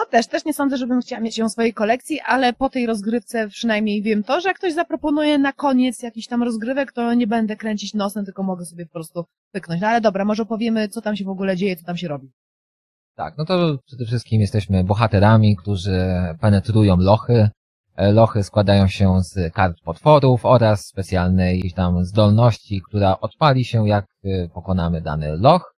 Też, 0.10 0.28
też 0.28 0.46
nie 0.46 0.54
sądzę, 0.54 0.78
żebym 0.78 1.02
chciała 1.02 1.22
mieć 1.22 1.38
ją 1.38 1.50
w 1.50 1.52
swojej 1.52 1.74
kolekcji, 1.74 2.20
ale 2.26 2.54
po 2.54 2.70
tej 2.70 2.86
rozgrywce 2.86 3.48
przynajmniej 3.48 4.02
wiem 4.02 4.24
to, 4.24 4.42
że 4.42 4.50
jak 4.50 4.58
ktoś 4.58 4.74
zaproponuje 4.74 5.38
na 5.38 5.54
koniec 5.54 6.04
jakiś 6.04 6.28
tam 6.28 6.44
rozgrywek, 6.44 6.92
to 6.92 7.14
nie 7.14 7.28
będę 7.28 7.56
kręcić 7.56 7.94
nosem, 7.94 8.26
tylko 8.26 8.44
mogę 8.44 8.66
sobie 8.66 8.86
po 8.86 8.92
prostu 8.92 9.26
pyknąć. 9.52 9.82
No 9.82 9.88
ale 9.88 10.02
dobra, 10.02 10.26
może 10.26 10.46
powiemy, 10.46 10.88
co 10.88 11.02
tam 11.02 11.16
się 11.16 11.26
w 11.26 11.30
ogóle 11.30 11.56
dzieje, 11.56 11.76
co 11.76 11.86
tam 11.86 11.98
się 11.98 12.08
robi. 12.08 12.32
Tak, 13.16 13.38
no 13.38 13.46
to 13.46 13.78
przede 13.86 14.06
wszystkim 14.06 14.42
jesteśmy 14.42 14.84
bohaterami, 14.84 15.56
którzy 15.56 16.02
penetrują 16.42 16.98
lochy. 16.98 17.50
E, 17.96 18.12
Lochy 18.12 18.44
składają 18.44 18.88
się 18.88 19.24
z 19.24 19.54
kart 19.54 19.78
potworów 19.84 20.46
oraz 20.46 20.86
specjalnej 20.86 21.72
tam 21.76 22.06
zdolności, 22.06 22.82
która 22.82 23.20
odpali 23.20 23.66
się 23.66 23.88
jak 23.88 24.06
e, 24.24 24.50
pokonamy 24.50 25.02
dany 25.02 25.38
loch. 25.38 25.75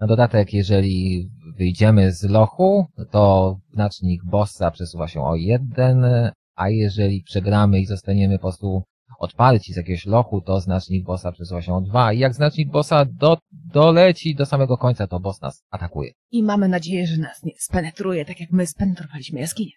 Na 0.00 0.06
dodatek, 0.06 0.52
jeżeli 0.52 1.30
wyjdziemy 1.56 2.12
z 2.12 2.24
lochu, 2.24 2.86
to 3.10 3.56
znacznik 3.72 4.24
bossa 4.24 4.70
przesuwa 4.70 5.08
się 5.08 5.22
o 5.22 5.34
jeden, 5.34 6.06
a 6.54 6.68
jeżeli 6.68 7.22
przegramy 7.22 7.80
i 7.80 7.86
zostaniemy 7.86 8.38
po 8.38 8.42
prostu 8.42 8.82
odparci 9.18 9.72
z 9.72 9.76
jakiegoś 9.76 10.06
lochu, 10.06 10.40
to 10.40 10.60
znacznik 10.60 11.04
bossa 11.04 11.32
przesuwa 11.32 11.62
się 11.62 11.74
o 11.74 11.80
dwa. 11.80 12.12
I 12.12 12.18
jak 12.18 12.34
znacznik 12.34 12.70
bossa 12.70 13.04
do, 13.04 13.38
doleci 13.50 14.34
do 14.34 14.46
samego 14.46 14.76
końca, 14.76 15.06
to 15.06 15.20
boss 15.20 15.40
nas 15.40 15.64
atakuje. 15.70 16.12
I 16.30 16.42
mamy 16.42 16.68
nadzieję, 16.68 17.06
że 17.06 17.16
nas 17.16 17.42
nie 17.42 17.52
spenetruje, 17.58 18.24
tak 18.24 18.40
jak 18.40 18.50
my 18.50 18.66
spenetrowaliśmy 18.66 19.40
jaskinię. 19.40 19.72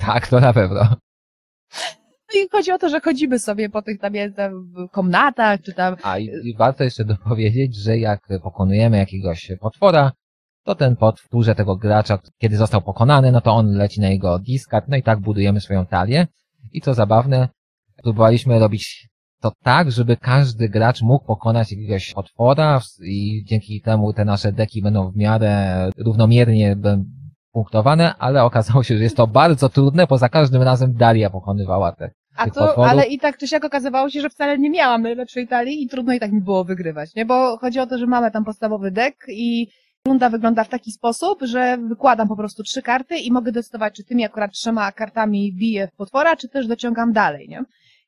Tak, 0.00 0.28
to 0.28 0.40
na 0.40 0.52
pewno. 0.52 0.96
I 2.34 2.48
chodzi 2.52 2.72
o 2.72 2.78
to, 2.78 2.88
że 2.88 3.00
chodzimy 3.00 3.38
sobie 3.38 3.68
po 3.68 3.82
tych 3.82 4.00
tam, 4.00 4.14
jest, 4.14 4.36
tam 4.36 4.72
komnatach, 4.92 5.60
czy 5.62 5.72
tam 5.72 5.96
A 6.02 6.18
i, 6.18 6.24
i 6.24 6.56
warto 6.56 6.84
jeszcze 6.84 7.04
dopowiedzieć, 7.04 7.76
że 7.76 7.98
jak 7.98 8.28
pokonujemy 8.42 8.96
jakiegoś 8.96 9.52
potwora, 9.60 10.12
to 10.64 10.74
ten 10.74 10.96
potwór 10.96 11.26
w 11.26 11.30
turze 11.30 11.54
tego 11.54 11.76
gracza, 11.76 12.18
kiedy 12.38 12.56
został 12.56 12.82
pokonany, 12.82 13.32
no 13.32 13.40
to 13.40 13.52
on 13.52 13.76
leci 13.76 14.00
na 14.00 14.08
jego 14.08 14.38
diskard, 14.38 14.88
no 14.88 14.96
i 14.96 15.02
tak 15.02 15.20
budujemy 15.20 15.60
swoją 15.60 15.86
talię. 15.86 16.26
I 16.72 16.80
co 16.80 16.94
zabawne, 16.94 17.48
próbowaliśmy 18.02 18.58
robić 18.58 19.08
to 19.40 19.52
tak, 19.62 19.92
żeby 19.92 20.16
każdy 20.16 20.68
gracz 20.68 21.02
mógł 21.02 21.24
pokonać 21.24 21.72
jakiegoś 21.72 22.12
potwora 22.12 22.80
i 23.02 23.44
dzięki 23.46 23.80
temu 23.80 24.12
te 24.12 24.24
nasze 24.24 24.52
deki 24.52 24.82
będą 24.82 25.10
w 25.10 25.16
miarę 25.16 25.90
równomiernie 25.96 26.76
punktowane, 27.52 28.14
ale 28.14 28.44
okazało 28.44 28.82
się, 28.82 28.96
że 28.96 29.02
jest 29.02 29.16
to 29.16 29.26
bardzo 29.26 29.68
trudne, 29.68 30.06
bo 30.06 30.18
za 30.18 30.28
każdym 30.28 30.62
razem 30.62 30.94
Daria 30.94 31.30
pokonywała 31.30 31.92
te 31.92 32.10
A 32.36 32.50
to, 32.50 32.86
ale 32.86 33.06
i 33.06 33.18
tak 33.18 33.38
czy 33.38 33.48
siak 33.48 33.64
okazywało 33.64 34.10
się, 34.10 34.20
że 34.20 34.30
wcale 34.30 34.58
nie 34.58 34.70
miałam 34.70 35.02
najlepszej 35.02 35.48
talii 35.48 35.82
i 35.82 35.88
trudno 35.88 36.12
i 36.12 36.20
tak 36.20 36.32
mi 36.32 36.40
było 36.40 36.64
wygrywać, 36.64 37.14
nie? 37.14 37.24
Bo 37.24 37.58
chodzi 37.58 37.80
o 37.80 37.86
to, 37.86 37.98
że 37.98 38.06
mamy 38.06 38.30
tam 38.30 38.44
podstawowy 38.44 38.90
deck 38.90 39.26
i 39.28 39.68
Runda 40.06 40.30
wygląda 40.30 40.64
w 40.64 40.68
taki 40.68 40.92
sposób, 40.92 41.38
że 41.42 41.78
wykładam 41.88 42.28
po 42.28 42.36
prostu 42.36 42.62
trzy 42.62 42.82
karty 42.82 43.16
i 43.18 43.32
mogę 43.32 43.52
decydować, 43.52 43.94
czy 43.94 44.04
tymi 44.04 44.24
akurat 44.24 44.52
trzema 44.52 44.92
kartami 44.92 45.52
biję 45.52 45.88
w 45.88 45.96
potwora, 45.96 46.36
czy 46.36 46.48
też 46.48 46.66
dociągam 46.66 47.12
dalej, 47.12 47.48
nie? 47.48 47.62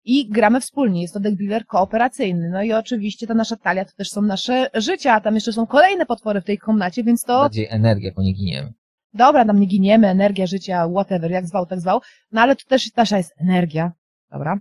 I 0.05 0.29
gramy 0.29 0.61
wspólnie, 0.61 1.03
jest 1.03 1.15
to 1.15 1.21
deck 1.21 1.37
builder 1.37 1.67
kooperacyjny. 1.67 2.51
No 2.51 2.63
i 2.63 2.73
oczywiście 2.73 3.27
ta 3.27 3.35
nasza 3.35 3.57
talia 3.57 3.85
to 3.85 3.93
też 3.97 4.09
są 4.11 4.23
nasze 4.23 4.71
życia, 4.75 5.13
a 5.13 5.21
tam 5.21 5.35
jeszcze 5.35 5.53
są 5.53 5.67
kolejne 5.67 6.07
potwory 6.07 6.41
w 6.41 6.45
tej 6.45 6.59
komnacie, 6.59 7.05
więc 7.05 7.23
to 7.23 7.41
Bardziej 7.41 7.67
energię, 7.71 8.13
bo 8.17 8.23
nie 8.23 8.33
giniemy. 8.33 8.73
dobra, 9.15 9.45
tam 9.45 9.61
nie 9.61 9.67
giniemy, 9.67 10.09
energia 10.09 10.47
życia, 10.47 10.89
whatever, 10.89 11.31
jak 11.31 11.47
zwał, 11.47 11.67
tak 11.67 11.81
zwał, 11.81 12.01
no 12.33 12.41
ale 12.41 12.57
to 12.57 12.63
też 12.69 12.95
nasza 12.97 13.17
jest 13.17 13.35
energia, 13.41 13.93
dobra? 14.31 14.59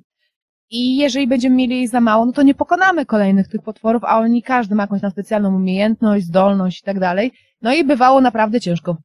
I 0.70 0.97
jeżeli 0.97 1.28
będziemy 1.28 1.55
mieli 1.55 1.76
jej 1.76 1.88
za 1.88 2.01
mało, 2.01 2.26
no 2.26 2.32
to 2.32 2.41
nie 2.41 2.55
pokonamy 2.55 3.05
kolejnych 3.05 3.47
tych 3.47 3.61
potworów, 3.61 4.03
a 4.03 4.20
oni 4.20 4.43
każdy 4.43 4.76
ma 4.76 4.84
jakąś 4.84 5.01
tam 5.01 5.11
specjalną 5.11 5.55
umiejętność, 5.55 6.26
zdolność 6.26 6.80
i 6.82 6.84
tak 6.84 6.99
dalej. 6.99 7.32
No 7.61 7.74
i 7.74 7.84
bywało 7.84 8.22
naprawdę 8.22 8.61
ciężko. 8.61 8.97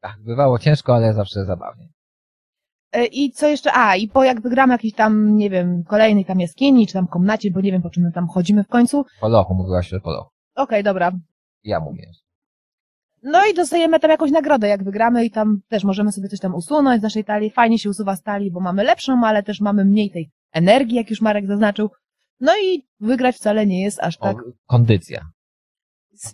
Tak, 0.00 0.16
bywało 0.20 0.58
ciężko, 0.58 0.94
ale 0.94 1.14
zawsze 1.14 1.44
zabawnie. 1.44 1.88
E, 2.92 3.04
I 3.04 3.30
co 3.32 3.48
jeszcze? 3.48 3.70
A, 3.74 3.96
i 3.96 4.08
po 4.08 4.24
jak 4.24 4.40
wygramy 4.40 4.74
jakiś 4.74 4.94
tam, 4.94 5.36
nie 5.36 5.50
wiem, 5.50 5.84
kolejnej 5.84 6.24
tam 6.24 6.40
jaskini, 6.40 6.86
czy 6.86 6.92
tam 6.92 7.06
komnacie, 7.06 7.50
bo 7.50 7.60
nie 7.60 7.72
wiem 7.72 7.82
po 7.82 7.90
czym 7.90 8.02
my 8.02 8.12
tam 8.12 8.28
chodzimy 8.28 8.64
w 8.64 8.68
końcu. 8.68 9.04
Po 9.20 9.28
lochu, 9.28 9.54
mówiłaś, 9.54 9.88
że 9.88 10.00
po 10.00 10.10
lochu. 10.10 10.30
Okej, 10.54 10.82
dobra. 10.82 11.12
Ja 11.64 11.80
mówię. 11.80 12.10
No 13.22 13.46
i 13.52 13.54
dostajemy 13.54 14.00
tam 14.00 14.10
jakąś 14.10 14.30
nagrodę, 14.30 14.68
jak 14.68 14.84
wygramy 14.84 15.24
i 15.24 15.30
tam 15.30 15.60
też 15.68 15.84
możemy 15.84 16.12
sobie 16.12 16.28
coś 16.28 16.40
tam 16.40 16.54
usunąć 16.54 17.00
z 17.00 17.02
naszej 17.02 17.24
talii. 17.24 17.50
Fajnie 17.50 17.78
się 17.78 17.90
usuwa 17.90 18.16
z 18.16 18.22
talii, 18.22 18.50
bo 18.50 18.60
mamy 18.60 18.84
lepszą, 18.84 19.20
ale 19.24 19.42
też 19.42 19.60
mamy 19.60 19.84
mniej 19.84 20.10
tej 20.10 20.30
energii, 20.52 20.96
jak 20.96 21.10
już 21.10 21.20
Marek 21.20 21.46
zaznaczył. 21.46 21.90
No 22.40 22.52
i 22.64 22.86
wygrać 23.00 23.36
wcale 23.36 23.66
nie 23.66 23.82
jest 23.82 24.00
aż 24.00 24.16
tak 24.16 24.38
O, 24.38 24.42
kondycja. 24.66 25.20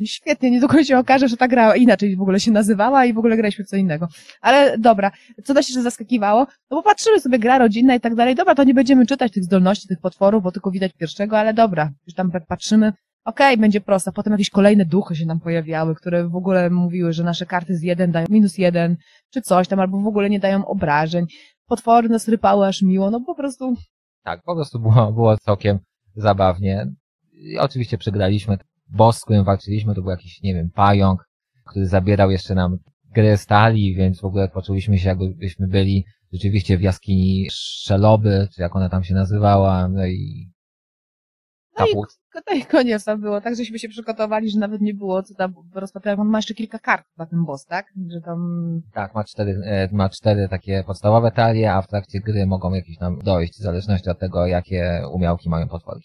Świetnie, 0.04 0.50
niedługo 0.50 0.84
się 0.84 0.98
okaże, 0.98 1.28
że 1.28 1.36
ta 1.36 1.48
gra 1.48 1.76
inaczej 1.76 2.16
w 2.16 2.20
ogóle 2.20 2.40
się 2.40 2.50
nazywała 2.50 3.04
i 3.04 3.12
w 3.12 3.18
ogóle 3.18 3.36
graliśmy 3.36 3.64
w 3.64 3.68
co 3.68 3.76
innego. 3.76 4.08
Ale 4.40 4.78
dobra, 4.78 5.10
co 5.44 5.54
nas 5.54 5.68
jeszcze 5.68 5.82
zaskakiwało, 5.82 6.46
no 6.70 6.76
bo 6.76 6.82
patrzymy 6.82 7.20
sobie, 7.20 7.38
gra 7.38 7.58
rodzinna 7.58 7.94
i 7.94 8.00
tak 8.00 8.14
dalej, 8.14 8.34
dobra, 8.34 8.54
to 8.54 8.64
nie 8.64 8.74
będziemy 8.74 9.06
czytać 9.06 9.32
tych 9.32 9.44
zdolności, 9.44 9.88
tych 9.88 10.00
potworów, 10.00 10.42
bo 10.42 10.52
tylko 10.52 10.70
widać 10.70 10.92
pierwszego, 10.92 11.38
ale 11.38 11.54
dobra, 11.54 11.90
już 12.06 12.14
tam 12.14 12.30
tak 12.30 12.46
patrzymy, 12.46 12.92
okej, 13.24 13.56
będzie 13.56 13.80
prosta, 13.80 14.12
potem 14.12 14.32
jakieś 14.32 14.50
kolejne 14.50 14.84
duchy 14.84 15.16
się 15.16 15.26
nam 15.26 15.40
pojawiały, 15.40 15.94
które 15.94 16.28
w 16.28 16.36
ogóle 16.36 16.70
mówiły, 16.70 17.12
że 17.12 17.24
nasze 17.24 17.46
karty 17.46 17.76
z 17.76 17.82
jeden 17.82 18.12
dają 18.12 18.26
minus 18.30 18.58
jeden, 18.58 18.96
czy 19.30 19.42
coś 19.42 19.68
tam, 19.68 19.80
albo 19.80 20.00
w 20.00 20.06
ogóle 20.06 20.30
nie 20.30 20.40
dają 20.40 20.66
obrażeń, 20.66 21.26
potwory 21.66 22.08
nas 22.08 22.28
rypały 22.28 22.66
aż 22.66 22.82
miło, 22.82 23.10
no 23.10 23.20
po 23.20 23.34
prostu 23.34 23.74
Tak, 24.22 24.42
po 24.42 24.54
prostu 24.54 24.78
było, 24.78 25.12
było 25.12 25.36
całkiem 25.36 25.78
zabawnie. 26.14 26.86
I 27.32 27.58
oczywiście 27.58 27.98
przegraliśmy. 27.98 28.58
Boss, 28.88 29.18
z 29.18 29.24
którym 29.24 29.44
walczyliśmy, 29.44 29.94
to 29.94 30.02
był 30.02 30.10
jakiś, 30.10 30.42
nie 30.42 30.54
wiem, 30.54 30.70
pająk, 30.74 31.24
który 31.64 31.86
zabierał 31.86 32.30
jeszcze 32.30 32.54
nam 32.54 32.78
grę 33.14 33.36
stali, 33.36 33.94
więc 33.94 34.20
w 34.20 34.24
ogóle 34.24 34.48
poczuliśmy 34.48 34.98
się, 34.98 35.08
jakbyśmy 35.08 35.68
byli 35.68 36.04
rzeczywiście 36.32 36.78
w 36.78 36.82
jaskini 36.82 37.48
Szeloby, 37.50 38.48
czy 38.54 38.62
jak 38.62 38.76
ona 38.76 38.88
tam 38.88 39.04
się 39.04 39.14
nazywała, 39.14 39.88
no 39.88 40.06
i 40.06 40.50
No 41.78 41.86
i 41.86 41.88
kaput. 41.88 42.23
No 42.34 42.56
i 42.56 42.64
koniec 42.64 43.04
tam 43.04 43.20
było, 43.20 43.40
tak 43.40 43.56
żeśmy 43.56 43.78
się 43.78 43.88
przygotowali, 43.88 44.50
że 44.50 44.58
nawet 44.58 44.80
nie 44.80 44.94
było 44.94 45.22
co 45.22 45.34
tam 45.34 45.54
rozpatrywać. 45.74 46.18
On 46.18 46.28
ma 46.28 46.38
jeszcze 46.38 46.54
kilka 46.54 46.78
kart 46.78 47.06
na 47.16 47.26
ten 47.26 47.44
boss, 47.44 47.66
tak? 47.66 47.86
Że 48.08 48.20
tam... 48.20 48.40
Tak, 48.92 49.14
ma 49.14 49.24
cztery, 49.24 49.60
e, 49.64 49.88
ma 49.92 50.08
cztery 50.08 50.48
takie 50.48 50.84
podstawowe 50.86 51.30
talie, 51.30 51.72
a 51.72 51.82
w 51.82 51.88
trakcie 51.88 52.20
gry 52.20 52.46
mogą 52.46 52.74
jakieś 52.74 52.98
tam 52.98 53.18
dojść, 53.18 53.54
w 53.54 53.62
zależności 53.62 54.10
od 54.10 54.18
tego, 54.18 54.46
jakie 54.46 55.02
umiałki 55.12 55.48
mają 55.48 55.68
potwory. 55.68 56.00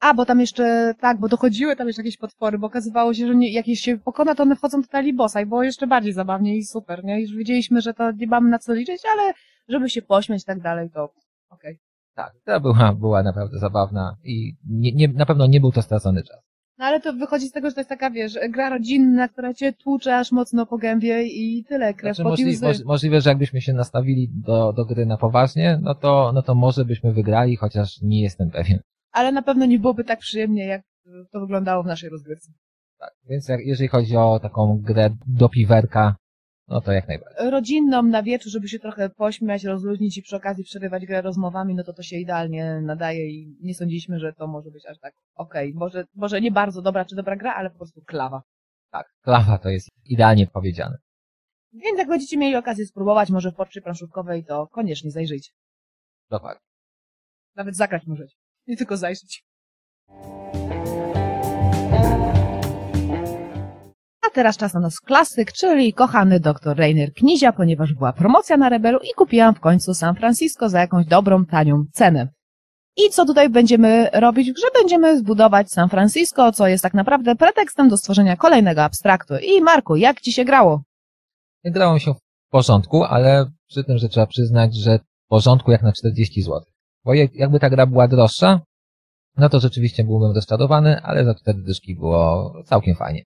A, 0.00 0.14
bo 0.14 0.26
tam 0.26 0.40
jeszcze, 0.40 0.94
tak, 1.00 1.18
bo 1.18 1.28
dochodziły 1.28 1.76
tam 1.76 1.86
jeszcze 1.86 2.02
jakieś 2.02 2.16
potwory, 2.16 2.58
bo 2.58 2.66
okazywało 2.66 3.14
się, 3.14 3.26
że 3.26 3.34
nie, 3.34 3.52
jakieś 3.52 3.80
się 3.80 3.98
pokona, 3.98 4.34
to 4.34 4.42
one 4.42 4.56
wchodzą 4.56 4.80
do 4.80 4.88
talii 4.88 5.12
bossa 5.12 5.40
i 5.40 5.46
było 5.46 5.62
jeszcze 5.62 5.86
bardziej 5.86 6.12
zabawnie 6.12 6.56
i 6.56 6.64
super, 6.64 7.04
nie? 7.04 7.20
Już 7.20 7.36
wiedzieliśmy, 7.36 7.80
że 7.80 7.94
to 7.94 8.12
nie 8.12 8.26
mamy 8.26 8.50
na 8.50 8.58
co 8.58 8.74
liczyć, 8.74 9.02
ale 9.12 9.32
żeby 9.68 9.90
się 9.90 10.02
pośmiać 10.02 10.42
i 10.42 10.44
tak 10.44 10.60
dalej, 10.60 10.90
to 10.90 11.12
okej. 11.50 11.78
Tak, 12.18 12.32
ta 12.44 12.60
była, 12.60 12.92
była 12.92 13.22
naprawdę 13.22 13.58
zabawna 13.58 14.16
i 14.24 14.56
nie, 14.68 14.92
nie, 14.92 15.08
na 15.08 15.26
pewno 15.26 15.46
nie 15.46 15.60
był 15.60 15.72
to 15.72 15.82
stracony 15.82 16.22
czas. 16.22 16.40
No 16.78 16.84
ale 16.84 17.00
to 17.00 17.12
wychodzi 17.12 17.46
z 17.46 17.52
tego, 17.52 17.68
że 17.68 17.74
to 17.74 17.80
jest 17.80 17.88
taka, 17.88 18.10
wiesz, 18.10 18.38
gra 18.50 18.70
rodzinna, 18.70 19.28
która 19.28 19.54
cię 19.54 19.72
tłucze 19.72 20.16
aż 20.16 20.32
mocno 20.32 20.66
po 20.66 20.78
gębie 20.78 21.22
i 21.22 21.64
tyle, 21.64 21.94
krew, 21.94 22.16
Znaczy, 22.16 22.30
pot 22.30 22.38
i 22.38 22.42
możli, 22.44 22.56
łzy. 22.56 22.66
moż, 22.66 22.84
możliwe, 22.84 23.20
że 23.20 23.30
jakbyśmy 23.30 23.60
się 23.60 23.72
nastawili 23.72 24.28
do, 24.34 24.72
do 24.72 24.84
gry 24.84 25.06
na 25.06 25.16
poważnie, 25.16 25.78
no 25.82 25.94
to, 25.94 26.32
no 26.34 26.42
to 26.42 26.54
może 26.54 26.84
byśmy 26.84 27.12
wygrali, 27.12 27.56
chociaż 27.56 28.00
nie 28.02 28.22
jestem 28.22 28.50
pewien. 28.50 28.78
Ale 29.12 29.32
na 29.32 29.42
pewno 29.42 29.66
nie 29.66 29.78
byłoby 29.78 30.04
tak 30.04 30.18
przyjemnie, 30.18 30.66
jak 30.66 30.82
to 31.32 31.40
wyglądało 31.40 31.82
w 31.82 31.86
naszej 31.86 32.10
rozgrywce. 32.10 32.52
Tak, 32.98 33.10
więc 33.28 33.48
jak, 33.48 33.60
jeżeli 33.64 33.88
chodzi 33.88 34.16
o 34.16 34.40
taką 34.42 34.80
grę 34.82 35.10
do 35.26 35.48
piwerka, 35.48 36.16
no 36.68 36.80
to 36.80 36.92
jak 36.92 37.08
najbardziej. 37.08 37.50
rodzinną 37.50 38.02
na 38.02 38.22
wieczór, 38.22 38.52
żeby 38.52 38.68
się 38.68 38.78
trochę 38.78 39.10
pośmiać, 39.10 39.64
rozluźnić 39.64 40.18
i 40.18 40.22
przy 40.22 40.36
okazji 40.36 40.64
przerywać 40.64 41.06
grę 41.06 41.22
rozmowami, 41.22 41.74
no 41.74 41.84
to 41.84 41.92
to 41.92 42.02
się 42.02 42.16
idealnie 42.16 42.80
nadaje 42.80 43.30
i 43.30 43.56
nie 43.60 43.74
sądziliśmy, 43.74 44.18
że 44.18 44.32
to 44.32 44.46
może 44.46 44.70
być 44.70 44.86
aż 44.86 44.98
tak 44.98 45.14
okej. 45.34 45.72
Może, 45.74 46.04
może 46.14 46.40
nie 46.40 46.50
bardzo 46.50 46.82
dobra 46.82 47.04
czy 47.04 47.16
dobra 47.16 47.36
gra, 47.36 47.54
ale 47.54 47.70
po 47.70 47.76
prostu 47.76 48.02
klawa. 48.06 48.42
Tak, 48.90 49.06
klawa 49.22 49.58
to 49.58 49.68
jest 49.68 49.88
idealnie 50.04 50.46
powiedziane. 50.46 50.96
Więc 51.72 51.98
jak 51.98 52.08
będziecie 52.08 52.36
mieli 52.36 52.56
okazję 52.56 52.86
spróbować 52.86 53.30
może 53.30 53.52
w 53.52 53.54
porczy 53.54 53.82
planszówkowej, 53.82 54.44
to 54.44 54.66
koniecznie 54.66 55.10
zajrzyjcie. 55.10 55.50
Dokładnie. 56.30 56.60
Nawet 57.56 57.76
zagrać 57.76 58.06
możecie. 58.06 58.36
Nie 58.66 58.76
tylko 58.76 58.96
zajrzeć. 58.96 59.44
Teraz 64.38 64.56
czas 64.56 64.74
na 64.74 64.80
nas 64.80 65.00
klasyk, 65.00 65.52
czyli 65.52 65.92
kochany 65.92 66.40
dr 66.40 66.76
Rainer 66.76 67.12
Knizia, 67.12 67.52
ponieważ 67.52 67.94
była 67.94 68.12
promocja 68.12 68.56
na 68.56 68.68
Rebelu 68.68 68.98
i 68.98 69.14
kupiłam 69.16 69.54
w 69.54 69.60
końcu 69.60 69.94
San 69.94 70.14
Francisco 70.14 70.68
za 70.68 70.80
jakąś 70.80 71.06
dobrą, 71.06 71.46
tanią 71.46 71.84
cenę. 71.92 72.28
I 72.96 73.10
co 73.10 73.24
tutaj 73.26 73.48
będziemy 73.50 74.10
robić? 74.12 74.46
Że 74.46 74.66
będziemy 74.80 75.18
zbudować 75.18 75.70
San 75.70 75.88
Francisco, 75.88 76.52
co 76.52 76.68
jest 76.68 76.82
tak 76.82 76.94
naprawdę 76.94 77.36
pretekstem 77.36 77.88
do 77.88 77.96
stworzenia 77.96 78.36
kolejnego 78.36 78.82
abstraktu. 78.84 79.34
I 79.42 79.60
Marku, 79.62 79.96
jak 79.96 80.20
ci 80.20 80.32
się 80.32 80.44
grało? 80.44 80.82
Grało 81.64 81.98
się 81.98 82.14
w 82.14 82.50
porządku, 82.50 83.04
ale 83.04 83.46
przy 83.68 83.84
tym, 83.84 83.98
że 83.98 84.08
trzeba 84.08 84.26
przyznać, 84.26 84.76
że 84.76 84.98
w 84.98 85.28
porządku 85.28 85.70
jak 85.70 85.82
na 85.82 85.92
40 85.92 86.42
zł. 86.42 86.60
Bo 87.04 87.14
jak- 87.14 87.34
jakby 87.34 87.60
ta 87.60 87.70
gra 87.70 87.86
była 87.86 88.08
droższa, 88.08 88.60
no 89.36 89.48
to 89.48 89.60
rzeczywiście 89.60 90.04
byłbym 90.04 90.32
rozczarowany, 90.34 91.00
ale 91.02 91.24
za 91.24 91.34
cztery 91.34 91.58
dyszki 91.62 91.94
było 91.94 92.52
całkiem 92.66 92.94
fajnie. 92.96 93.22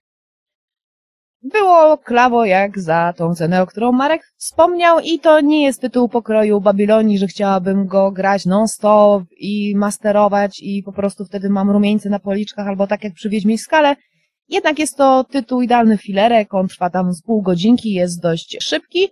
Było 1.43 1.97
klawo 1.97 2.45
jak 2.45 2.79
za 2.79 3.13
tą 3.17 3.35
cenę, 3.35 3.61
o 3.61 3.67
którą 3.67 3.91
Marek 3.91 4.21
wspomniał 4.37 4.99
i 4.99 5.19
to 5.19 5.41
nie 5.41 5.63
jest 5.63 5.81
tytuł 5.81 6.09
pokroju 6.09 6.61
Babilonii, 6.61 7.17
że 7.17 7.27
chciałabym 7.27 7.87
go 7.87 8.11
grać 8.11 8.45
non-stop 8.45 9.23
i 9.37 9.75
masterować 9.75 10.59
i 10.61 10.83
po 10.83 10.93
prostu 10.93 11.25
wtedy 11.25 11.49
mam 11.49 11.71
rumieńce 11.71 12.09
na 12.09 12.19
policzkach 12.19 12.67
albo 12.67 12.87
tak 12.87 13.03
jak 13.03 13.13
przy 13.13 13.29
Wiedźmiej 13.29 13.57
Skale. 13.57 13.95
Jednak 14.49 14.79
jest 14.79 14.97
to 14.97 15.23
tytuł 15.23 15.61
idealny 15.61 15.97
filerek, 15.97 16.53
on 16.53 16.67
trwa 16.67 16.89
tam 16.89 17.13
z 17.13 17.21
pół 17.21 17.41
godzinki, 17.41 17.93
jest 17.93 18.21
dość 18.21 18.57
szybki 18.61 19.03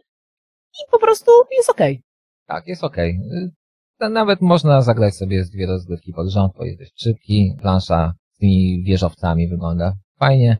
i 0.73 0.91
po 0.91 0.99
prostu 0.99 1.31
jest 1.57 1.69
okej. 1.69 2.01
Tak, 2.47 2.67
jest 2.67 2.83
okej. 2.83 3.09
Y, 3.11 3.51
to 3.99 4.09
Nawet 4.09 4.41
można 4.41 4.81
zagrać 4.81 5.15
sobie 5.15 5.43
z 5.43 5.49
dwie 5.49 5.67
rozgrywki 5.67 6.13
pod 6.13 6.29
rząd, 6.29 6.53
bo 6.57 6.65
jest 6.65 6.79
dość 6.79 7.03
szybki. 7.03 7.55
Plansza 7.61 8.13
z 8.33 8.37
tymi 8.37 8.83
wieżowcami 8.83 9.47
wygląda 9.47 9.93
fajnie. 10.19 10.57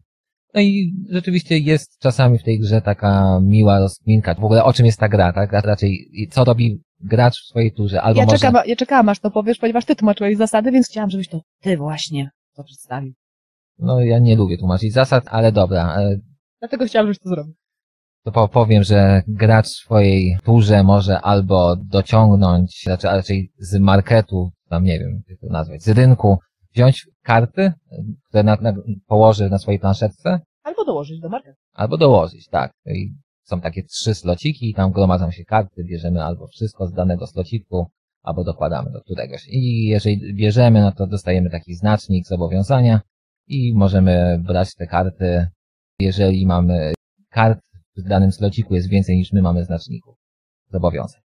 No 0.54 0.62
i 0.62 0.94
rzeczywiście 1.10 1.58
jest 1.58 2.00
czasami 2.00 2.38
w 2.40 2.44
tej 2.44 2.60
grze 2.60 2.82
taka 2.82 3.40
miła 3.44 3.80
rozkminka. 3.80 4.36
W 4.36 4.44
ogóle 4.44 4.64
o 4.64 4.74
czym 4.74 4.86
jest 4.86 5.00
ta 5.00 5.10
gra, 5.10 5.34
tak? 5.34 5.52
Raczej 5.52 6.10
co 6.32 6.44
robi 6.44 6.82
gracz 7.00 7.34
w 7.34 7.48
swojej 7.50 7.72
turze, 7.72 8.02
albo 8.02 8.20
Ja, 8.20 8.26
może... 8.26 8.38
czekam, 8.38 8.56
ja 8.66 8.76
czekałam 8.76 9.10
aż 9.10 9.20
to 9.20 9.32
powiesz, 9.32 9.58
ponieważ 9.58 9.86
ty 9.86 9.96
tłumaczyłeś 9.96 10.38
zasady, 10.38 10.72
więc 10.72 10.88
chciałam, 10.88 11.10
żebyś 11.10 11.28
to 11.28 11.42
ty 11.62 11.78
właśnie 11.78 12.30
to 12.56 12.64
przedstawił. 12.64 13.14
No 13.80 14.00
ja 14.02 14.20
nie 14.20 14.36
lubię 14.36 14.58
tłumaczyć 14.58 14.94
zasad, 14.94 15.24
ale 15.28 15.52
dobra. 15.52 15.96
e, 16.02 16.18
Dlatego 16.60 16.86
chciałam, 16.86 17.06
żebyś 17.08 17.20
to 17.20 17.30
zrobił. 17.30 17.54
To 18.24 18.32
po- 18.32 18.48
powiem, 18.48 18.84
że 18.84 19.22
gracz 19.28 19.66
w 19.66 19.70
swojej 19.84 20.38
turze 20.44 20.84
może 20.84 21.22
albo 21.22 21.76
dociągnąć, 21.76 22.82
znaczy 22.84 23.08
raczej 23.08 23.52
z 23.60 23.80
marketu, 23.80 24.52
tam 24.70 24.84
nie 24.84 25.00
wiem, 25.00 25.22
jak 25.30 25.40
to 25.40 25.48
nazwać, 25.48 25.84
z 25.84 25.90
rynku, 25.90 26.38
wziąć 26.76 27.08
karty, 27.24 27.74
które 28.28 28.44
na, 28.44 28.56
na, 28.56 28.74
położy 29.08 29.50
na 29.50 29.58
swojej 29.58 29.80
planszetce, 29.80 30.40
Albo 30.64 30.86
dołożyć 30.86 31.20
do 31.20 31.30
marketu. 31.30 31.58
albo 31.74 31.98
dołożyć, 31.98 32.48
tak. 32.48 32.72
I 32.86 33.14
są 33.44 33.62
takie 33.62 33.84
trzy 33.84 34.16
slociki 34.16 34.70
i 34.70 34.74
tam 34.74 34.92
gromadzą 34.92 35.32
się 35.32 35.46
karty, 35.46 35.84
bierzemy 35.84 36.24
albo 36.24 36.48
wszystko 36.48 36.88
z 36.88 36.94
danego 36.94 37.28
slociku, 37.28 37.88
albo 38.24 38.44
dokładamy 38.44 38.92
do 38.92 39.02
któregoś. 39.02 39.48
I 39.48 39.84
jeżeli 39.86 40.34
bierzemy, 40.34 40.82
no 40.82 40.92
to 40.92 41.08
dostajemy 41.08 41.50
taki 41.50 41.76
znacznik 41.76 42.28
zobowiązania 42.28 43.02
i 43.48 43.74
możemy 43.76 44.40
brać 44.48 44.76
te 44.76 44.88
karty, 44.88 45.48
jeżeli 46.00 46.46
mamy 46.46 46.94
kart 47.30 47.60
w 47.98 48.08
danym 48.08 48.32
slociku 48.32 48.76
jest 48.76 48.90
więcej 48.90 49.18
niż 49.18 49.34
my 49.34 49.42
mamy 49.42 49.66
znaczników 49.66 50.16
zobowiązań. 50.72 51.22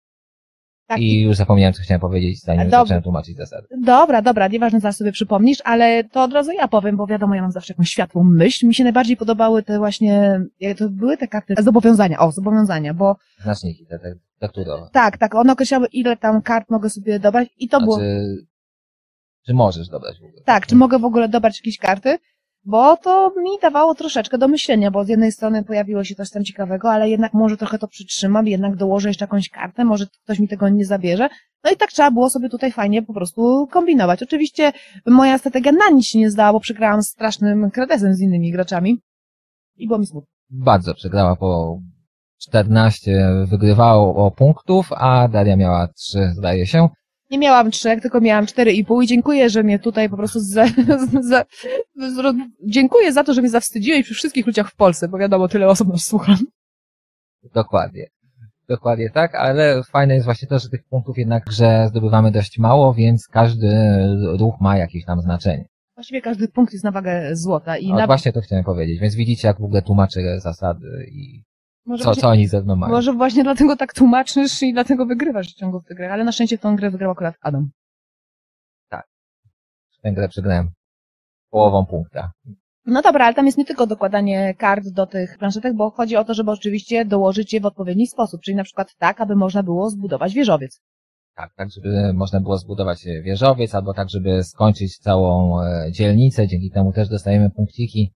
Tak. 0.88 1.00
I 1.00 1.22
już 1.22 1.38
zapomniałem, 1.38 1.74
co 1.74 1.82
chciałem 1.84 2.02
powiedzieć, 2.02 2.42
zanim 2.42 2.64
Dobra. 2.64 2.80
zacząłem 2.80 3.04
tłumaczyć 3.04 3.38
zasady. 3.38 3.68
Dobra, 3.82 4.22
dobra, 4.22 4.48
nieważne, 4.48 4.80
zaraz 4.80 4.98
sobie 4.98 5.12
przypomnisz, 5.12 5.58
ale 5.64 6.04
to 6.04 6.24
od 6.24 6.34
razu 6.34 6.52
ja 6.52 6.68
powiem, 6.68 6.98
bo 6.98 7.08
wiadomo, 7.08 7.36
ja 7.36 7.42
mam 7.42 7.52
zawsze 7.52 7.74
jakąś 7.74 7.90
światłą 7.90 8.24
myśl. 8.24 8.68
Mi 8.68 8.76
się 8.76 8.84
najbardziej 8.84 9.18
podobały 9.18 9.64
te 9.64 9.78
właśnie, 9.78 10.42
to 10.78 10.90
były 10.90 11.18
te 11.18 11.28
karty 11.28 11.56
zobowiązania, 11.60 12.20
o, 12.20 12.32
zobowiązania, 12.32 12.94
bo 12.94 13.16
Znaczniki, 13.44 13.86
te, 13.86 14.00
te 14.00 14.16
tekturowe. 14.40 14.90
tak, 14.92 15.18
tak, 15.18 15.36
one 15.36 15.54
określały, 15.54 15.88
ile 15.88 16.18
tam 16.18 16.42
kart 16.42 16.70
mogę 16.70 16.90
sobie 16.90 17.20
dobrać 17.20 17.48
i 17.58 17.68
to 17.70 17.80
było, 17.82 17.96
Znaczy, 17.96 18.46
czy 19.46 19.54
możesz 19.54 19.88
dobrać 19.90 20.20
w 20.20 20.24
ogóle? 20.24 20.42
tak, 20.46 20.68
czy 20.68 20.76
mogę 20.76 21.00
w 21.00 21.06
ogóle 21.06 21.30
dobrać 21.30 21.60
jakieś 21.60 21.78
karty, 21.78 22.18
bo 22.66 22.98
to 22.98 23.34
mi 23.38 23.50
dawało 23.62 23.96
troszeczkę 23.96 24.38
do 24.38 24.48
myślenia, 24.48 24.92
bo 24.92 25.04
z 25.04 25.10
jednej 25.10 25.32
strony 25.32 25.64
pojawiło 25.64 26.04
się 26.04 26.16
coś 26.16 26.30
tam 26.30 26.44
ciekawego, 26.44 26.92
ale 26.92 27.10
jednak 27.10 27.34
może 27.34 27.58
trochę 27.58 27.80
to 27.80 27.88
przytrzymam, 27.88 28.48
jednak 28.48 28.76
dołożę 28.76 29.08
jeszcze 29.08 29.24
jakąś 29.26 29.50
kartę, 29.50 29.86
może 29.86 30.06
ktoś 30.24 30.40
mi 30.40 30.48
tego 30.48 30.70
nie 30.70 30.86
zabierze. 30.86 31.30
No 31.64 31.72
i 31.72 31.78
tak 31.78 31.92
trzeba 31.92 32.12
było 32.12 32.30
sobie 32.30 32.50
tutaj 32.50 32.72
fajnie 32.72 33.04
po 33.04 33.14
prostu 33.14 33.68
kombinować. 33.72 34.24
Oczywiście 34.24 34.72
moja 35.06 35.38
strategia 35.38 35.72
na 35.72 35.90
nic 35.96 36.06
się 36.06 36.20
nie 36.20 36.32
zdała, 36.32 36.54
bo 36.54 36.60
przegrałam 36.60 37.04
strasznym 37.04 37.72
kredesem 37.72 38.14
z 38.14 38.22
innymi 38.22 38.52
graczami 38.52 39.02
i 39.76 39.88
było 39.88 40.00
mi 40.00 40.06
smutno. 40.06 40.28
Bardzo 40.50 40.94
przegrała 40.94 41.36
po 41.36 41.80
14, 42.42 43.30
wygrywało 43.46 44.32
punktów, 44.32 44.90
a 44.92 45.28
Daria 45.28 45.56
miała 45.56 45.88
3, 45.88 46.32
zdaje 46.34 46.68
się. 46.68 46.90
Nie 47.34 47.40
miałam 47.40 47.72
trzech, 47.72 48.02
tylko 48.02 48.22
miałam 48.22 48.46
cztery 48.46 48.74
i 48.74 48.86
pół 48.86 49.02
i 49.02 49.08
dziękuję, 49.08 49.50
że 49.50 49.64
mnie 49.64 49.80
tutaj 49.80 50.10
po 50.10 50.18
prostu 50.18 50.40
za, 50.40 50.66
za, 51.22 51.22
za, 51.22 51.46
dziękuję 52.66 53.14
za 53.14 53.24
to, 53.24 53.34
że 53.34 53.42
mnie 53.42 53.50
zawstydziłeś 53.50 54.04
przy 54.04 54.14
wszystkich 54.14 54.48
ludziach 54.48 54.72
w 54.72 54.76
Polsce, 54.76 55.08
bo 55.08 55.18
wiadomo, 55.18 55.48
tyle 55.48 55.68
osób 55.68 55.88
nas 55.88 56.04
słucha. 56.04 56.36
Dokładnie. 57.54 58.08
Dokładnie 58.68 59.10
tak, 59.10 59.36
ale 59.36 59.84
fajne 59.84 60.14
jest 60.14 60.26
właśnie 60.26 60.48
to, 60.48 60.60
że 60.60 60.70
tych 60.70 60.84
punktów 60.84 61.18
jednak, 61.18 61.52
że 61.52 61.88
zdobywamy 61.90 62.32
dość 62.32 62.60
mało, 62.60 62.94
więc 62.94 63.28
każdy 63.28 63.70
ruch 64.40 64.62
ma 64.62 64.78
jakieś 64.78 65.06
tam 65.06 65.22
znaczenie. 65.22 65.66
Właściwie 65.96 66.22
każdy 66.22 66.48
punkt 66.48 66.74
jest 66.74 66.86
na 66.86 66.92
wagę 66.92 67.36
złota 67.36 67.78
i 67.78 67.90
No 67.90 67.96
na, 67.96 68.08
właśnie 68.08 68.34
to 68.34 68.42
chciałem 68.42 68.66
powiedzieć, 68.66 69.00
więc 69.00 69.16
widzicie 69.16 69.48
jak 69.48 69.60
w 69.60 69.64
ogóle 69.64 69.82
tłumaczę 69.82 70.40
zasady 70.40 71.08
i 71.12 71.44
może, 71.86 72.04
co, 72.04 72.08
właśnie, 72.10 72.22
co 72.22 72.30
oni 72.30 72.48
ze 72.48 72.62
mną 72.62 72.76
mają. 72.76 72.94
może 72.94 73.14
właśnie 73.14 73.44
dlatego 73.44 73.76
tak 73.76 73.94
tłumaczysz 73.94 74.64
i 74.64 74.74
dlatego 74.74 75.06
wygrywasz 75.06 75.48
w 75.48 75.56
ciągu 75.56 75.82
tych 75.82 75.98
grach, 75.98 76.12
ale 76.12 76.24
na 76.24 76.32
szczęście 76.32 76.58
tą 76.58 76.76
grę 76.76 76.92
wygrał 76.92 77.12
akurat 77.12 77.36
Adam. 77.42 77.70
Tę 80.04 80.12
grę 80.12 80.30
przegrałem 80.30 80.72
połową 81.50 81.86
punkta. 81.86 82.32
No 82.86 83.02
dobra, 83.02 83.26
ale 83.26 83.36
tam 83.36 83.46
jest 83.46 83.58
nie 83.58 83.66
tylko 83.66 83.88
dokładanie 83.88 84.54
kart 84.54 84.88
do 84.88 85.06
tych 85.06 85.38
planszetek, 85.38 85.74
bo 85.76 85.92
chodzi 85.92 86.16
o 86.16 86.24
to, 86.24 86.34
żeby 86.34 86.52
oczywiście 86.52 87.06
dołożyć 87.06 87.54
je 87.54 87.62
w 87.62 87.66
odpowiedni 87.66 88.08
sposób, 88.08 88.42
czyli 88.42 88.58
na 88.58 88.64
przykład 88.64 88.96
tak, 88.98 89.22
aby 89.22 89.36
można 89.36 89.64
było 89.64 89.90
zbudować 89.90 90.34
wieżowiec. 90.34 90.82
Tak, 91.36 91.54
tak, 91.56 91.70
żeby 91.72 92.14
można 92.14 92.40
było 92.40 92.58
zbudować 92.58 93.06
wieżowiec, 93.24 93.76
albo 93.76 93.94
tak, 93.94 94.10
żeby 94.10 94.44
skończyć 94.44 94.98
całą 94.98 95.62
e, 95.62 95.92
dzielnicę, 95.92 96.48
dzięki 96.48 96.72
temu 96.72 96.94
też 96.94 97.10
dostajemy 97.10 97.50
punkciki, 97.50 98.14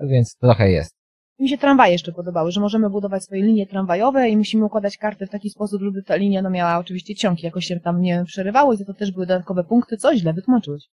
więc 0.00 0.36
trochę 0.36 0.70
jest. 0.70 0.95
Mi 1.38 1.48
się 1.48 1.58
tramwaje 1.58 1.92
jeszcze 1.92 2.12
podobały, 2.12 2.52
że 2.52 2.60
możemy 2.60 2.90
budować 2.90 3.24
swoje 3.24 3.42
linie 3.42 3.66
tramwajowe 3.66 4.28
i 4.28 4.36
musimy 4.36 4.64
układać 4.64 4.96
karty 4.98 5.26
w 5.26 5.30
taki 5.30 5.50
sposób, 5.50 5.82
żeby 5.82 6.02
ta 6.02 6.16
linia 6.16 6.42
no, 6.42 6.50
miała 6.50 6.78
oczywiście 6.78 7.14
ciągi, 7.14 7.44
jakoś 7.44 7.66
się 7.66 7.80
tam 7.80 8.00
nie 8.00 8.24
przerywało 8.26 8.72
i 8.72 8.76
za 8.76 8.84
to 8.84 8.94
też 8.94 9.12
były 9.12 9.26
dodatkowe 9.26 9.64
punkty, 9.64 9.96
co 9.96 10.16
źle 10.16 10.32
wytłumaczyłeś. 10.32 10.88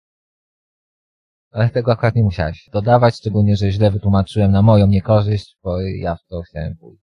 Ale 1.51 1.71
tego 1.71 1.93
akurat 1.93 2.15
nie 2.15 2.23
musiałeś 2.23 2.69
dodawać, 2.73 3.17
szczególnie, 3.17 3.57
że 3.57 3.71
źle 3.71 3.91
wytłumaczyłem 3.91 4.53
na 4.53 4.63
moją 4.63 4.87
niekorzyść, 4.87 5.57
bo 5.63 5.81
ja 5.81 6.15
w 6.17 6.27
to 6.29 6.43
chciałem 6.43 6.77
pójść. 6.77 7.03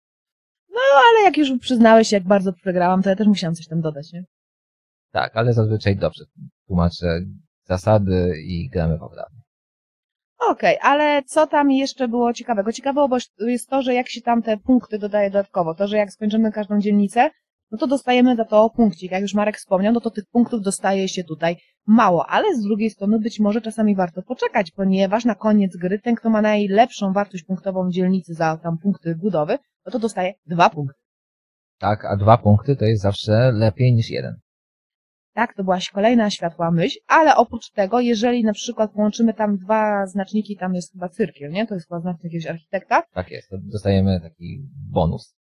No 0.70 0.80
ale 1.10 1.24
jak 1.24 1.36
już 1.36 1.60
przyznałeś 1.60 2.12
jak 2.12 2.24
bardzo 2.24 2.52
przegrałam, 2.52 3.02
to 3.02 3.10
ja 3.10 3.16
też 3.16 3.26
musiałam 3.26 3.54
coś 3.54 3.66
tam 3.66 3.80
dodać, 3.80 4.12
nie? 4.12 4.24
Tak, 5.12 5.36
ale 5.36 5.52
zazwyczaj 5.52 5.96
dobrze 5.96 6.24
tłumaczę 6.66 7.20
zasady 7.64 8.34
i 8.46 8.68
gramy 8.68 8.98
poprawnie. 8.98 9.45
Okej, 10.38 10.78
ale 10.82 11.22
co 11.22 11.46
tam 11.46 11.70
jeszcze 11.70 12.08
było 12.08 12.32
ciekawego? 12.32 12.72
Ciekawe 12.72 13.08
jest 13.38 13.68
to, 13.68 13.82
że 13.82 13.94
jak 13.94 14.08
się 14.08 14.20
tam 14.20 14.42
te 14.42 14.56
punkty 14.56 14.98
dodaje 14.98 15.30
dodatkowo, 15.30 15.74
to, 15.74 15.86
że 15.86 15.96
jak 15.96 16.12
skończymy 16.12 16.52
każdą 16.52 16.80
dzielnicę, 16.80 17.30
no 17.70 17.78
to 17.78 17.86
dostajemy 17.86 18.36
za 18.36 18.44
to 18.44 18.70
punkcik. 18.70 19.12
Jak 19.12 19.22
już 19.22 19.34
Marek 19.34 19.56
wspomniał, 19.56 19.92
no 19.92 20.00
to 20.00 20.10
tych 20.10 20.24
punktów 20.26 20.62
dostaje 20.62 21.08
się 21.08 21.24
tutaj 21.24 21.56
mało, 21.86 22.26
ale 22.26 22.54
z 22.54 22.62
drugiej 22.62 22.90
strony 22.90 23.18
być 23.18 23.40
może 23.40 23.60
czasami 23.60 23.96
warto 23.96 24.22
poczekać, 24.22 24.70
ponieważ 24.70 25.24
na 25.24 25.34
koniec 25.34 25.76
gry 25.76 25.98
ten, 25.98 26.14
kto 26.14 26.30
ma 26.30 26.42
najlepszą 26.42 27.12
wartość 27.12 27.44
punktową 27.44 27.88
w 27.88 27.92
dzielnicy 27.92 28.34
za 28.34 28.56
tam 28.56 28.78
punkty 28.78 29.14
budowy, 29.14 29.58
no 29.86 29.92
to 29.92 29.98
dostaje 29.98 30.34
dwa 30.46 30.70
punkty. 30.70 31.00
Tak, 31.78 32.04
a 32.04 32.16
dwa 32.16 32.38
punkty 32.38 32.76
to 32.76 32.84
jest 32.84 33.02
zawsze 33.02 33.52
lepiej 33.52 33.94
niż 33.94 34.10
jeden. 34.10 34.34
Tak, 35.36 35.54
to 35.54 35.64
była 35.64 35.78
kolejna 35.92 36.30
światła 36.30 36.70
myśl, 36.70 36.98
ale 37.06 37.36
oprócz 37.36 37.70
tego, 37.70 38.00
jeżeli 38.00 38.44
na 38.44 38.52
przykład 38.52 38.92
połączymy 38.92 39.34
tam 39.34 39.56
dwa 39.56 40.06
znaczniki, 40.06 40.56
tam 40.56 40.74
jest 40.74 40.92
chyba 40.92 41.08
cyrkiel, 41.08 41.50
nie? 41.50 41.66
To 41.66 41.74
jest 41.74 41.88
chyba 41.88 42.00
znacznik 42.00 42.24
jakiegoś 42.24 42.46
architekta, 42.46 43.02
Tak 43.12 43.30
jest, 43.30 43.48
to 43.48 43.56
dostajemy 43.62 44.20
taki 44.20 44.68
bonus. 44.92 45.36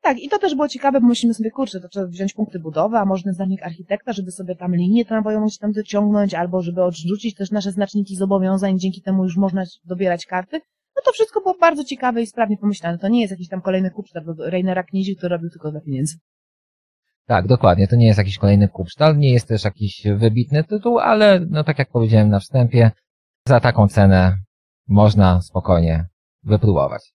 Tak, 0.00 0.18
i 0.18 0.28
to 0.28 0.38
też 0.38 0.54
było 0.54 0.68
ciekawe, 0.68 1.00
bo 1.00 1.06
myślimy 1.06 1.34
sobie, 1.34 1.50
kurczę, 1.50 1.80
to 1.80 1.88
trzeba 1.88 2.06
wziąć 2.06 2.34
punkty 2.34 2.58
budowy, 2.58 2.96
a 2.96 3.04
można 3.04 3.32
znacznik 3.32 3.62
architekta, 3.62 4.12
żeby 4.12 4.30
sobie 4.30 4.56
tam 4.56 4.76
linię 4.76 5.04
tramwajową 5.04 5.48
się 5.48 5.58
tam 5.58 5.72
dociągnąć, 5.72 6.34
albo 6.34 6.62
żeby 6.62 6.82
odrzucić 6.82 7.34
też 7.34 7.50
nasze 7.50 7.72
znaczniki 7.72 8.16
zobowiązań, 8.16 8.78
dzięki 8.78 9.02
temu 9.02 9.24
już 9.24 9.36
można 9.36 9.64
dobierać 9.84 10.26
karty. 10.26 10.60
No 10.96 11.02
to 11.04 11.12
wszystko 11.12 11.40
było 11.40 11.54
bardzo 11.60 11.84
ciekawe 11.84 12.22
i 12.22 12.26
sprawnie 12.26 12.56
pomyślane. 12.56 12.98
To 12.98 13.08
nie 13.08 13.20
jest 13.20 13.30
jakiś 13.30 13.48
tam 13.48 13.60
kolejny 13.60 13.90
kupsztar 13.90 14.24
do 14.24 14.50
Rainera 14.50 14.82
Knizi, 14.82 15.16
który 15.16 15.28
robił 15.28 15.50
tylko 15.50 15.70
dla 15.70 15.80
pieniędzy. 15.80 16.14
Tak, 17.30 17.46
dokładnie. 17.46 17.88
To 17.88 17.96
nie 17.96 18.06
jest 18.06 18.18
jakiś 18.18 18.38
kolejny 18.38 18.68
kupsztal, 18.68 19.18
nie 19.18 19.32
jest 19.32 19.48
też 19.48 19.64
jakiś 19.64 20.02
wybitny 20.16 20.64
tytuł, 20.64 20.98
ale 20.98 21.40
no 21.50 21.64
tak 21.64 21.78
jak 21.78 21.90
powiedziałem 21.90 22.28
na 22.28 22.40
wstępie, 22.40 22.90
za 23.48 23.60
taką 23.60 23.88
cenę 23.88 24.36
można 24.88 25.40
spokojnie 25.42 26.06
wypróbować. 26.42 27.12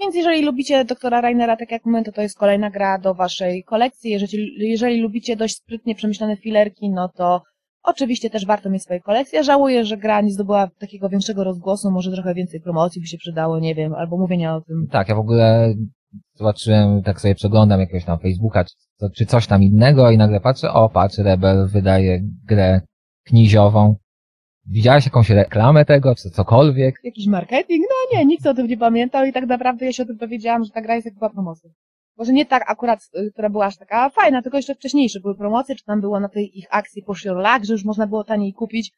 Więc 0.00 0.14
jeżeli 0.14 0.42
lubicie 0.42 0.84
doktora 0.84 1.20
Rainera 1.20 1.56
tak 1.56 1.70
jak 1.70 1.86
my, 1.86 2.04
to 2.04 2.12
to 2.12 2.22
jest 2.22 2.38
kolejna 2.38 2.70
gra 2.70 2.98
do 2.98 3.14
waszej 3.14 3.64
kolekcji. 3.64 4.10
Jeżeli, 4.10 4.70
jeżeli 4.70 5.00
lubicie 5.00 5.36
dość 5.36 5.56
sprytnie 5.56 5.94
przemyślane 5.94 6.36
filerki, 6.36 6.90
no 6.90 7.08
to 7.08 7.42
oczywiście 7.82 8.30
też 8.30 8.46
warto 8.46 8.70
mieć 8.70 8.82
swoje 8.82 9.00
kolekcje. 9.00 9.44
Żałuję, 9.44 9.84
że 9.84 9.96
gra 9.96 10.20
nie 10.20 10.30
zdobyła 10.30 10.68
takiego 10.78 11.08
większego 11.08 11.44
rozgłosu, 11.44 11.90
może 11.90 12.12
trochę 12.12 12.34
więcej 12.34 12.60
promocji 12.60 13.00
by 13.00 13.06
się 13.06 13.18
przydało, 13.18 13.58
nie 13.58 13.74
wiem, 13.74 13.94
albo 13.94 14.18
mówienia 14.18 14.56
o 14.56 14.60
tym. 14.60 14.86
Tak, 14.90 15.08
ja 15.08 15.14
w 15.14 15.18
ogóle 15.18 15.74
zobaczyłem, 16.34 17.02
tak 17.02 17.20
sobie 17.20 17.34
przeglądam 17.34 17.80
jakiegoś 17.80 18.04
tam 18.04 18.18
Facebooka, 18.18 18.64
czy, 18.64 18.74
czy 19.10 19.26
coś 19.26 19.46
tam 19.46 19.62
innego 19.62 20.10
i 20.10 20.18
nagle 20.18 20.40
patrzę, 20.40 20.72
o 20.72 20.88
patrz, 20.88 21.18
Rebel 21.18 21.68
wydaje 21.68 22.20
grę 22.46 22.80
kniziową. 23.24 23.96
Widziałeś 24.66 25.04
jakąś 25.04 25.30
reklamę 25.30 25.84
tego, 25.84 26.14
czy 26.14 26.30
cokolwiek? 26.30 26.94
Jakiś 27.04 27.26
marketing? 27.26 27.84
No 27.88 28.18
nie, 28.18 28.26
nikt 28.26 28.46
o 28.46 28.54
tym 28.54 28.66
nie 28.66 28.76
pamiętał 28.76 29.26
i 29.26 29.32
tak 29.32 29.46
naprawdę 29.46 29.86
ja 29.86 29.92
się 29.92 30.02
o 30.02 30.06
tym 30.06 30.16
dowiedziałam, 30.16 30.64
że 30.64 30.70
ta 30.70 30.80
gra 30.80 30.94
jest 30.94 31.04
jak 31.04 31.14
była 31.14 31.30
promocja. 31.30 31.70
Może 32.16 32.32
nie 32.32 32.46
tak 32.46 32.70
akurat, 32.70 33.00
y, 33.18 33.30
która 33.32 33.50
była 33.50 33.66
aż 33.66 33.76
taka 33.76 34.10
fajna, 34.10 34.42
tylko 34.42 34.58
jeszcze 34.58 34.74
wcześniejsze 34.74 35.20
były 35.20 35.34
promocje, 35.34 35.74
czy 35.74 35.84
tam 35.84 36.00
było 36.00 36.20
na 36.20 36.28
tej 36.28 36.58
ich 36.58 36.66
akcji 36.70 37.02
Push 37.02 37.24
Your 37.24 37.36
Luck, 37.36 37.64
że 37.64 37.72
już 37.72 37.84
można 37.84 38.06
było 38.06 38.24
taniej 38.24 38.52
kupić. 38.52 38.92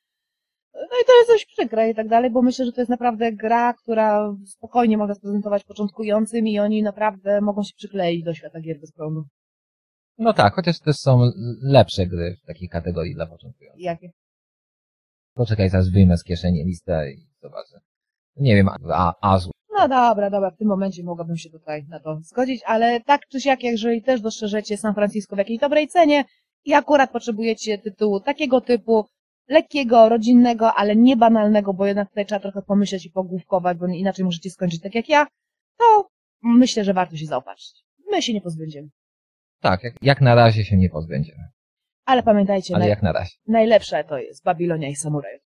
No 0.74 0.96
i 1.02 1.06
to 1.06 1.12
jest 1.18 1.30
coś 1.30 1.46
przykre 1.46 1.90
i 1.90 1.94
tak 1.94 2.08
dalej, 2.08 2.30
bo 2.30 2.42
myślę, 2.42 2.66
że 2.66 2.72
to 2.72 2.80
jest 2.80 2.90
naprawdę 2.90 3.32
gra, 3.32 3.74
która 3.74 4.34
spokojnie 4.46 4.98
można 4.98 5.14
sprezentować 5.14 5.64
początkującym 5.64 6.46
i 6.46 6.58
oni 6.58 6.82
naprawdę 6.82 7.40
mogą 7.40 7.62
się 7.62 7.74
przykleić 7.76 8.24
do 8.24 8.34
świata 8.34 8.60
gier 8.60 8.80
bez 8.80 8.92
prądu. 8.92 9.24
No 10.22 10.32
tak, 10.32 10.54
chociaż 10.54 10.80
też 10.80 10.96
są 10.96 11.30
lepsze 11.62 12.06
gry 12.06 12.36
w 12.42 12.46
takiej 12.46 12.68
kategorii 12.68 13.14
dla 13.14 13.26
początkujących. 13.26 13.82
Jakie? 13.82 14.10
Poczekaj, 15.34 15.70
zaraz 15.70 15.88
wyjmę 15.88 16.18
z 16.18 16.24
kieszeni 16.24 16.64
listę 16.64 17.12
i 17.12 17.26
zobaczę. 17.40 17.80
Nie 18.36 18.54
wiem, 18.54 18.68
a, 18.92 19.14
Azul. 19.20 19.52
No 19.78 19.88
dobra, 19.88 20.30
dobra, 20.30 20.50
w 20.50 20.56
tym 20.56 20.68
momencie 20.68 21.02
mogłabym 21.02 21.36
się 21.36 21.50
tutaj 21.50 21.84
na 21.88 22.00
to 22.00 22.18
zgodzić, 22.22 22.62
ale 22.66 23.00
tak 23.00 23.20
czy 23.28 23.40
siak, 23.40 23.62
jeżeli 23.62 24.02
też 24.02 24.20
dostrzeżecie 24.20 24.76
San 24.76 24.94
Francisco 24.94 25.36
w 25.36 25.38
jakiejś 25.38 25.60
dobrej 25.60 25.88
cenie 25.88 26.24
i 26.64 26.74
akurat 26.74 27.10
potrzebujecie 27.10 27.78
tytułu 27.78 28.20
takiego 28.20 28.60
typu, 28.60 29.06
lekkiego, 29.48 30.08
rodzinnego, 30.08 30.74
ale 30.74 30.96
nie 30.96 31.16
banalnego, 31.16 31.74
bo 31.74 31.86
jednak 31.86 32.08
tutaj 32.08 32.26
trzeba 32.26 32.40
trochę 32.40 32.62
pomyśleć 32.62 33.06
i 33.06 33.10
pogłówkować, 33.10 33.78
bo 33.78 33.86
inaczej 33.86 34.24
możecie 34.24 34.50
skończyć 34.50 34.80
tak 34.80 34.94
jak 34.94 35.08
ja, 35.08 35.26
to 35.78 36.08
myślę, 36.42 36.84
że 36.84 36.94
warto 36.94 37.16
się 37.16 37.26
zaopatrzyć. 37.26 37.84
My 38.10 38.22
się 38.22 38.34
nie 38.34 38.40
pozbędziemy. 38.40 38.88
Tak, 39.62 39.82
jak, 39.84 39.94
jak 40.02 40.20
na 40.20 40.34
razie 40.34 40.64
się 40.64 40.76
nie 40.76 40.90
pozbędziemy. 40.90 41.42
Ale 42.04 42.22
pamiętajcie, 42.22 42.74
Ale 42.74 42.80
naj, 42.84 42.90
jak 42.90 43.02
na 43.02 43.12
razie. 43.12 43.36
najlepsze 43.48 44.04
to 44.04 44.18
jest 44.18 44.44
Babilonia 44.44 44.88
i 44.88 44.96
Samuraj. 44.96 45.38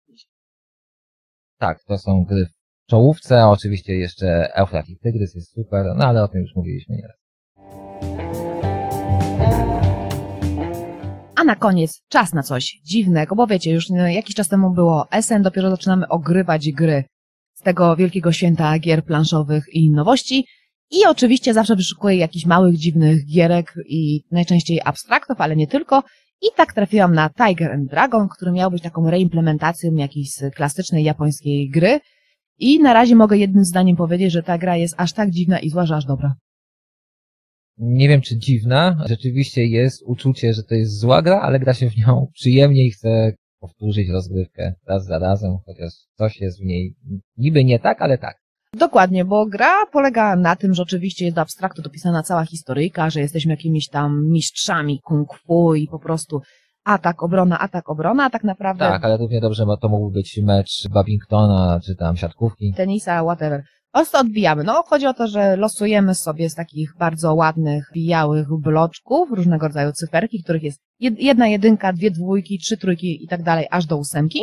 Tak, 1.59 1.79
to 1.85 1.99
są 1.99 2.25
gry 2.25 2.47
w 2.47 2.91
czołówce, 2.91 3.43
a 3.43 3.49
oczywiście 3.49 3.95
jeszcze 3.95 4.55
Eufrat 4.55 4.89
i 4.89 4.99
Tygrys 4.99 5.35
jest 5.35 5.53
super, 5.53 5.87
no 5.97 6.05
ale 6.05 6.23
o 6.23 6.29
tym 6.29 6.41
już 6.41 6.51
mówiliśmy 6.57 6.97
nieraz. 6.97 7.17
A 11.37 11.45
na 11.45 11.57
koniec 11.57 12.03
czas 12.09 12.33
na 12.33 12.43
coś 12.43 12.81
dziwnego, 12.85 13.37
bo 13.37 13.47
wiecie, 13.47 13.71
już 13.71 13.91
e, 13.91 14.13
jakiś 14.13 14.35
czas 14.35 14.49
temu 14.49 14.71
było 14.71 15.07
SN, 15.21 15.43
dopiero 15.43 15.71
zaczynamy 15.71 16.09
ogrywać 16.09 16.73
gry 16.73 17.05
z 17.55 17.63
tego 17.63 17.97
wielkiego 17.97 18.33
święta 18.33 18.79
gier 18.79 19.05
planszowych 19.05 19.65
i 19.73 19.91
nowości. 19.91 20.47
I 20.91 21.07
oczywiście 21.07 21.55
zawsze 21.55 21.77
wyszukuję 21.77 22.17
jakichś 22.17 22.47
małych, 22.47 22.77
dziwnych 22.77 23.27
gierek 23.27 23.75
i 23.87 24.21
najczęściej 24.31 24.81
abstraktów, 24.85 25.41
ale 25.41 25.57
nie 25.57 25.67
tylko. 25.67 26.03
I 26.43 26.47
tak 26.57 26.73
trafiłam 26.73 27.15
na 27.15 27.31
Tiger 27.31 27.73
and 27.73 27.91
Dragon, 27.91 28.29
który 28.29 28.53
miał 28.53 28.71
być 28.71 28.83
taką 28.83 29.11
reimplementacją 29.11 29.95
jakiejś 29.95 30.29
klasycznej 30.55 31.05
japońskiej 31.05 31.71
gry. 31.71 32.01
I 32.59 32.81
na 32.81 32.93
razie 32.93 33.17
mogę 33.17 33.39
jednym 33.39 33.65
zdaniem 33.65 33.97
powiedzieć, 33.97 34.33
że 34.33 34.43
ta 34.43 34.59
gra 34.59 34.77
jest 34.77 34.95
aż 34.99 35.13
tak 35.13 35.31
dziwna 35.31 35.59
i 35.59 35.71
zła, 35.71 35.87
że 35.87 35.97
aż 35.97 36.05
dobra. 36.05 36.35
Nie 37.79 38.09
wiem, 38.09 38.21
czy 38.21 38.39
dziwna. 38.39 39.05
Rzeczywiście 39.09 39.67
jest 39.67 40.03
uczucie, 40.07 40.55
że 40.55 40.63
to 40.63 40.75
jest 40.75 41.01
zła 41.01 41.23
gra, 41.23 41.41
ale 41.41 41.61
gra 41.61 41.75
się 41.75 41.91
w 41.91 41.97
nią 41.97 42.27
przyjemnie 42.35 42.87
i 42.87 42.91
chce 42.91 43.33
powtórzyć 43.61 44.09
rozgrywkę 44.09 44.75
raz 44.87 45.05
za 45.05 45.19
razem, 45.19 45.57
chociaż 45.67 45.93
coś 46.15 46.41
jest 46.41 46.61
w 46.61 46.65
niej 46.65 46.95
niby 47.37 47.65
nie 47.65 47.79
tak, 47.79 48.03
ale 48.03 48.19
tak. 48.19 48.46
Dokładnie, 48.79 49.25
bo 49.25 49.47
gra 49.47 49.87
polega 49.93 50.37
na 50.37 50.57
tym, 50.57 50.75
że 50.75 50.83
oczywiście 50.83 51.25
jest 51.25 51.35
do 51.35 51.41
abstraktu 51.41 51.83
dopisana 51.83 52.23
cała 52.23 52.45
historyjka, 52.45 53.11
że 53.11 53.21
jesteśmy 53.21 53.53
jakimiś 53.53 53.89
tam 53.89 54.29
mistrzami 54.31 55.01
kung 55.05 55.35
fu 55.35 55.75
i 55.75 55.89
po 55.89 55.99
prostu 55.99 56.41
atak, 56.85 57.23
obrona, 57.23 57.59
atak, 57.59 57.89
obrona, 57.91 58.25
a 58.25 58.31
tak 58.31 58.45
naprawdę 58.45 58.85
Tak, 58.85 59.05
ale 59.05 59.17
równie 59.17 59.41
dobrze 59.41 59.67
bo 59.67 59.77
to 59.77 59.89
mógł 59.89 60.11
być 60.11 60.41
mecz 60.43 60.89
Babingtona, 60.91 61.81
czy 61.85 61.97
tam 61.97 62.17
siatkówki. 62.17 62.75
tenisa, 62.77 63.23
whatever. 63.23 63.63
Po 63.93 63.99
prostu 63.99 64.19
odbijamy. 64.19 64.65
No, 64.65 64.83
chodzi 64.87 65.07
o 65.07 65.15
to, 65.15 65.29
że 65.29 65.57
losujemy 65.57 66.15
sobie 66.15 66.51
z 66.51 66.55
takich 66.55 66.91
bardzo 66.99 67.35
ładnych, 67.35 67.91
białych 67.97 68.47
bloczków, 68.61 69.31
różnego 69.33 69.67
rodzaju 69.67 69.93
cyferki, 69.93 70.43
których 70.43 70.63
jest 70.63 70.81
jed- 71.03 71.17
jedna 71.19 71.47
jedynka, 71.47 71.93
dwie 71.93 72.11
dwójki, 72.11 72.59
trzy 72.59 72.77
trójki 72.77 73.25
i 73.25 73.29
tak 73.29 73.43
dalej, 73.43 73.67
aż 73.71 73.87
do 73.87 73.97
ósemki. 73.97 74.39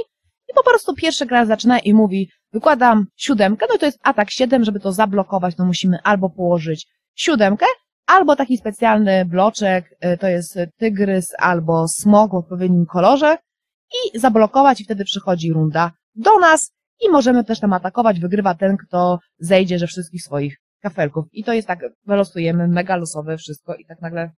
I 0.49 0.53
po 0.55 0.63
prostu 0.63 0.93
pierwszy 0.93 1.25
gra 1.25 1.45
zaczyna 1.45 1.79
i 1.79 1.93
mówi, 1.93 2.29
wykładam 2.53 3.05
siódemkę, 3.15 3.65
no 3.69 3.77
to 3.77 3.85
jest 3.85 3.99
atak 4.03 4.31
siedem, 4.31 4.63
żeby 4.63 4.79
to 4.79 4.91
zablokować, 4.91 5.55
to 5.55 5.65
musimy 5.65 5.97
albo 6.03 6.29
położyć 6.29 6.87
siódemkę, 7.15 7.65
albo 8.05 8.35
taki 8.35 8.57
specjalny 8.57 9.25
bloczek, 9.25 9.85
y, 10.05 10.17
to 10.17 10.27
jest 10.27 10.59
tygrys 10.77 11.33
albo 11.39 11.87
smok 11.87 12.31
w 12.31 12.35
odpowiednim 12.35 12.85
kolorze 12.85 13.37
i 13.93 14.19
zablokować 14.19 14.81
i 14.81 14.83
wtedy 14.83 15.05
przychodzi 15.05 15.53
runda 15.53 15.91
do 16.15 16.39
nas 16.39 16.71
i 17.01 17.09
możemy 17.09 17.43
też 17.43 17.59
tam 17.59 17.73
atakować, 17.73 18.19
wygrywa 18.19 18.55
ten, 18.55 18.77
kto 18.77 19.19
zejdzie 19.39 19.79
ze 19.79 19.87
wszystkich 19.87 20.23
swoich 20.23 20.57
kafelków. 20.81 21.25
I 21.31 21.43
to 21.43 21.53
jest 21.53 21.67
tak, 21.67 21.79
wylosujemy 22.05 22.67
mega 22.67 22.95
losowe 22.95 23.37
wszystko 23.37 23.75
i 23.75 23.85
tak 23.85 24.01
nagle 24.01 24.31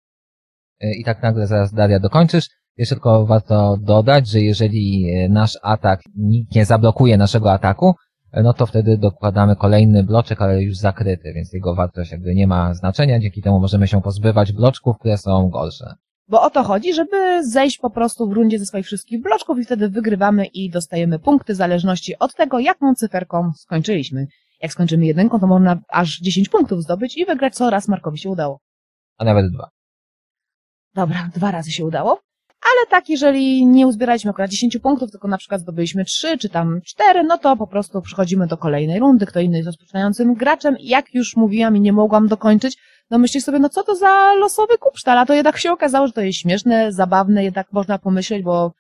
E, 0.82 0.94
I 0.94 1.04
tak 1.04 1.24
nagle 1.24 1.48
zaraz 1.48 1.74
Daria 1.74 2.00
dokończysz. 2.00 2.50
Jeszcze 2.78 2.96
tylko 2.96 3.26
warto 3.26 3.78
dodać, 3.82 4.28
że 4.28 4.40
jeżeli 4.40 5.10
e, 5.10 5.30
nasz 5.30 5.60
atak 5.62 6.02
nikt 6.16 6.56
nie 6.56 6.66
zablokuje 6.66 7.18
naszego 7.18 7.52
ataku, 7.52 7.94
no 8.44 8.54
to 8.54 8.66
wtedy 8.66 8.98
dokładamy 8.98 9.56
kolejny 9.56 10.04
bloczek, 10.04 10.42
ale 10.42 10.64
już 10.64 10.78
zakryty, 10.78 11.34
więc 11.34 11.54
jego 11.54 11.76
wartość 11.76 12.12
jakby 12.12 12.36
nie 12.36 12.48
ma 12.48 12.74
znaczenia. 12.74 13.20
Dzięki 13.20 13.42
temu 13.42 13.60
możemy 13.60 13.88
się 13.88 14.02
pozbywać 14.02 14.52
bloczków, 14.52 14.98
które 15.00 15.18
są 15.18 15.50
gorsze. 15.50 15.96
Bo 16.28 16.42
o 16.42 16.50
to 16.50 16.64
chodzi, 16.64 16.94
żeby 16.94 17.48
zejść 17.48 17.78
po 17.78 17.90
prostu 17.90 18.30
w 18.30 18.34
rundzie 18.34 18.60
ze 18.60 18.66
swoich 18.66 18.86
wszystkich 18.86 19.22
bloczków 19.22 19.60
i 19.60 19.66
wtedy 19.66 19.90
wygrywamy 19.90 20.46
i 20.46 20.70
dostajemy 20.70 21.20
punkty 21.20 21.54
w 21.54 21.58
zależności 21.58 22.20
od 22.20 22.36
tego, 22.36 22.60
jaką 22.60 22.96
cyferką 22.96 23.52
skończyliśmy. 23.56 24.28
Jak 24.62 24.72
skończymy 24.72 25.06
jedynką, 25.06 25.40
to 25.40 25.48
można 25.48 25.80
aż 25.90 26.20
10 26.20 26.50
punktów 26.50 26.84
zdobyć 26.84 27.18
i 27.18 27.26
wygrać, 27.26 27.56
co 27.56 27.70
raz 27.70 27.88
Markowi 27.88 28.18
się 28.18 28.30
udało. 28.30 28.60
A 29.18 29.26
nawet 29.26 29.52
dwa. 29.52 29.70
Dobra, 30.94 31.30
dwa 31.36 31.52
razy 31.52 31.72
się 31.72 31.86
udało. 31.86 32.20
Ale 32.62 32.86
tak, 32.90 33.10
jeżeli 33.10 33.66
nie 33.66 33.88
uzbieraliśmy 33.88 34.32
akurat 34.32 34.52
10 34.52 34.78
punktów, 34.78 35.12
tylko 35.12 35.28
na 35.28 35.38
przykład 35.38 35.62
zdobyliśmy 35.62 36.06
3 36.06 36.38
czy 36.38 36.50
tam 36.50 36.82
4, 36.86 37.24
no 37.24 37.38
to 37.38 37.58
po 37.58 37.68
prostu 37.68 38.02
przechodzimy 38.02 38.48
do 38.48 38.58
kolejnej 38.58 39.00
rundy. 39.00 39.26
Kto 39.26 39.40
inny 39.40 39.58
jest 39.58 39.68
rozpoczynającym 39.68 40.34
graczem. 40.34 40.76
Jak 40.80 41.14
już 41.14 41.36
mówiłam 41.36 41.78
i 41.78 41.82
nie 41.82 41.94
mogłam 41.94 42.28
dokończyć, 42.28 42.78
no 43.10 43.18
myślisz 43.18 43.44
sobie, 43.44 43.60
no 43.60 43.70
co 43.70 43.84
to 43.84 43.96
za 43.96 44.34
losowy 44.34 44.78
kupsztal, 44.78 45.18
a 45.18 45.26
to 45.26 45.34
jednak 45.34 45.58
się 45.58 45.72
okazało, 45.72 46.08
że 46.08 46.14
to 46.14 46.22
jest 46.22 46.40
śmieszne, 46.40 46.92
zabawne, 46.92 47.44
jednak 47.44 47.74
można 47.74 48.00
pomyśleć, 48.00 48.44
bo 48.44 48.74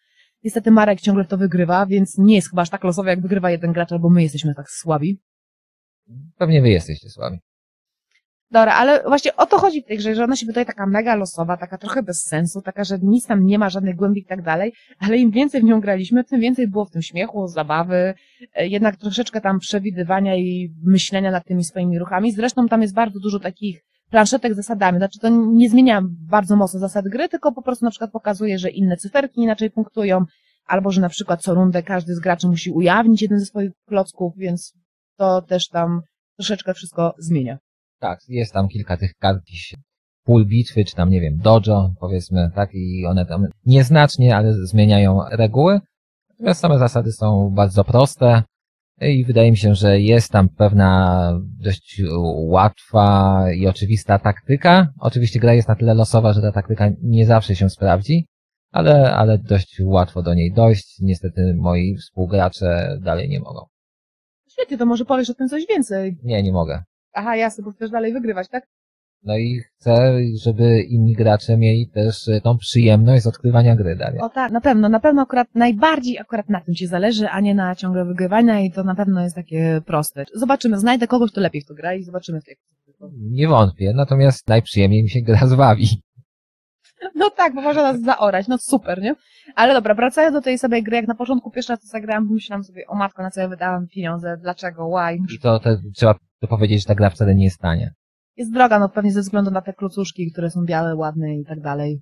niestety 0.43 0.71
Marek 0.71 1.01
ciągle 1.01 1.25
to 1.25 1.37
wygrywa, 1.37 1.85
więc 1.85 2.17
nie 2.17 2.35
jest 2.35 2.49
chyba 2.49 2.61
aż 2.61 2.69
tak 2.69 2.83
losowe, 2.83 3.09
jak 3.09 3.21
wygrywa 3.21 3.51
jeden 3.51 3.73
gracz, 3.73 3.91
albo 3.91 4.09
my 4.09 4.23
jesteśmy 4.23 4.55
tak 4.55 4.69
słabi. 4.69 5.19
Pewnie 6.37 6.61
wy 6.61 6.69
jesteście 6.69 7.09
słabi. 7.09 7.37
Dobra, 8.51 8.73
ale 8.73 9.03
właśnie 9.03 9.35
o 9.35 9.45
to 9.45 9.57
chodzi 9.57 9.81
w 9.81 9.85
tej 9.85 9.97
grze, 9.97 10.15
że 10.15 10.23
ona 10.23 10.35
się 10.35 10.45
wydaje 10.45 10.65
taka 10.65 10.85
mega 10.85 11.15
losowa, 11.15 11.57
taka 11.57 11.77
trochę 11.77 12.03
bez 12.03 12.23
sensu, 12.23 12.61
taka, 12.61 12.83
że 12.83 12.97
nic 13.01 13.27
tam 13.27 13.45
nie 13.45 13.59
ma, 13.59 13.69
żadnych 13.69 13.95
głębi 13.95 14.21
i 14.21 14.25
tak 14.25 14.41
dalej, 14.41 14.73
ale 14.99 15.17
im 15.17 15.31
więcej 15.31 15.61
w 15.61 15.63
nią 15.63 15.81
graliśmy, 15.81 16.23
tym 16.23 16.41
więcej 16.41 16.67
było 16.67 16.85
w 16.85 16.91
tym 16.91 17.01
śmiechu, 17.01 17.47
zabawy, 17.47 18.13
e, 18.55 18.67
jednak 18.67 18.95
troszeczkę 18.95 19.41
tam 19.41 19.59
przewidywania 19.59 20.35
i 20.35 20.73
myślenia 20.83 21.31
nad 21.31 21.45
tymi 21.45 21.63
swoimi 21.63 21.99
ruchami. 21.99 22.31
Zresztą 22.31 22.67
tam 22.67 22.81
jest 22.81 22.93
bardzo 22.93 23.19
dużo 23.19 23.39
takich 23.39 23.81
planszetek 24.09 24.53
z 24.53 24.55
zasadami, 24.55 24.97
znaczy 24.97 25.19
to 25.19 25.29
nie 25.29 25.69
zmienia 25.69 26.01
bardzo 26.29 26.55
mocno 26.55 26.79
zasad 26.79 27.05
gry, 27.05 27.29
tylko 27.29 27.51
po 27.51 27.61
prostu 27.61 27.85
na 27.85 27.91
przykład 27.91 28.11
pokazuje, 28.11 28.59
że 28.59 28.69
inne 28.69 28.97
cyferki 28.97 29.41
inaczej 29.41 29.71
punktują, 29.71 30.25
albo 30.65 30.91
że 30.91 31.01
na 31.01 31.09
przykład 31.09 31.41
co 31.41 31.53
rundę 31.53 31.83
każdy 31.83 32.15
z 32.15 32.19
graczy 32.19 32.47
musi 32.47 32.71
ujawnić 32.71 33.21
jeden 33.21 33.39
ze 33.39 33.45
swoich 33.45 33.71
klocków, 33.87 34.33
więc 34.37 34.73
to 35.17 35.41
też 35.41 35.67
tam 35.67 36.01
troszeczkę 36.37 36.73
wszystko 36.73 37.13
zmienia. 37.17 37.57
Tak, 38.05 38.19
jest 38.27 38.53
tam 38.53 38.67
kilka 38.67 38.97
tych 38.97 39.13
kart, 39.13 39.37
jakiś 39.37 39.75
pól 40.23 40.45
bitwy, 40.45 40.85
czy 40.85 40.95
tam, 40.95 41.09
nie 41.09 41.21
wiem, 41.21 41.37
dojo, 41.37 41.93
powiedzmy, 41.99 42.51
tak, 42.55 42.69
i 42.73 43.05
one 43.05 43.25
tam 43.25 43.47
nieznacznie, 43.65 44.35
ale 44.35 44.53
zmieniają 44.53 45.19
reguły. 45.31 45.79
Natomiast 46.29 46.59
same 46.61 46.79
zasady 46.79 47.11
są 47.11 47.49
bardzo 47.49 47.83
proste 47.83 48.43
i 49.01 49.25
wydaje 49.25 49.51
mi 49.51 49.57
się, 49.57 49.75
że 49.75 49.99
jest 49.99 50.31
tam 50.31 50.49
pewna 50.49 51.39
dość 51.59 52.01
łatwa 52.35 53.45
i 53.51 53.67
oczywista 53.67 54.19
taktyka. 54.19 54.87
Oczywiście 54.99 55.39
gra 55.39 55.53
jest 55.53 55.67
na 55.67 55.75
tyle 55.75 55.93
losowa, 55.93 56.33
że 56.33 56.41
ta 56.41 56.51
taktyka 56.51 56.89
nie 57.01 57.25
zawsze 57.25 57.55
się 57.55 57.69
sprawdzi, 57.69 58.25
ale, 58.71 59.15
ale 59.15 59.37
dość 59.37 59.81
łatwo 59.83 60.21
do 60.21 60.33
niej 60.33 60.53
dojść. 60.53 60.97
Niestety 61.01 61.55
moi 61.57 61.95
współgracze 61.95 62.97
dalej 63.01 63.29
nie 63.29 63.39
mogą. 63.39 63.65
Świetnie, 64.49 64.77
to 64.77 64.85
może 64.85 65.05
powiesz 65.05 65.29
o 65.29 65.33
tym 65.33 65.47
coś 65.47 65.67
więcej. 65.67 66.17
Nie, 66.23 66.43
nie 66.43 66.51
mogę. 66.51 66.83
Aha, 67.15 67.35
jasne, 67.35 67.63
bo 67.63 67.71
chcesz 67.71 67.89
dalej 67.89 68.13
wygrywać, 68.13 68.49
tak? 68.49 68.67
No 69.25 69.37
i 69.37 69.59
chcę, 69.59 70.17
żeby 70.43 70.81
inni 70.81 71.13
gracze 71.13 71.57
mieli 71.57 71.87
też 71.87 72.27
e, 72.27 72.41
tą 72.41 72.57
przyjemność 72.57 73.23
z 73.23 73.27
odkrywania 73.27 73.75
gry, 73.75 73.95
Daria. 73.95 74.21
O 74.21 74.29
tak, 74.29 74.51
na 74.51 74.61
pewno, 74.61 74.89
na 74.89 74.99
pewno 74.99 75.21
akurat 75.21 75.47
najbardziej 75.55 76.19
akurat 76.19 76.49
na 76.49 76.61
tym 76.61 76.75
ci 76.75 76.87
zależy, 76.87 77.29
a 77.29 77.39
nie 77.39 77.55
na 77.55 77.75
ciągle 77.75 78.05
wygrywaniu 78.05 78.63
i 78.63 78.71
to 78.71 78.83
na 78.83 78.95
pewno 78.95 79.23
jest 79.23 79.35
takie 79.35 79.81
proste. 79.85 80.25
Zobaczymy, 80.33 80.79
znajdę 80.79 81.07
kogoś, 81.07 81.31
kto 81.31 81.41
lepiej 81.41 81.61
w 81.61 81.65
to 81.65 81.73
gra 81.73 81.93
i 81.93 82.03
zobaczymy 82.03 82.39
Nie 83.11 83.47
wątpię, 83.47 83.93
natomiast 83.95 84.47
najprzyjemniej 84.47 85.03
mi 85.03 85.09
się 85.09 85.21
gra 85.21 85.47
zbawi. 85.47 85.87
No 87.15 87.29
tak, 87.29 87.55
bo 87.55 87.61
można 87.61 87.81
nas 87.81 88.01
zaorać, 88.01 88.47
no 88.47 88.57
super, 88.57 89.01
nie? 89.01 89.15
Ale 89.55 89.73
dobra, 89.73 89.95
wracając 89.95 90.33
do 90.33 90.41
tej 90.41 90.57
sobie 90.57 90.83
gry, 90.83 90.95
jak 90.95 91.07
na 91.07 91.15
początku 91.15 91.51
pierwszy 91.51 91.73
raz 91.73 91.81
to 91.81 91.87
zagrałam, 91.87 92.27
myślałam 92.31 92.63
sobie, 92.63 92.87
o 92.87 92.95
matko, 92.95 93.23
na 93.23 93.31
co 93.31 93.41
ja 93.41 93.47
wydałam 93.47 93.87
pieniądze, 93.87 94.37
dlaczego, 94.41 94.89
why? 94.89 95.35
I 95.35 95.39
to, 95.39 95.59
to 95.59 95.69
trzeba 95.95 96.15
to 96.45 96.49
powiedzieć, 96.49 96.79
że 96.81 96.85
ta 96.85 96.95
gra 96.95 97.09
wcale 97.09 97.35
nie 97.35 97.43
jest 97.43 97.59
tania. 97.59 97.89
Jest 98.37 98.53
droga, 98.53 98.79
no 98.79 98.89
pewnie 98.89 99.11
ze 99.11 99.21
względu 99.21 99.51
na 99.51 99.61
te 99.61 99.73
klucuszki, 99.73 100.31
które 100.31 100.49
są 100.49 100.65
białe, 100.65 100.95
ładne 100.95 101.35
i 101.35 101.45
tak 101.45 101.59
dalej. 101.59 102.01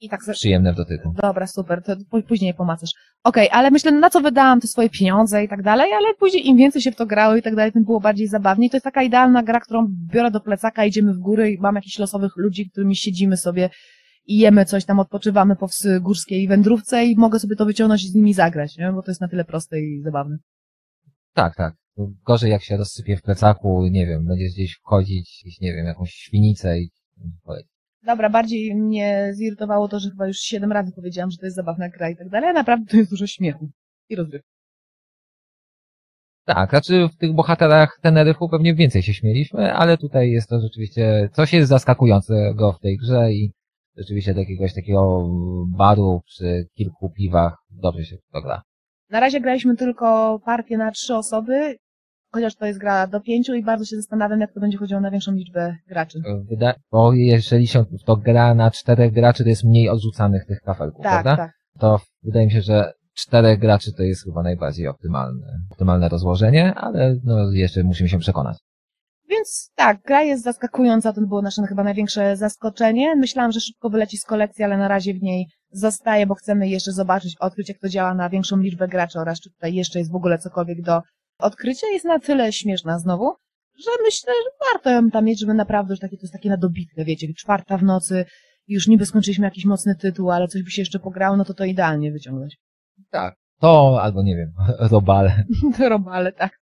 I 0.00 0.08
tak 0.08 0.22
sobie... 0.22 0.34
Przyjemne 0.34 0.72
w 0.72 0.76
dotyku. 0.76 1.14
Dobra, 1.22 1.46
super, 1.46 1.82
to 1.82 1.96
pó- 1.96 2.22
później 2.22 2.54
pomacasz. 2.54 2.90
Okej, 3.24 3.48
ale 3.52 3.70
myślę, 3.70 3.92
na 3.92 4.10
co 4.10 4.20
wydałam 4.20 4.60
te 4.60 4.68
swoje 4.68 4.90
pieniądze 4.90 5.44
i 5.44 5.48
tak 5.48 5.62
dalej, 5.62 5.92
ale 5.92 6.14
później 6.14 6.48
im 6.48 6.56
więcej 6.56 6.82
się 6.82 6.92
w 6.92 6.96
to 6.96 7.06
grało 7.06 7.36
i 7.36 7.42
tak 7.42 7.54
dalej, 7.54 7.72
tym 7.72 7.84
było 7.84 8.00
bardziej 8.00 8.28
zabawniej. 8.28 8.70
To 8.70 8.76
jest 8.76 8.84
taka 8.84 9.02
idealna 9.02 9.42
gra, 9.42 9.60
którą 9.60 9.86
biorę 10.12 10.30
do 10.30 10.40
plecaka, 10.40 10.84
idziemy 10.84 11.14
w 11.14 11.18
góry 11.18 11.50
i 11.50 11.58
mam 11.58 11.74
jakichś 11.74 11.98
losowych 11.98 12.36
ludzi, 12.36 12.70
którymi 12.70 12.96
siedzimy 12.96 13.36
sobie 13.36 13.70
i 14.26 14.38
jemy 14.38 14.64
coś 14.64 14.84
tam, 14.84 15.00
odpoczywamy 15.00 15.56
po 15.56 15.68
górskiej 16.00 16.48
wędrówce 16.48 17.04
i 17.04 17.16
mogę 17.16 17.38
sobie 17.38 17.56
to 17.56 17.64
wyciągnąć 17.64 18.04
i 18.04 18.08
z 18.08 18.14
nimi 18.14 18.34
zagrać, 18.34 18.76
nie? 18.76 18.92
bo 18.92 19.02
to 19.02 19.10
jest 19.10 19.20
na 19.20 19.28
tyle 19.28 19.44
proste 19.44 19.80
i 19.80 20.02
zabawne. 20.02 20.36
Tak, 21.34 21.56
tak. 21.56 21.74
Gorzej 21.96 22.50
jak 22.50 22.62
się 22.62 22.76
rozsypie 22.76 23.16
w 23.16 23.22
plecaku, 23.22 23.86
nie 23.86 24.06
wiem, 24.06 24.26
będziesz 24.26 24.52
gdzieś 24.52 24.74
wchodzić, 24.74 25.40
gdzieś, 25.42 25.60
nie 25.60 25.74
wiem, 25.74 25.86
jakąś 25.86 26.10
świnicę 26.10 26.80
i. 26.80 26.90
Dobra, 28.02 28.30
bardziej 28.30 28.74
mnie 28.74 29.30
zirytowało 29.34 29.88
to, 29.88 30.00
że 30.00 30.10
chyba 30.10 30.26
już 30.26 30.38
siedem 30.38 30.72
razy 30.72 30.92
powiedziałam, 30.92 31.30
że 31.30 31.38
to 31.38 31.46
jest 31.46 31.56
zabawna 31.56 31.88
gra 31.88 32.10
i 32.10 32.16
tak 32.16 32.28
dalej, 32.28 32.50
a 32.50 32.52
naprawdę 32.52 32.86
to 32.86 32.96
jest 32.96 33.10
dużo 33.10 33.26
śmiechu 33.26 33.70
i 34.08 34.16
rozrywki. 34.16 34.50
Tak, 36.44 36.70
znaczy 36.70 37.08
w 37.08 37.16
tych 37.16 37.32
bohaterach 37.32 37.98
Teneryfu 38.02 38.48
pewnie 38.48 38.74
więcej 38.74 39.02
się 39.02 39.14
śmieliśmy, 39.14 39.72
ale 39.72 39.98
tutaj 39.98 40.30
jest 40.30 40.48
to 40.48 40.60
rzeczywiście 40.60 41.28
coś 41.32 41.52
jest 41.52 41.68
zaskakującego 41.68 42.72
w 42.72 42.80
tej 42.80 42.96
grze 42.96 43.32
i 43.32 43.52
rzeczywiście 43.96 44.34
do 44.34 44.40
jakiegoś 44.40 44.74
takiego 44.74 45.28
baru 45.66 46.20
przy 46.26 46.66
kilku 46.74 47.10
piwach 47.10 47.56
dobrze 47.70 48.04
się 48.04 48.16
to 48.32 48.42
gra. 48.42 48.62
Na 49.10 49.20
razie 49.20 49.40
graliśmy 49.40 49.76
tylko 49.76 50.38
partię 50.44 50.78
na 50.78 50.90
trzy 50.90 51.14
osoby, 51.14 51.76
chociaż 52.32 52.56
to 52.56 52.66
jest 52.66 52.78
gra 52.78 53.06
do 53.06 53.20
pięciu 53.20 53.54
i 53.54 53.62
bardzo 53.64 53.84
się 53.84 53.96
zastanawiam, 53.96 54.40
jak 54.40 54.52
to 54.52 54.60
będzie 54.60 54.78
chodziło 54.78 55.00
na 55.00 55.10
większą 55.10 55.32
liczbę 55.32 55.76
graczy. 55.88 56.18
Wyda- 56.50 56.74
bo 56.92 57.12
jeżeli 57.12 57.66
się 57.66 57.84
to 58.06 58.16
gra 58.16 58.54
na 58.54 58.70
czterech 58.70 59.12
graczy, 59.12 59.42
to 59.42 59.48
jest 59.48 59.64
mniej 59.64 59.88
odrzucanych 59.88 60.44
tych 60.46 60.60
kafelków, 60.60 61.02
Tak, 61.02 61.12
prawda? 61.22 61.36
tak. 61.36 61.52
To 61.78 62.00
wydaje 62.22 62.46
mi 62.46 62.52
się, 62.52 62.60
że 62.62 62.92
czterech 63.14 63.58
graczy 63.58 63.92
to 63.96 64.02
jest 64.02 64.24
chyba 64.24 64.42
najbardziej 64.42 64.86
optymalne, 64.88 65.46
optymalne 65.70 66.08
rozłożenie, 66.08 66.74
ale 66.74 67.16
no 67.24 67.52
jeszcze 67.52 67.82
musimy 67.82 68.08
się 68.08 68.18
przekonać. 68.18 68.56
Więc 69.30 69.70
tak, 69.74 70.02
gra 70.02 70.22
jest 70.22 70.42
zaskakująca, 70.42 71.12
to 71.12 71.20
było 71.20 71.42
nasze 71.42 71.62
chyba 71.68 71.84
największe 71.84 72.36
zaskoczenie. 72.36 73.16
Myślałam, 73.16 73.52
że 73.52 73.60
szybko 73.60 73.90
wyleci 73.90 74.18
z 74.18 74.24
kolekcji, 74.24 74.64
ale 74.64 74.76
na 74.76 74.88
razie 74.88 75.14
w 75.14 75.22
niej 75.22 75.46
zostaje, 75.72 76.26
bo 76.26 76.34
chcemy 76.34 76.68
jeszcze 76.68 76.92
zobaczyć, 76.92 77.36
odkryć 77.40 77.68
jak 77.68 77.78
to 77.78 77.88
działa 77.88 78.14
na 78.14 78.28
większą 78.28 78.56
liczbę 78.56 78.88
graczy 78.88 79.18
oraz 79.18 79.40
czy 79.40 79.50
tutaj 79.50 79.74
jeszcze 79.74 79.98
jest 79.98 80.12
w 80.12 80.14
ogóle 80.14 80.38
cokolwiek 80.38 80.82
do 80.82 81.00
odkrycia. 81.38 81.86
Jest 81.92 82.04
na 82.04 82.18
tyle 82.18 82.52
śmieszna 82.52 82.98
znowu, 82.98 83.34
że 83.78 83.90
myślę, 84.04 84.32
że 84.44 84.50
warto 84.72 84.90
ją 84.90 85.10
tam 85.10 85.24
mieć, 85.24 85.40
żeby 85.40 85.54
naprawdę 85.54 85.92
już 85.92 86.00
takie, 86.00 86.16
to 86.16 86.22
jest 86.22 86.32
takie 86.32 86.48
na 86.48 86.56
dobitkę, 86.56 87.04
wiecie, 87.04 87.34
czwarta 87.34 87.78
w 87.78 87.82
nocy, 87.82 88.24
już 88.68 88.88
niby 88.88 89.06
skończyliśmy 89.06 89.44
jakiś 89.44 89.64
mocny 89.64 89.94
tytuł, 89.94 90.30
ale 90.30 90.48
coś 90.48 90.62
by 90.62 90.70
się 90.70 90.82
jeszcze 90.82 90.98
pograło, 90.98 91.36
no 91.36 91.44
to 91.44 91.54
to 91.54 91.64
idealnie 91.64 92.12
wyciągnąć. 92.12 92.56
Tak. 93.10 93.34
To, 93.60 94.02
albo 94.02 94.22
nie 94.22 94.36
wiem, 94.36 94.52
robale. 94.92 95.44
Robale, 95.88 96.32
tak. 96.32 96.60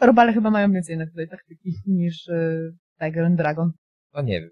Robale 0.00 0.32
chyba 0.32 0.50
mają 0.50 0.72
więcej 0.72 0.96
na 0.96 1.06
tutaj 1.06 1.28
taktyki 1.28 1.74
niż 1.86 2.28
y, 2.28 2.72
Tiger 3.02 3.24
and 3.24 3.36
Dragon. 3.36 3.72
No 4.14 4.22
nie 4.22 4.40
wiem. 4.40 4.50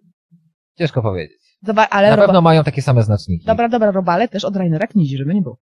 Ciężko 0.79 1.03
powiedzieć. 1.03 1.59
Dobra, 1.63 1.87
ale 1.91 2.11
Na 2.11 2.17
roba... 2.17 2.27
pewno 2.27 2.41
mają 2.43 2.65
takie 2.65 2.83
same 2.83 3.03
znaczniki. 3.03 3.47
Dobra, 3.47 3.69
dobra, 3.69 3.91
Robale 3.91 4.29
też 4.29 4.45
od 4.45 4.57
Rainera 4.57 4.87
Knizi, 4.87 5.17
żeby 5.17 5.35
nie 5.35 5.43
było. 5.43 5.59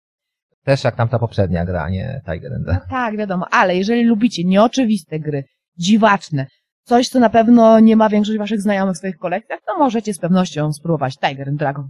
Też 0.65 0.85
jak 0.85 0.97
tamta 0.97 1.19
poprzednia 1.19 1.65
gra, 1.65 1.89
nie 1.89 2.21
Tiger 2.27 2.53
and 2.53 2.67
No 2.67 2.73
Dragon. 2.73 2.89
tak, 2.89 3.17
wiadomo, 3.17 3.47
ale 3.51 3.77
jeżeli 3.77 4.05
lubicie 4.05 4.45
nieoczywiste 4.45 5.21
gry, 5.21 5.45
dziwaczne, 5.77 6.47
coś, 6.83 7.09
co 7.09 7.21
na 7.21 7.31
pewno 7.31 7.81
nie 7.81 7.97
ma 7.97 8.09
większość 8.09 8.39
waszych 8.39 8.61
znajomych 8.61 8.95
w 8.95 8.99
swoich 8.99 9.17
kolekcjach, 9.17 9.61
to 9.67 9.79
możecie 9.79 10.15
z 10.15 10.19
pewnością 10.19 10.73
spróbować 10.73 11.19
Tiger 11.19 11.49
and 11.49 11.59
Dragon. 11.59 11.89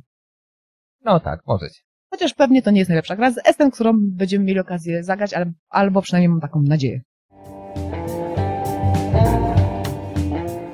No 1.04 1.20
tak, 1.20 1.40
możecie. 1.46 1.80
Chociaż 2.11 2.34
pewnie 2.34 2.62
to 2.62 2.70
nie 2.70 2.78
jest 2.78 2.88
najlepsza 2.88 3.16
gra 3.16 3.30
z 3.30 3.38
Estem, 3.48 3.70
którą 3.70 3.92
będziemy 4.12 4.44
mieli 4.44 4.61
okazję 4.61 5.04
zagrać, 5.04 5.34
ale, 5.34 5.52
albo 5.68 6.02
przynajmniej 6.02 6.28
mam 6.28 6.40
taką 6.40 6.62
nadzieję. 6.62 7.00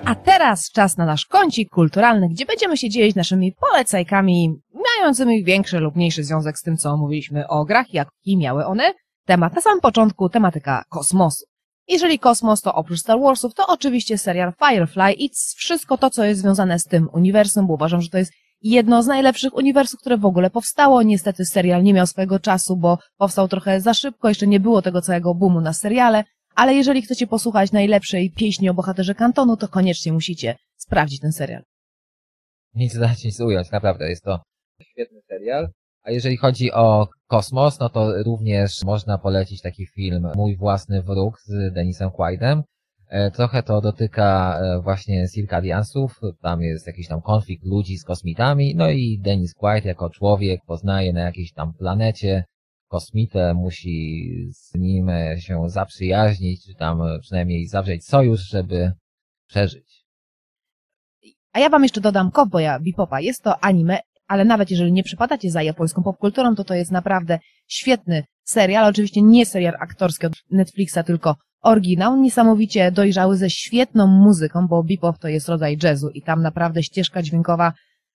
A 0.07 0.15
teraz 0.15 0.71
czas 0.71 0.97
na 0.97 1.07
nasz 1.07 1.27
kącik 1.27 1.71
kulturalny, 1.71 2.29
gdzie 2.29 2.47
będziemy 2.47 2.77
się 2.77 2.89
dzielić 2.89 3.17
naszymi 3.17 3.53
polecajkami, 3.53 4.55
mającymi 4.75 5.45
większy 5.45 5.81
lub 5.81 5.97
mniejszy 5.97 6.25
związek 6.25 6.59
z 6.59 6.63
tym, 6.63 6.77
co 6.77 6.97
mówiliśmy 6.97 7.49
o 7.49 7.65
grach, 7.65 7.95
jaki 7.95 8.37
miały 8.37 8.67
one. 8.67 8.93
Temat 9.25 9.55
na 9.55 9.61
samym 9.61 9.81
początku, 9.81 10.29
tematyka 10.29 10.85
kosmosu. 10.89 11.45
Jeżeli 11.89 12.19
kosmos, 12.19 12.61
to 12.61 12.75
oprócz 12.75 13.01
Star 13.01 13.21
Warsów, 13.21 13.55
to 13.55 13.67
oczywiście 13.67 14.19
serial 14.19 14.53
Firefly 14.67 15.13
i 15.13 15.31
wszystko 15.57 15.99
to, 15.99 16.11
co 16.11 16.25
jest 16.25 16.41
związane 16.41 16.79
z 16.79 16.85
tym 16.85 17.09
uniwersum, 17.13 17.67
bo 17.67 17.75
uważam, 17.75 18.01
że 18.01 18.09
to 18.09 18.19
jest 18.19 18.33
jedno 18.63 19.03
z 19.03 19.07
najlepszych 19.07 19.55
uniwersów, 19.55 20.01
które 20.01 20.19
w 20.19 20.27
ogóle 20.27 20.51
powstało. 20.51 21.03
Niestety 21.03 21.45
serial 21.45 21.83
nie 21.83 21.95
miał 21.95 22.07
swojego 22.07 22.41
czasu, 22.41 22.77
bo 22.77 22.99
powstał 23.17 23.49
trochę 23.49 23.81
za 23.81 23.95
szybko, 23.95 24.29
jeszcze 24.29 24.47
nie 24.47 24.61
było 24.61 24.83
tego 24.83 25.03
całego 25.03 25.35
boomu 25.35 25.61
na 25.61 25.73
seriale, 25.73 26.25
ale 26.57 26.75
jeżeli 26.75 27.03
chcecie 27.03 27.27
posłuchać 27.27 27.73
najlepszej 27.73 28.31
pieśni 28.31 28.69
o 28.69 28.75
bohaterze 28.75 29.15
Kantonu, 29.15 29.57
to 29.57 29.69
koniecznie 29.69 30.13
musicie 30.13 30.57
sprawdzić 30.77 31.21
ten 31.21 31.33
serial. 31.33 31.63
Nic 32.75 32.99
dać, 32.99 33.25
nic 33.25 33.41
ująć, 33.41 33.71
naprawdę 33.71 34.09
jest 34.09 34.25
to 34.25 34.43
świetny 34.83 35.21
serial. 35.29 35.69
A 36.03 36.11
jeżeli 36.11 36.37
chodzi 36.37 36.73
o 36.73 37.09
kosmos, 37.27 37.79
no 37.81 37.89
to 37.89 38.23
również 38.23 38.85
można 38.85 39.19
polecić 39.19 39.63
taki 39.63 39.87
film 39.87 40.29
Mój 40.35 40.57
własny 40.57 41.03
wróg 41.03 41.41
z 41.41 41.75
Denisem 41.75 42.11
Quaidem. 42.11 42.63
E, 43.09 43.31
Trochę 43.31 43.63
to 43.63 43.81
dotyka 43.81 44.59
e, 44.61 44.81
właśnie 44.81 45.29
Circadiansów, 45.29 46.21
tam 46.43 46.63
jest 46.63 46.87
jakiś 46.87 47.09
tam 47.09 47.23
konflikt 47.23 47.65
ludzi 47.65 47.99
z 47.99 48.05
kosmitami, 48.05 48.75
no 48.75 48.91
i 48.91 49.21
Denis 49.25 49.55
Quaid 49.55 49.85
jako 49.85 50.11
człowiek 50.11 50.61
poznaje 50.67 51.13
na 51.13 51.21
jakiejś 51.21 51.53
tam 51.53 51.73
planecie 51.73 52.45
kosmitę, 52.89 53.55
musi 53.55 54.31
z 54.53 54.75
nim 54.75 55.09
e, 55.09 55.41
się 55.41 55.69
zaprzyjaźnić, 55.69 56.65
czy 56.65 56.75
tam 56.75 57.03
e, 57.03 57.19
przynajmniej 57.19 57.67
zawrzeć 57.67 58.07
sojusz, 58.07 58.41
żeby 58.41 58.93
przeżyć. 59.49 60.07
A 61.53 61.61
ja 61.61 61.69
wam 61.69 61.83
jeszcze 61.83 62.01
dodam 62.01 62.31
Cowboya 62.31 62.81
Bipopa. 62.81 63.21
Jest 63.21 63.43
to 63.43 63.65
anime, 63.65 63.99
ale 64.27 64.45
nawet 64.45 64.71
jeżeli 64.71 64.93
nie 64.93 65.03
przypadacie 65.03 65.51
za 65.51 65.63
japońską 65.63 66.03
popkulturą, 66.03 66.55
to 66.55 66.65
to 66.65 66.75
jest 66.75 66.91
naprawdę 66.91 67.39
świetny 67.67 68.25
serial. 68.45 68.85
Oczywiście 68.85 69.23
nie 69.23 69.47
serial 69.47 69.75
aktorski 69.81 70.27
od 70.27 70.33
Netflixa, 70.51 70.99
tylko 71.07 71.37
oryginał. 71.61 72.17
Niesamowicie 72.17 72.93
dojrzały 72.93 73.37
ze 73.37 73.51
świetną 73.51 74.07
muzyką, 74.07 74.67
bo 74.69 74.83
Bebop 74.83 75.19
to 75.19 75.29
jest 75.29 75.49
rodzaj 75.49 75.79
jazzu 75.83 76.09
i 76.09 76.23
tam 76.23 76.43
naprawdę 76.43 76.83
ścieżka 76.83 77.23
dźwiękowa, 77.23 77.73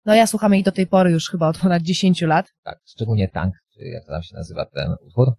no 0.04 0.14
ja 0.14 0.26
słucham 0.26 0.54
jej 0.54 0.62
do 0.62 0.72
tej 0.72 0.86
pory 0.86 1.10
już 1.10 1.30
chyba 1.30 1.48
od 1.48 1.58
ponad 1.58 1.82
10 1.82 2.22
lat. 2.22 2.46
Tak, 2.64 2.78
szczególnie 2.84 3.28
tank, 3.28 3.54
czy 3.78 3.84
jak 3.84 4.06
tam 4.06 4.22
się 4.22 4.36
nazywa 4.36 4.64
ten 4.64 4.94
utwór. 5.06 5.32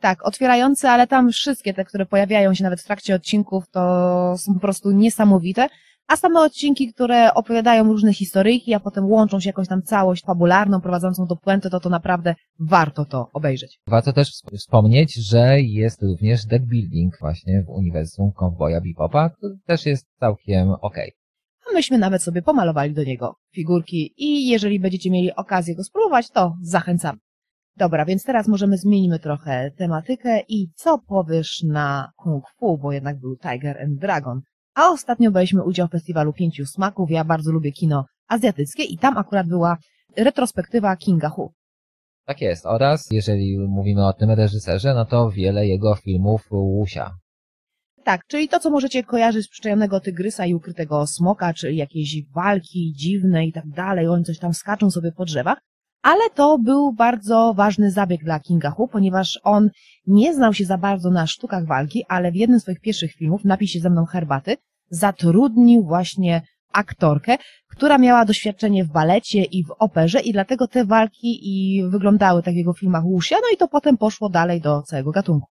Tak, 0.00 0.26
otwierający, 0.26 0.88
ale 0.88 1.06
tam 1.06 1.30
wszystkie 1.32 1.74
te, 1.74 1.84
które 1.84 2.06
pojawiają 2.06 2.54
się 2.54 2.64
nawet 2.64 2.80
w 2.80 2.84
trakcie 2.84 3.14
odcinków, 3.14 3.64
to 3.70 3.80
są 4.38 4.54
po 4.54 4.60
prostu 4.60 4.90
niesamowite. 4.90 5.68
A 6.08 6.16
same 6.16 6.40
odcinki, 6.40 6.92
które 6.92 7.34
opowiadają 7.34 7.84
różne 7.84 8.14
historyjki, 8.14 8.74
a 8.74 8.80
potem 8.80 9.06
łączą 9.06 9.40
się 9.40 9.48
jakąś 9.48 9.68
tam 9.68 9.82
całość 9.82 10.24
fabularną, 10.24 10.80
prowadzącą 10.80 11.26
do 11.26 11.36
puenty, 11.36 11.70
to 11.70 11.80
to 11.80 11.88
naprawdę 11.88 12.34
warto 12.60 13.04
to 13.04 13.28
obejrzeć. 13.32 13.80
Warto 13.86 14.12
też 14.12 14.28
wsp- 14.30 14.56
wspomnieć, 14.58 15.14
że 15.14 15.60
jest 15.60 16.02
również 16.02 16.46
deck 16.46 16.64
building 16.64 17.14
właśnie 17.20 17.62
w 17.62 17.68
uniwersum 17.68 18.32
Cowboya 18.32 18.80
Bebopa, 18.80 19.30
który 19.30 19.54
też 19.66 19.86
jest 19.86 20.06
całkiem 20.20 20.70
okej. 20.70 21.12
A 21.70 21.74
myśmy 21.74 21.98
nawet 21.98 22.22
sobie 22.22 22.42
pomalowali 22.42 22.94
do 22.94 23.04
niego 23.04 23.34
figurki 23.54 24.14
i 24.16 24.48
jeżeli 24.48 24.80
będziecie 24.80 25.10
mieli 25.10 25.34
okazję 25.34 25.74
go 25.76 25.84
spróbować, 25.84 26.30
to 26.30 26.54
zachęcam. 26.62 27.18
Dobra, 27.76 28.04
więc 28.04 28.24
teraz 28.24 28.48
możemy 28.48 28.78
zmienimy 28.78 29.18
trochę 29.18 29.70
tematykę 29.70 30.40
i 30.48 30.70
co 30.74 30.98
powiesz 30.98 31.62
na 31.62 32.10
Kung 32.16 32.44
Fu, 32.58 32.78
bo 32.78 32.92
jednak 32.92 33.18
był 33.18 33.36
Tiger 33.36 33.82
and 33.82 33.98
Dragon. 33.98 34.40
A 34.74 34.88
ostatnio 34.88 35.30
braliśmy 35.30 35.64
udział 35.64 35.88
w 35.88 35.90
festiwalu 35.90 36.32
Pięciu 36.32 36.66
Smaków. 36.66 37.10
Ja 37.10 37.24
bardzo 37.24 37.52
lubię 37.52 37.72
kino 37.72 38.04
azjatyckie 38.28 38.82
i 38.82 38.98
tam 38.98 39.18
akurat 39.18 39.46
była 39.46 39.76
retrospektywa 40.16 40.96
Kinga 40.96 41.28
Hu. 41.28 41.52
Tak 42.26 42.40
jest. 42.40 42.66
Oraz 42.66 43.08
jeżeli 43.10 43.58
mówimy 43.58 44.06
o 44.06 44.12
tym 44.12 44.30
reżyserze, 44.30 44.94
no 44.94 45.04
to 45.04 45.30
wiele 45.30 45.66
jego 45.66 45.94
filmów 45.94 46.46
Łusia. 46.50 47.10
Tak, 48.04 48.26
czyli 48.26 48.48
to, 48.48 48.58
co 48.58 48.70
możecie 48.70 49.04
kojarzyć 49.04 49.46
z 49.46 49.48
przyczajonego 49.48 50.00
tygrysa 50.00 50.46
i 50.46 50.54
ukrytego 50.54 51.06
smoka, 51.06 51.54
czy 51.54 51.72
jakieś 51.72 52.24
walki 52.34 52.92
dziwne 52.96 53.46
i 53.46 53.52
tak 53.52 53.68
dalej, 53.68 54.08
oni 54.08 54.24
coś 54.24 54.38
tam 54.38 54.54
skaczą 54.54 54.90
sobie 54.90 55.12
po 55.12 55.24
drzewach, 55.24 55.58
ale 56.02 56.30
to 56.34 56.58
był 56.58 56.92
bardzo 56.92 57.54
ważny 57.56 57.90
zabieg 57.90 58.24
dla 58.24 58.40
Kinga 58.40 58.70
Hu, 58.70 58.88
ponieważ 58.88 59.40
on 59.42 59.70
nie 60.06 60.34
znał 60.34 60.54
się 60.54 60.64
za 60.64 60.78
bardzo 60.78 61.10
na 61.10 61.26
sztukach 61.26 61.66
walki, 61.66 62.04
ale 62.08 62.32
w 62.32 62.36
jednym 62.36 62.60
z 62.60 62.62
swoich 62.62 62.80
pierwszych 62.80 63.12
filmów, 63.12 63.44
Napij 63.44 63.68
się 63.68 63.80
ze 63.80 63.90
mną 63.90 64.04
herbaty, 64.04 64.56
zatrudnił 64.90 65.82
właśnie 65.82 66.42
aktorkę, 66.72 67.36
która 67.68 67.98
miała 67.98 68.24
doświadczenie 68.24 68.84
w 68.84 68.88
balecie 68.88 69.44
i 69.44 69.64
w 69.64 69.70
operze 69.78 70.20
i 70.20 70.32
dlatego 70.32 70.68
te 70.68 70.84
walki 70.84 71.38
i 71.42 71.84
wyglądały 71.88 72.42
tak 72.42 72.54
w 72.54 72.56
jego 72.56 72.72
filmach 72.72 73.02
Wuxia, 73.02 73.36
no 73.42 73.54
i 73.54 73.56
to 73.56 73.68
potem 73.68 73.96
poszło 73.96 74.28
dalej 74.28 74.60
do 74.60 74.82
całego 74.82 75.10
gatunku. 75.10 75.46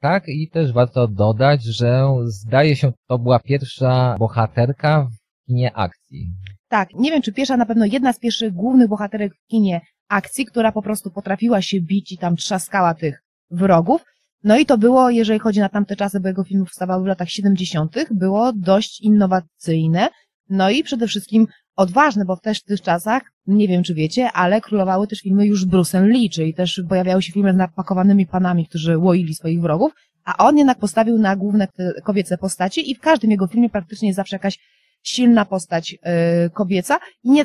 Tak, 0.00 0.28
i 0.28 0.48
też 0.48 0.72
warto 0.72 1.08
dodać, 1.08 1.62
że 1.62 2.06
zdaje 2.24 2.76
się, 2.76 2.92
to 3.08 3.18
była 3.18 3.38
pierwsza 3.38 4.16
bohaterka 4.18 5.08
w 5.12 5.46
kinie 5.46 5.72
akcji. 5.76 6.30
Tak, 6.70 6.94
nie 6.94 7.10
wiem 7.10 7.22
czy 7.22 7.32
pierwsza, 7.32 7.56
na 7.56 7.66
pewno 7.66 7.84
jedna 7.84 8.12
z 8.12 8.18
pierwszych 8.18 8.52
głównych 8.52 8.88
bohaterek 8.88 9.34
w 9.34 9.46
kinie 9.46 9.80
akcji, 10.08 10.46
która 10.46 10.72
po 10.72 10.82
prostu 10.82 11.10
potrafiła 11.10 11.62
się 11.62 11.80
bić 11.80 12.12
i 12.12 12.18
tam 12.18 12.36
trzaskała 12.36 12.94
tych 12.94 13.22
wrogów. 13.50 14.04
No 14.44 14.58
i 14.58 14.66
to 14.66 14.78
było, 14.78 15.10
jeżeli 15.10 15.38
chodzi 15.38 15.60
na 15.60 15.68
tamte 15.68 15.96
czasy, 15.96 16.20
bo 16.20 16.28
jego 16.28 16.44
filmy 16.44 16.64
powstawały 16.64 17.04
w 17.04 17.06
latach 17.06 17.30
70., 17.30 17.96
było 18.10 18.52
dość 18.52 19.00
innowacyjne, 19.00 20.08
no 20.48 20.70
i 20.70 20.82
przede 20.82 21.06
wszystkim 21.06 21.46
odważne, 21.76 22.24
bo 22.24 22.36
też 22.36 22.60
w 22.60 22.64
tych 22.64 22.80
czasach, 22.80 23.22
nie 23.46 23.68
wiem 23.68 23.82
czy 23.82 23.94
wiecie, 23.94 24.32
ale 24.32 24.60
królowały 24.60 25.06
też 25.06 25.20
filmy 25.20 25.46
już 25.46 25.66
Bruce'em 25.66 26.06
Lee, 26.06 26.30
czyli 26.30 26.54
też 26.54 26.82
pojawiały 26.88 27.22
się 27.22 27.32
filmy 27.32 27.52
z 27.52 27.56
napakowanymi 27.56 28.26
panami, 28.26 28.66
którzy 28.66 28.98
łoili 28.98 29.34
swoich 29.34 29.60
wrogów, 29.60 29.92
a 30.24 30.36
on 30.36 30.58
jednak 30.58 30.78
postawił 30.78 31.18
na 31.18 31.36
główne 31.36 31.68
kobiece 32.04 32.38
postaci 32.38 32.90
i 32.90 32.94
w 32.94 33.00
każdym 33.00 33.30
jego 33.30 33.46
filmie 33.46 33.70
praktycznie 33.70 34.08
jest 34.08 34.16
zawsze 34.16 34.36
jakaś 34.36 34.58
silna 35.02 35.44
postać 35.44 35.92
yy, 35.92 36.50
kobieca 36.50 36.98
i 37.24 37.30
nie, 37.30 37.44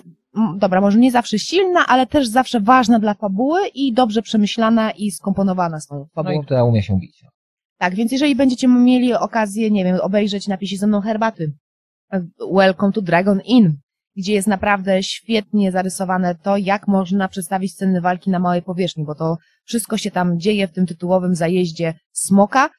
dobra, 0.57 0.81
może 0.81 0.97
nie 0.97 1.11
zawsze 1.11 1.39
silna, 1.39 1.85
ale 1.87 2.07
też 2.07 2.27
zawsze 2.27 2.59
ważna 2.59 2.99
dla 2.99 3.13
fabuły 3.13 3.67
i 3.67 3.93
dobrze 3.93 4.21
przemyślana 4.21 4.91
i 4.91 5.11
skomponowana 5.11 5.79
z 5.79 5.87
tą 5.87 5.95
No 5.95 6.05
fabułą. 6.13 6.41
i 6.41 6.45
która 6.45 6.63
umie 6.63 6.83
się 6.83 6.99
bić. 6.99 7.23
Tak, 7.77 7.95
więc 7.95 8.11
jeżeli 8.11 8.35
będziecie 8.35 8.67
mieli 8.67 9.13
okazję, 9.13 9.71
nie 9.71 9.83
wiem, 9.83 9.99
obejrzeć 10.01 10.47
Napisi 10.47 10.77
ze 10.77 10.87
mną 10.87 11.01
herbaty, 11.01 11.53
Welcome 12.53 12.93
to 12.93 13.01
Dragon 13.01 13.41
Inn, 13.45 13.77
gdzie 14.15 14.33
jest 14.33 14.47
naprawdę 14.47 15.03
świetnie 15.03 15.71
zarysowane 15.71 16.35
to, 16.35 16.57
jak 16.57 16.87
można 16.87 17.27
przedstawić 17.27 17.73
sceny 17.73 18.01
walki 18.01 18.29
na 18.29 18.39
małej 18.39 18.61
powierzchni, 18.61 19.05
bo 19.05 19.15
to 19.15 19.37
wszystko 19.63 19.97
się 19.97 20.11
tam 20.11 20.39
dzieje 20.39 20.67
w 20.67 20.71
tym 20.71 20.85
tytułowym 20.85 21.35
zajeździe 21.35 21.93
Smoka, 22.11 22.69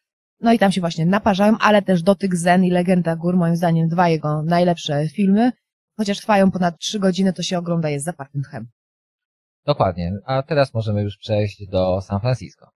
no 0.41 0.53
i 0.53 0.59
tam 0.59 0.73
się 0.73 0.81
właśnie 0.81 1.07
naparzają, 1.07 1.57
ale 1.61 1.83
też 1.83 2.03
Dotyk 2.03 2.37
Zen 2.37 2.65
i 2.65 2.71
Legenda 2.71 3.17
Gór, 3.17 3.37
moim 3.37 3.57
zdaniem 3.57 3.89
dwa 3.89 4.09
jego 4.09 4.43
najlepsze 4.43 5.09
filmy, 5.09 5.53
chociaż 5.97 6.19
trwają 6.19 6.51
ponad 6.51 6.79
trzy 6.79 6.99
godziny, 6.99 7.33
to 7.33 7.43
się 7.43 7.59
ogląda 7.59 7.91
jest 7.91 8.05
zapartym 8.05 8.43
tchem. 8.43 8.67
Dokładnie. 9.67 10.13
A 10.25 10.43
teraz 10.43 10.75
możemy 10.75 11.03
już 11.03 11.17
przejść 11.17 11.67
do 11.69 12.01
San 12.01 12.21
Francisco. 12.21 12.71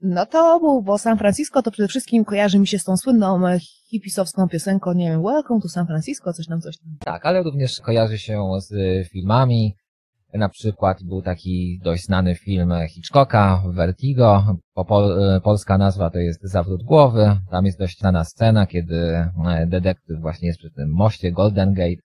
No 0.00 0.26
to 0.26 0.58
mów, 0.58 0.84
bo 0.84 0.98
San 0.98 1.18
Francisco 1.18 1.62
to 1.62 1.70
przede 1.70 1.88
wszystkim 1.88 2.24
kojarzy 2.24 2.58
mi 2.58 2.66
się 2.66 2.78
z 2.78 2.84
tą 2.84 2.96
słynną 2.96 3.48
e, 3.48 3.58
hipisowską 3.90 4.48
piosenką, 4.48 4.92
nie 4.92 5.10
wiem, 5.10 5.22
Welcome 5.22 5.60
to 5.60 5.68
San 5.68 5.86
Francisco, 5.86 6.32
coś 6.32 6.46
tam, 6.46 6.60
coś 6.60 6.78
tam. 6.78 6.96
Tak, 7.00 7.26
ale 7.26 7.42
również 7.42 7.80
kojarzy 7.80 8.18
się 8.18 8.50
z 8.58 8.72
filmami. 9.08 9.76
Na 10.34 10.48
przykład 10.48 11.02
był 11.02 11.22
taki 11.22 11.80
dość 11.84 12.04
znany 12.04 12.34
film 12.34 12.72
Hitchcocka, 12.88 13.62
Vertigo. 13.66 14.56
Po 14.74 14.84
pol, 14.84 15.22
e, 15.22 15.40
polska 15.40 15.78
nazwa 15.78 16.10
to 16.10 16.18
jest 16.18 16.40
Zawrót 16.42 16.82
Głowy. 16.82 17.36
Tam 17.50 17.66
jest 17.66 17.78
dość 17.78 17.98
znana 17.98 18.24
scena, 18.24 18.66
kiedy 18.66 18.96
e, 19.46 19.66
detektyw 19.66 20.20
właśnie 20.20 20.48
jest 20.48 20.58
przy 20.58 20.70
tym 20.70 20.90
moście 20.92 21.32
Golden 21.32 21.74
Gate. 21.74 22.02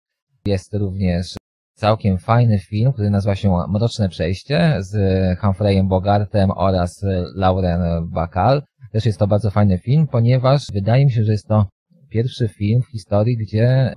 Jest 0.47 0.75
również 0.75 1.37
całkiem 1.75 2.19
fajny 2.19 2.59
film, 2.59 2.93
który 2.93 3.11
nazywa 3.11 3.35
się 3.35 3.65
Mroczne 3.69 4.09
Przejście 4.09 4.77
z 4.79 4.95
Humphreyem 5.39 5.89
Bogartem 5.89 6.51
oraz 6.51 7.05
Lauren 7.35 8.09
Bacall. 8.09 8.63
Też 8.93 9.07
jest 9.07 9.19
to 9.19 9.27
bardzo 9.27 9.51
fajny 9.51 9.79
film, 9.79 10.07
ponieważ 10.07 10.67
wydaje 10.73 11.05
mi 11.05 11.13
się, 11.13 11.25
że 11.25 11.33
jest 11.33 11.49
to 11.49 11.67
pierwszy 12.09 12.49
film 12.49 12.83
w 12.83 12.91
historii, 12.91 13.37
gdzie 13.37 13.95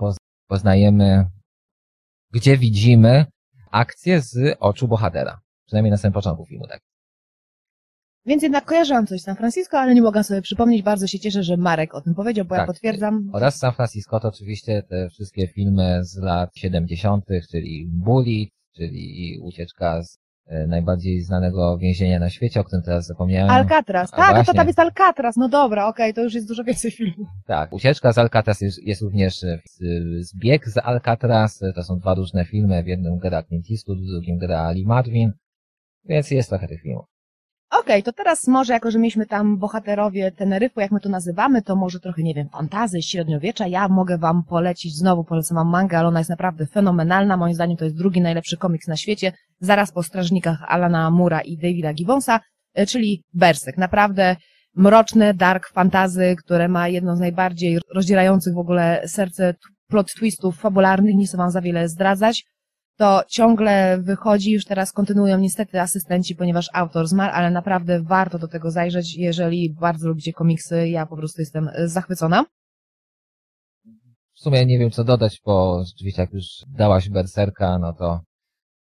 poznajemy, 0.48 1.24
gdzie 2.32 2.58
widzimy 2.58 3.26
akcję 3.70 4.20
z 4.20 4.56
oczu 4.60 4.88
bohatera. 4.88 5.40
Przynajmniej 5.66 5.90
na 5.90 5.96
samym 5.96 6.12
początku 6.12 6.46
filmu, 6.46 6.66
tak. 6.66 6.80
Więc 8.26 8.42
jednak 8.42 8.64
kojarzyłam 8.64 9.06
coś 9.06 9.20
z 9.20 9.24
San 9.24 9.36
Francisco, 9.36 9.78
ale 9.78 9.94
nie 9.94 10.02
mogłam 10.02 10.24
sobie 10.24 10.42
przypomnieć. 10.42 10.82
Bardzo 10.82 11.06
się 11.06 11.18
cieszę, 11.18 11.42
że 11.42 11.56
Marek 11.56 11.94
o 11.94 12.00
tym 12.00 12.14
powiedział, 12.14 12.44
bo 12.44 12.54
ja 12.54 12.60
Tak. 12.60 12.66
potwierdzam. 12.66 13.30
Oraz 13.32 13.58
San 13.58 13.72
Francisco 13.72 14.20
to 14.20 14.28
oczywiście 14.28 14.82
te 14.82 15.08
wszystkie 15.10 15.46
filmy 15.48 16.04
z 16.04 16.16
lat 16.16 16.50
70., 16.56 17.24
czyli 17.50 17.86
Bullet, 17.88 18.48
czyli 18.74 19.38
ucieczka 19.42 20.02
z 20.02 20.18
najbardziej 20.68 21.20
znanego 21.20 21.78
więzienia 21.78 22.18
na 22.18 22.30
świecie, 22.30 22.60
o 22.60 22.64
którym 22.64 22.82
teraz 22.82 23.06
zapomniałem. 23.06 23.50
Alcatraz. 23.50 24.10
A 24.12 24.16
Tak, 24.16 24.46
to 24.46 24.54
tam 24.54 24.66
jest 24.66 24.78
Alcatraz. 24.78 25.36
No 25.36 25.48
dobra, 25.48 25.86
okej, 25.86 26.14
to 26.14 26.22
już 26.22 26.34
jest 26.34 26.48
dużo 26.48 26.64
więcej 26.64 26.90
filmów. 26.90 27.28
Tak, 27.46 27.72
Ucieczka 27.72 28.12
z 28.12 28.18
Alcatraz 28.18 28.60
jest, 28.60 28.86
jest 28.86 29.02
również 29.02 29.44
e, 29.44 29.58
Zbieg 30.20 30.68
z 30.68 30.78
Alcatraz. 30.78 31.62
To 31.74 31.82
są 31.82 31.98
dwa 31.98 32.14
różne 32.14 32.44
filmy. 32.44 32.82
W 32.82 32.86
jednym 32.86 33.18
gra 33.18 33.42
Clint 33.42 33.66
Eastwood, 33.70 33.98
w 33.98 34.06
drugim 34.06 34.38
gra 34.38 34.70
Lee 34.70 34.86
Marvin. 34.86 35.32
Więc 36.04 36.30
jest 36.30 36.48
trochę 36.48 36.68
tych 36.68 36.82
filmów. 36.82 37.15
Okej, 37.70 38.02
to 38.02 38.12
teraz 38.12 38.46
może, 38.46 38.72
jako 38.72 38.90
że 38.90 38.98
mieliśmy 38.98 39.26
tam 39.26 39.58
bohaterowie 39.58 40.32
Teneryfu, 40.32 40.80
jak 40.80 40.90
my 40.90 41.00
to 41.00 41.08
nazywamy, 41.08 41.62
to 41.62 41.76
może 41.76 42.00
trochę, 42.00 42.22
nie 42.22 42.34
wiem, 42.34 42.48
fantazy, 42.48 43.02
średniowiecza. 43.02 43.66
Ja 43.66 43.88
mogę 43.88 44.18
wam 44.18 44.44
polecić, 44.44 44.96
znowu 44.96 45.24
polecam 45.24 45.54
wam 45.54 45.68
mangę, 45.68 45.98
ale 45.98 46.08
ona 46.08 46.20
jest 46.20 46.30
naprawdę 46.30 46.66
fenomenalna. 46.66 47.36
Moim 47.36 47.54
zdaniem 47.54 47.76
to 47.76 47.84
jest 47.84 47.96
drugi 47.96 48.20
najlepszy 48.20 48.56
komiks 48.56 48.88
na 48.88 48.96
świecie, 48.96 49.32
zaraz 49.60 49.92
po 49.92 50.02
Strażnikach 50.02 50.62
Alana 50.68 51.10
Mura 51.10 51.40
i 51.40 51.56
Davida 51.56 51.92
Gibbonsa, 51.92 52.40
e, 52.74 52.86
czyli 52.86 53.24
Berserk. 53.34 53.76
Naprawdę 53.76 54.36
mroczne, 54.76 55.34
dark 55.34 55.68
fantazy, 55.68 56.36
które 56.38 56.68
ma 56.68 56.88
jedno 56.88 57.16
z 57.16 57.20
najbardziej 57.20 57.78
rozdzierających 57.94 58.54
w 58.54 58.58
ogóle 58.58 59.02
serce 59.06 59.54
plot 59.88 60.12
twistów 60.12 60.56
fabularnych, 60.56 61.14
nie 61.14 61.26
chcę 61.26 61.36
wam 61.36 61.50
za 61.50 61.60
wiele 61.60 61.88
zdradzać 61.88 62.44
to 62.96 63.22
ciągle 63.28 63.98
wychodzi, 63.98 64.52
już 64.52 64.64
teraz 64.64 64.92
kontynuują 64.92 65.38
niestety 65.38 65.80
asystenci, 65.80 66.36
ponieważ 66.36 66.70
autor 66.72 67.06
zmarł, 67.06 67.32
ale 67.34 67.50
naprawdę 67.50 68.02
warto 68.02 68.38
do 68.38 68.48
tego 68.48 68.70
zajrzeć, 68.70 69.16
jeżeli 69.16 69.74
bardzo 69.80 70.08
lubicie 70.08 70.32
komiksy, 70.32 70.88
ja 70.88 71.06
po 71.06 71.16
prostu 71.16 71.42
jestem 71.42 71.70
zachwycona. 71.84 72.44
W 74.32 74.40
sumie 74.40 74.66
nie 74.66 74.78
wiem 74.78 74.90
co 74.90 75.04
dodać, 75.04 75.40
bo 75.44 75.84
rzeczywiście 75.86 76.22
jak 76.22 76.32
już 76.32 76.44
dałaś 76.68 77.08
Berserka, 77.08 77.78
no 77.78 77.92
to 77.92 78.20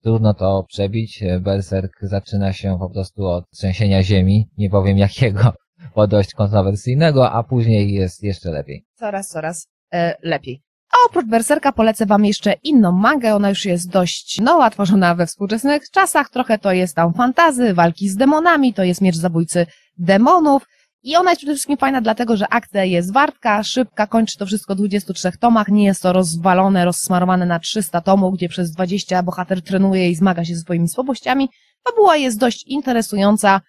trudno 0.04 0.34
to 0.34 0.66
przebić. 0.68 1.24
Berserk 1.40 1.92
zaczyna 2.02 2.54
się 2.54 2.78
po 2.80 2.90
prostu 2.90 3.26
od 3.26 3.50
trzęsienia 3.50 4.04
ziemi, 4.04 4.50
nie 4.58 4.70
powiem 4.70 4.98
jakiego, 4.98 5.54
bo 5.96 6.08
dość 6.08 6.34
kontrowersyjnego, 6.34 7.32
a 7.32 7.44
później 7.44 7.94
jest 7.94 8.24
jeszcze 8.24 8.52
lepiej. 8.52 8.86
Coraz, 8.96 9.28
coraz 9.28 9.68
e, 9.94 10.16
lepiej. 10.22 10.62
A 10.94 10.96
oprócz 11.06 11.26
Berserka 11.26 11.72
polecę 11.72 12.06
wam 12.06 12.26
jeszcze 12.26 12.54
inną 12.64 12.92
mangę, 12.92 13.36
ona 13.36 13.50
już 13.50 13.66
jest 13.66 13.90
dość 13.90 14.42
nowa, 14.42 14.70
tworzona 14.70 15.16
we 15.16 15.28
współczesnych 15.28 15.90
czasach, 15.90 16.30
trochę 16.30 16.58
to 16.58 16.72
jest 16.72 16.96
tam 16.96 17.14
fantazy, 17.14 17.74
walki 17.74 18.10
z 18.10 18.16
demonami, 18.16 18.74
to 18.74 18.84
jest 18.84 19.02
miecz 19.02 19.16
zabójcy 19.16 19.66
demonów, 19.98 20.68
i 21.04 21.16
ona 21.16 21.32
jest 21.32 21.40
przede 21.40 21.54
wszystkim 21.54 21.78
fajna 21.78 22.02
dlatego, 22.02 22.38
że 22.38 22.48
akcja 22.48 22.84
jest 22.84 23.14
wartka, 23.14 23.64
szybka, 23.64 24.08
kończy 24.08 24.38
to 24.38 24.46
wszystko 24.46 24.76
w 24.76 24.78
23 24.78 25.32
tomach, 25.40 25.68
nie 25.68 25.86
jest 25.86 26.02
to 26.02 26.14
rozwalone, 26.14 26.86
rozsmarowane 26.86 27.46
na 27.46 27.60
300 27.60 28.02
tomów, 28.02 28.34
gdzie 28.34 28.50
przez 28.50 28.72
20 28.72 29.24
bohater 29.24 29.62
trenuje 29.62 30.10
i 30.10 30.16
zmaga 30.16 30.46
się 30.46 30.56
ze 30.56 30.62
swoimi 30.62 30.90
słabościami. 30.90 31.50
Fabuła 31.84 32.18
jest 32.18 32.40
dość 32.40 32.64
interesująca 32.68 33.62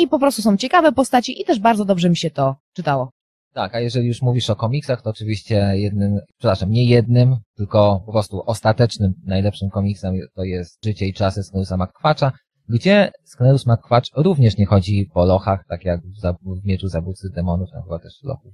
i 0.00 0.08
po 0.08 0.18
prostu 0.18 0.42
są 0.42 0.56
ciekawe 0.56 0.92
postaci 0.92 1.42
i 1.42 1.44
też 1.44 1.58
bardzo 1.58 1.84
dobrze 1.84 2.10
mi 2.10 2.16
się 2.16 2.30
to 2.30 2.56
czytało. 2.72 3.10
Tak, 3.56 3.74
a 3.74 3.80
jeżeli 3.80 4.08
już 4.08 4.22
mówisz 4.22 4.50
o 4.50 4.56
komiksach, 4.56 5.02
to 5.02 5.10
oczywiście 5.10 5.72
jednym, 5.74 6.20
przepraszam, 6.38 6.70
nie 6.70 6.84
jednym, 6.84 7.36
tylko 7.56 8.02
po 8.06 8.12
prostu 8.12 8.42
ostatecznym, 8.46 9.12
najlepszym 9.26 9.70
komiksem 9.70 10.14
to 10.34 10.44
jest 10.44 10.84
Życie 10.84 11.06
i 11.06 11.14
czasy 11.14 11.42
Sknerusa 11.42 11.76
McQuatcha, 11.76 12.32
gdzie 12.68 13.10
Sknerus 13.24 13.66
McQuatch 13.66 14.08
również 14.16 14.56
nie 14.56 14.66
chodzi 14.66 15.10
po 15.14 15.24
lochach, 15.24 15.64
tak 15.68 15.84
jak 15.84 16.00
w, 16.00 16.60
w 16.62 16.64
Mieczu 16.64 16.88
Zabójcy 16.88 17.30
Demonów, 17.34 17.70
tam 17.72 17.82
chyba 17.82 17.98
też 17.98 18.12
lochów. 18.22 18.52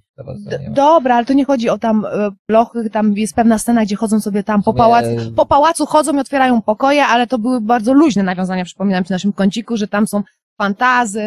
dobra, 0.70 1.16
ale 1.16 1.26
to 1.26 1.32
nie 1.32 1.44
chodzi 1.44 1.68
o 1.68 1.78
tam 1.78 2.05
e, 2.05 2.30
blochy, 2.48 2.90
tam 2.90 3.12
jest 3.12 3.34
pewna 3.34 3.59
scena, 3.59 3.84
gdzie 3.84 3.96
chodzą 3.96 4.20
sobie 4.20 4.42
tam 4.42 4.62
po 4.62 4.74
pałacu, 4.74 5.32
po 5.36 5.46
pałacu 5.46 5.86
chodzą 5.86 6.16
i 6.16 6.18
otwierają 6.18 6.62
pokoje, 6.62 7.05
ale 7.05 7.26
to 7.26 7.38
były 7.38 7.61
bardzo 7.61 7.92
luźne 7.92 8.22
nawiązania, 8.22 8.64
przypominam 8.64 9.05
przy 9.05 9.12
naszym 9.12 9.32
kąciku, 9.32 9.76
że 9.76 9.88
tam 9.88 10.07
są 10.07 10.22
fantazy, 10.59 11.22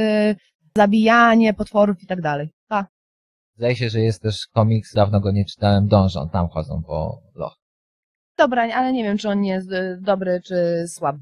zabijanie 0.78 1.54
potworów 1.54 2.04
i 2.04 2.08
tak 2.08 2.22
dalej. 2.22 2.55
Zdaje 3.58 3.76
się, 3.76 3.90
że 3.90 4.00
jest 4.00 4.22
też 4.22 4.48
komiks, 4.54 4.94
dawno 4.94 5.20
go 5.20 5.32
nie 5.32 5.46
czytałem, 5.46 5.88
Dążą, 5.88 6.30
tam 6.30 6.48
chodzą 6.48 6.84
po 6.88 7.22
lochach. 7.36 7.58
Dobra, 8.38 8.76
ale 8.76 8.94
nie 8.94 9.04
wiem, 9.04 9.18
czy 9.18 9.30
on 9.30 9.44
jest 9.44 9.72
e, 9.72 9.98
dobry, 10.02 10.42
czy 10.46 10.86
słaby. 10.88 11.20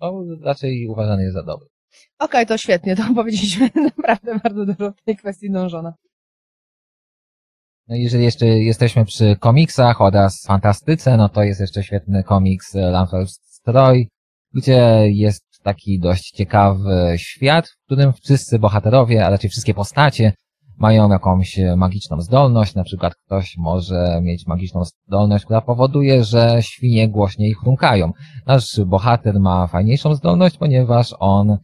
No, 0.00 0.24
raczej 0.42 0.86
uważany 0.86 1.22
jest 1.22 1.34
za 1.34 1.42
dobry. 1.42 1.66
Okej, 2.18 2.46
to 2.46 2.58
świetnie, 2.58 2.96
to 2.96 3.02
powiedzieliśmy 3.14 3.70
naprawdę 3.74 4.38
bardzo 4.44 4.66
dużo 4.66 4.92
w 4.92 5.02
tej 5.02 5.16
kwestii 5.16 5.50
dążona. 5.50 5.94
No 7.88 7.96
jeżeli 7.96 8.24
jeszcze 8.24 8.46
jesteśmy 8.46 9.04
przy 9.04 9.36
komiksach 9.40 10.00
oraz 10.00 10.46
fantastyce, 10.46 11.16
no 11.16 11.28
to 11.28 11.42
jest 11.42 11.60
jeszcze 11.60 11.82
świetny 11.82 12.24
komiks 12.24 12.74
Lamfels 12.74 13.40
Stroj, 13.42 14.08
gdzie 14.54 15.08
jest 15.08 15.44
taki 15.62 15.98
dość 15.98 16.30
ciekawy 16.30 17.14
świat, 17.16 17.68
w 17.68 17.84
którym 17.84 18.12
wszyscy 18.12 18.58
bohaterowie, 18.58 19.26
a 19.26 19.30
raczej 19.30 19.50
wszystkie 19.50 19.74
postacie 19.74 20.32
mają 20.80 21.10
jakąś 21.10 21.60
magiczną 21.76 22.20
zdolność, 22.20 22.74
na 22.74 22.84
przykład 22.84 23.14
ktoś 23.14 23.56
może 23.58 24.20
mieć 24.22 24.46
magiczną 24.46 24.84
zdolność, 24.84 25.44
która 25.44 25.60
powoduje, 25.60 26.24
że 26.24 26.58
świnie 26.60 27.08
głośniej 27.08 27.54
chrumkają. 27.54 28.12
Nasz 28.46 28.80
bohater 28.86 29.40
ma 29.40 29.66
fajniejszą 29.66 30.14
zdolność, 30.14 30.58
ponieważ 30.58 31.14
on 31.18 31.58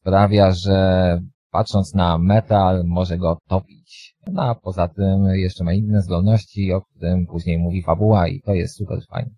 sprawia, 0.00 0.52
że 0.52 1.20
patrząc 1.50 1.94
na 1.94 2.18
metal 2.18 2.84
może 2.86 3.18
go 3.18 3.38
topić. 3.48 4.16
No 4.32 4.42
a 4.42 4.54
poza 4.54 4.88
tym 4.88 5.24
jeszcze 5.24 5.64
ma 5.64 5.72
inne 5.72 6.02
zdolności, 6.02 6.72
o 6.72 6.80
którym 6.80 7.26
później 7.26 7.58
mówi 7.58 7.82
fabuła 7.82 8.28
i 8.28 8.40
to 8.40 8.54
jest 8.54 8.76
super 8.76 8.98
fajne. 9.10 9.30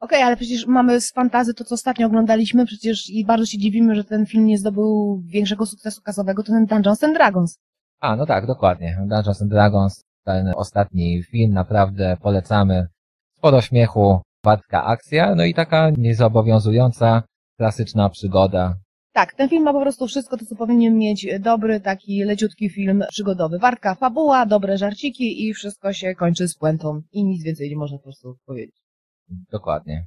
Okej, 0.00 0.22
ale 0.22 0.36
przecież 0.36 0.66
mamy 0.66 1.00
z 1.00 1.12
fantazy 1.12 1.54
to, 1.54 1.64
co 1.64 1.74
ostatnio 1.74 2.06
oglądaliśmy, 2.06 2.66
przecież 2.66 3.10
i 3.10 3.24
bardzo 3.24 3.46
się 3.46 3.58
dziwimy, 3.58 3.94
że 3.94 4.04
ten 4.04 4.26
film 4.26 4.46
nie 4.46 4.58
zdobył 4.58 5.22
większego 5.26 5.66
sukcesu 5.66 6.02
kasowego, 6.02 6.42
to 6.42 6.52
ten 6.52 6.66
Dungeons 6.66 7.04
and 7.04 7.14
Dragons. 7.14 7.58
A, 8.02 8.16
no 8.16 8.26
tak, 8.26 8.46
dokładnie. 8.46 8.98
Dungeons 9.00 9.42
and 9.42 9.50
Dragons, 9.50 10.04
ten 10.24 10.52
ostatni 10.56 11.22
film, 11.22 11.52
naprawdę 11.52 12.16
polecamy. 12.22 12.86
Sporo 13.36 13.60
śmiechu, 13.60 14.20
wartka 14.44 14.84
akcja, 14.84 15.34
no 15.34 15.44
i 15.44 15.54
taka 15.54 15.90
niezobowiązująca, 15.90 17.22
klasyczna 17.58 18.08
przygoda. 18.08 18.74
Tak, 19.12 19.34
ten 19.34 19.48
film 19.48 19.62
ma 19.62 19.72
po 19.72 19.80
prostu 19.80 20.06
wszystko 20.06 20.36
to, 20.36 20.46
co 20.46 20.56
powinien 20.56 20.98
mieć 20.98 21.26
dobry, 21.40 21.80
taki 21.80 22.24
leciutki 22.24 22.70
film 22.70 23.04
przygodowy. 23.08 23.58
Warka, 23.58 23.94
fabuła, 23.94 24.46
dobre 24.46 24.78
żarciki 24.78 25.46
i 25.48 25.54
wszystko 25.54 25.92
się 25.92 26.14
kończy 26.14 26.48
z 26.48 26.56
puentą. 26.58 27.02
I 27.12 27.24
nic 27.24 27.44
więcej 27.44 27.70
nie 27.70 27.76
można 27.76 27.98
po 27.98 28.04
prostu 28.04 28.36
powiedzieć. 28.46 28.76
Dokładnie. 29.50 30.06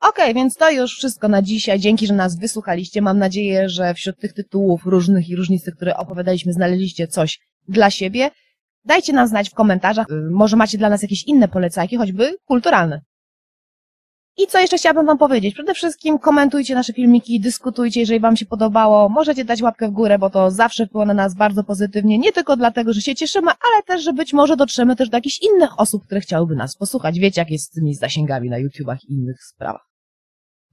Okej, 0.00 0.34
więc 0.34 0.56
to 0.56 0.70
już 0.70 0.96
wszystko 0.96 1.28
na 1.28 1.42
dzisiaj. 1.42 1.80
Dzięki, 1.80 2.06
że 2.06 2.14
nas 2.14 2.38
wysłuchaliście. 2.38 3.02
Mam 3.02 3.18
nadzieję, 3.18 3.68
że 3.68 3.94
wśród 3.94 4.18
tych 4.18 4.32
tytułów 4.32 4.86
różnych 4.86 5.28
i 5.28 5.36
różnistych, 5.36 5.74
które 5.74 5.96
opowiadaliśmy, 5.96 6.52
znaleźliście 6.52 7.08
coś 7.08 7.40
dla 7.68 7.90
siebie. 7.90 8.30
Dajcie 8.84 9.12
nam 9.12 9.28
znać 9.28 9.50
w 9.50 9.54
komentarzach. 9.54 10.06
y, 10.10 10.30
Może 10.30 10.56
macie 10.56 10.78
dla 10.78 10.90
nas 10.90 11.02
jakieś 11.02 11.24
inne 11.24 11.48
polecajki, 11.48 11.96
choćby 11.96 12.34
kulturalne. 12.44 13.00
I 14.36 14.46
co 14.46 14.60
jeszcze 14.60 14.78
chciałabym 14.78 15.06
Wam 15.06 15.18
powiedzieć? 15.18 15.54
Przede 15.54 15.74
wszystkim 15.74 16.18
komentujcie 16.18 16.74
nasze 16.74 16.92
filmiki, 16.92 17.40
dyskutujcie, 17.40 18.00
jeżeli 18.00 18.20
Wam 18.20 18.36
się 18.36 18.46
podobało. 18.46 19.08
Możecie 19.08 19.44
dać 19.44 19.62
łapkę 19.62 19.88
w 19.88 19.90
górę, 19.90 20.18
bo 20.18 20.30
to 20.30 20.50
zawsze 20.50 20.86
wpływa 20.86 21.06
na 21.06 21.14
nas 21.14 21.34
bardzo 21.34 21.64
pozytywnie. 21.64 22.18
Nie 22.18 22.32
tylko 22.32 22.56
dlatego, 22.56 22.92
że 22.92 23.00
się 23.00 23.14
cieszymy, 23.14 23.46
ale 23.46 23.82
też, 23.86 24.02
że 24.02 24.12
być 24.12 24.32
może 24.32 24.56
dotrzemy 24.56 24.96
też 24.96 25.08
do 25.08 25.16
jakichś 25.16 25.42
innych 25.42 25.80
osób, 25.80 26.04
które 26.04 26.20
chciałyby 26.20 26.56
nas 26.56 26.76
posłuchać. 26.76 27.18
Wiecie, 27.18 27.40
jak 27.40 27.50
jest 27.50 27.64
z 27.64 27.70
tymi 27.70 27.94
zasięgami 27.94 28.50
na 28.50 28.58
YouTubach 28.58 29.04
i 29.04 29.12
innych 29.12 29.44
sprawach. 29.44 29.88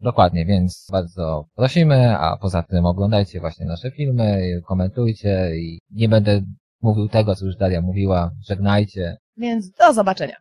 Dokładnie, 0.02 0.46
więc 0.46 0.88
bardzo 0.92 1.46
prosimy, 1.56 2.18
a 2.18 2.38
poza 2.38 2.64
tym 2.64 2.86
oglądajcie 2.86 3.40
właśnie 3.40 3.66
nasze 3.66 3.92
filmy, 3.92 4.62
komentujcie 4.68 5.52
i 5.56 5.80
nie 5.92 6.10
będę 6.10 6.42
mówił 6.82 7.10
tego, 7.10 7.36
co 7.36 7.46
już 7.46 7.56
Daria 7.56 7.82
mówiła. 7.82 8.32
Żegnajcie. 8.48 9.18
Więc 9.38 9.72
do 9.72 9.94
zobaczenia. 9.94 10.36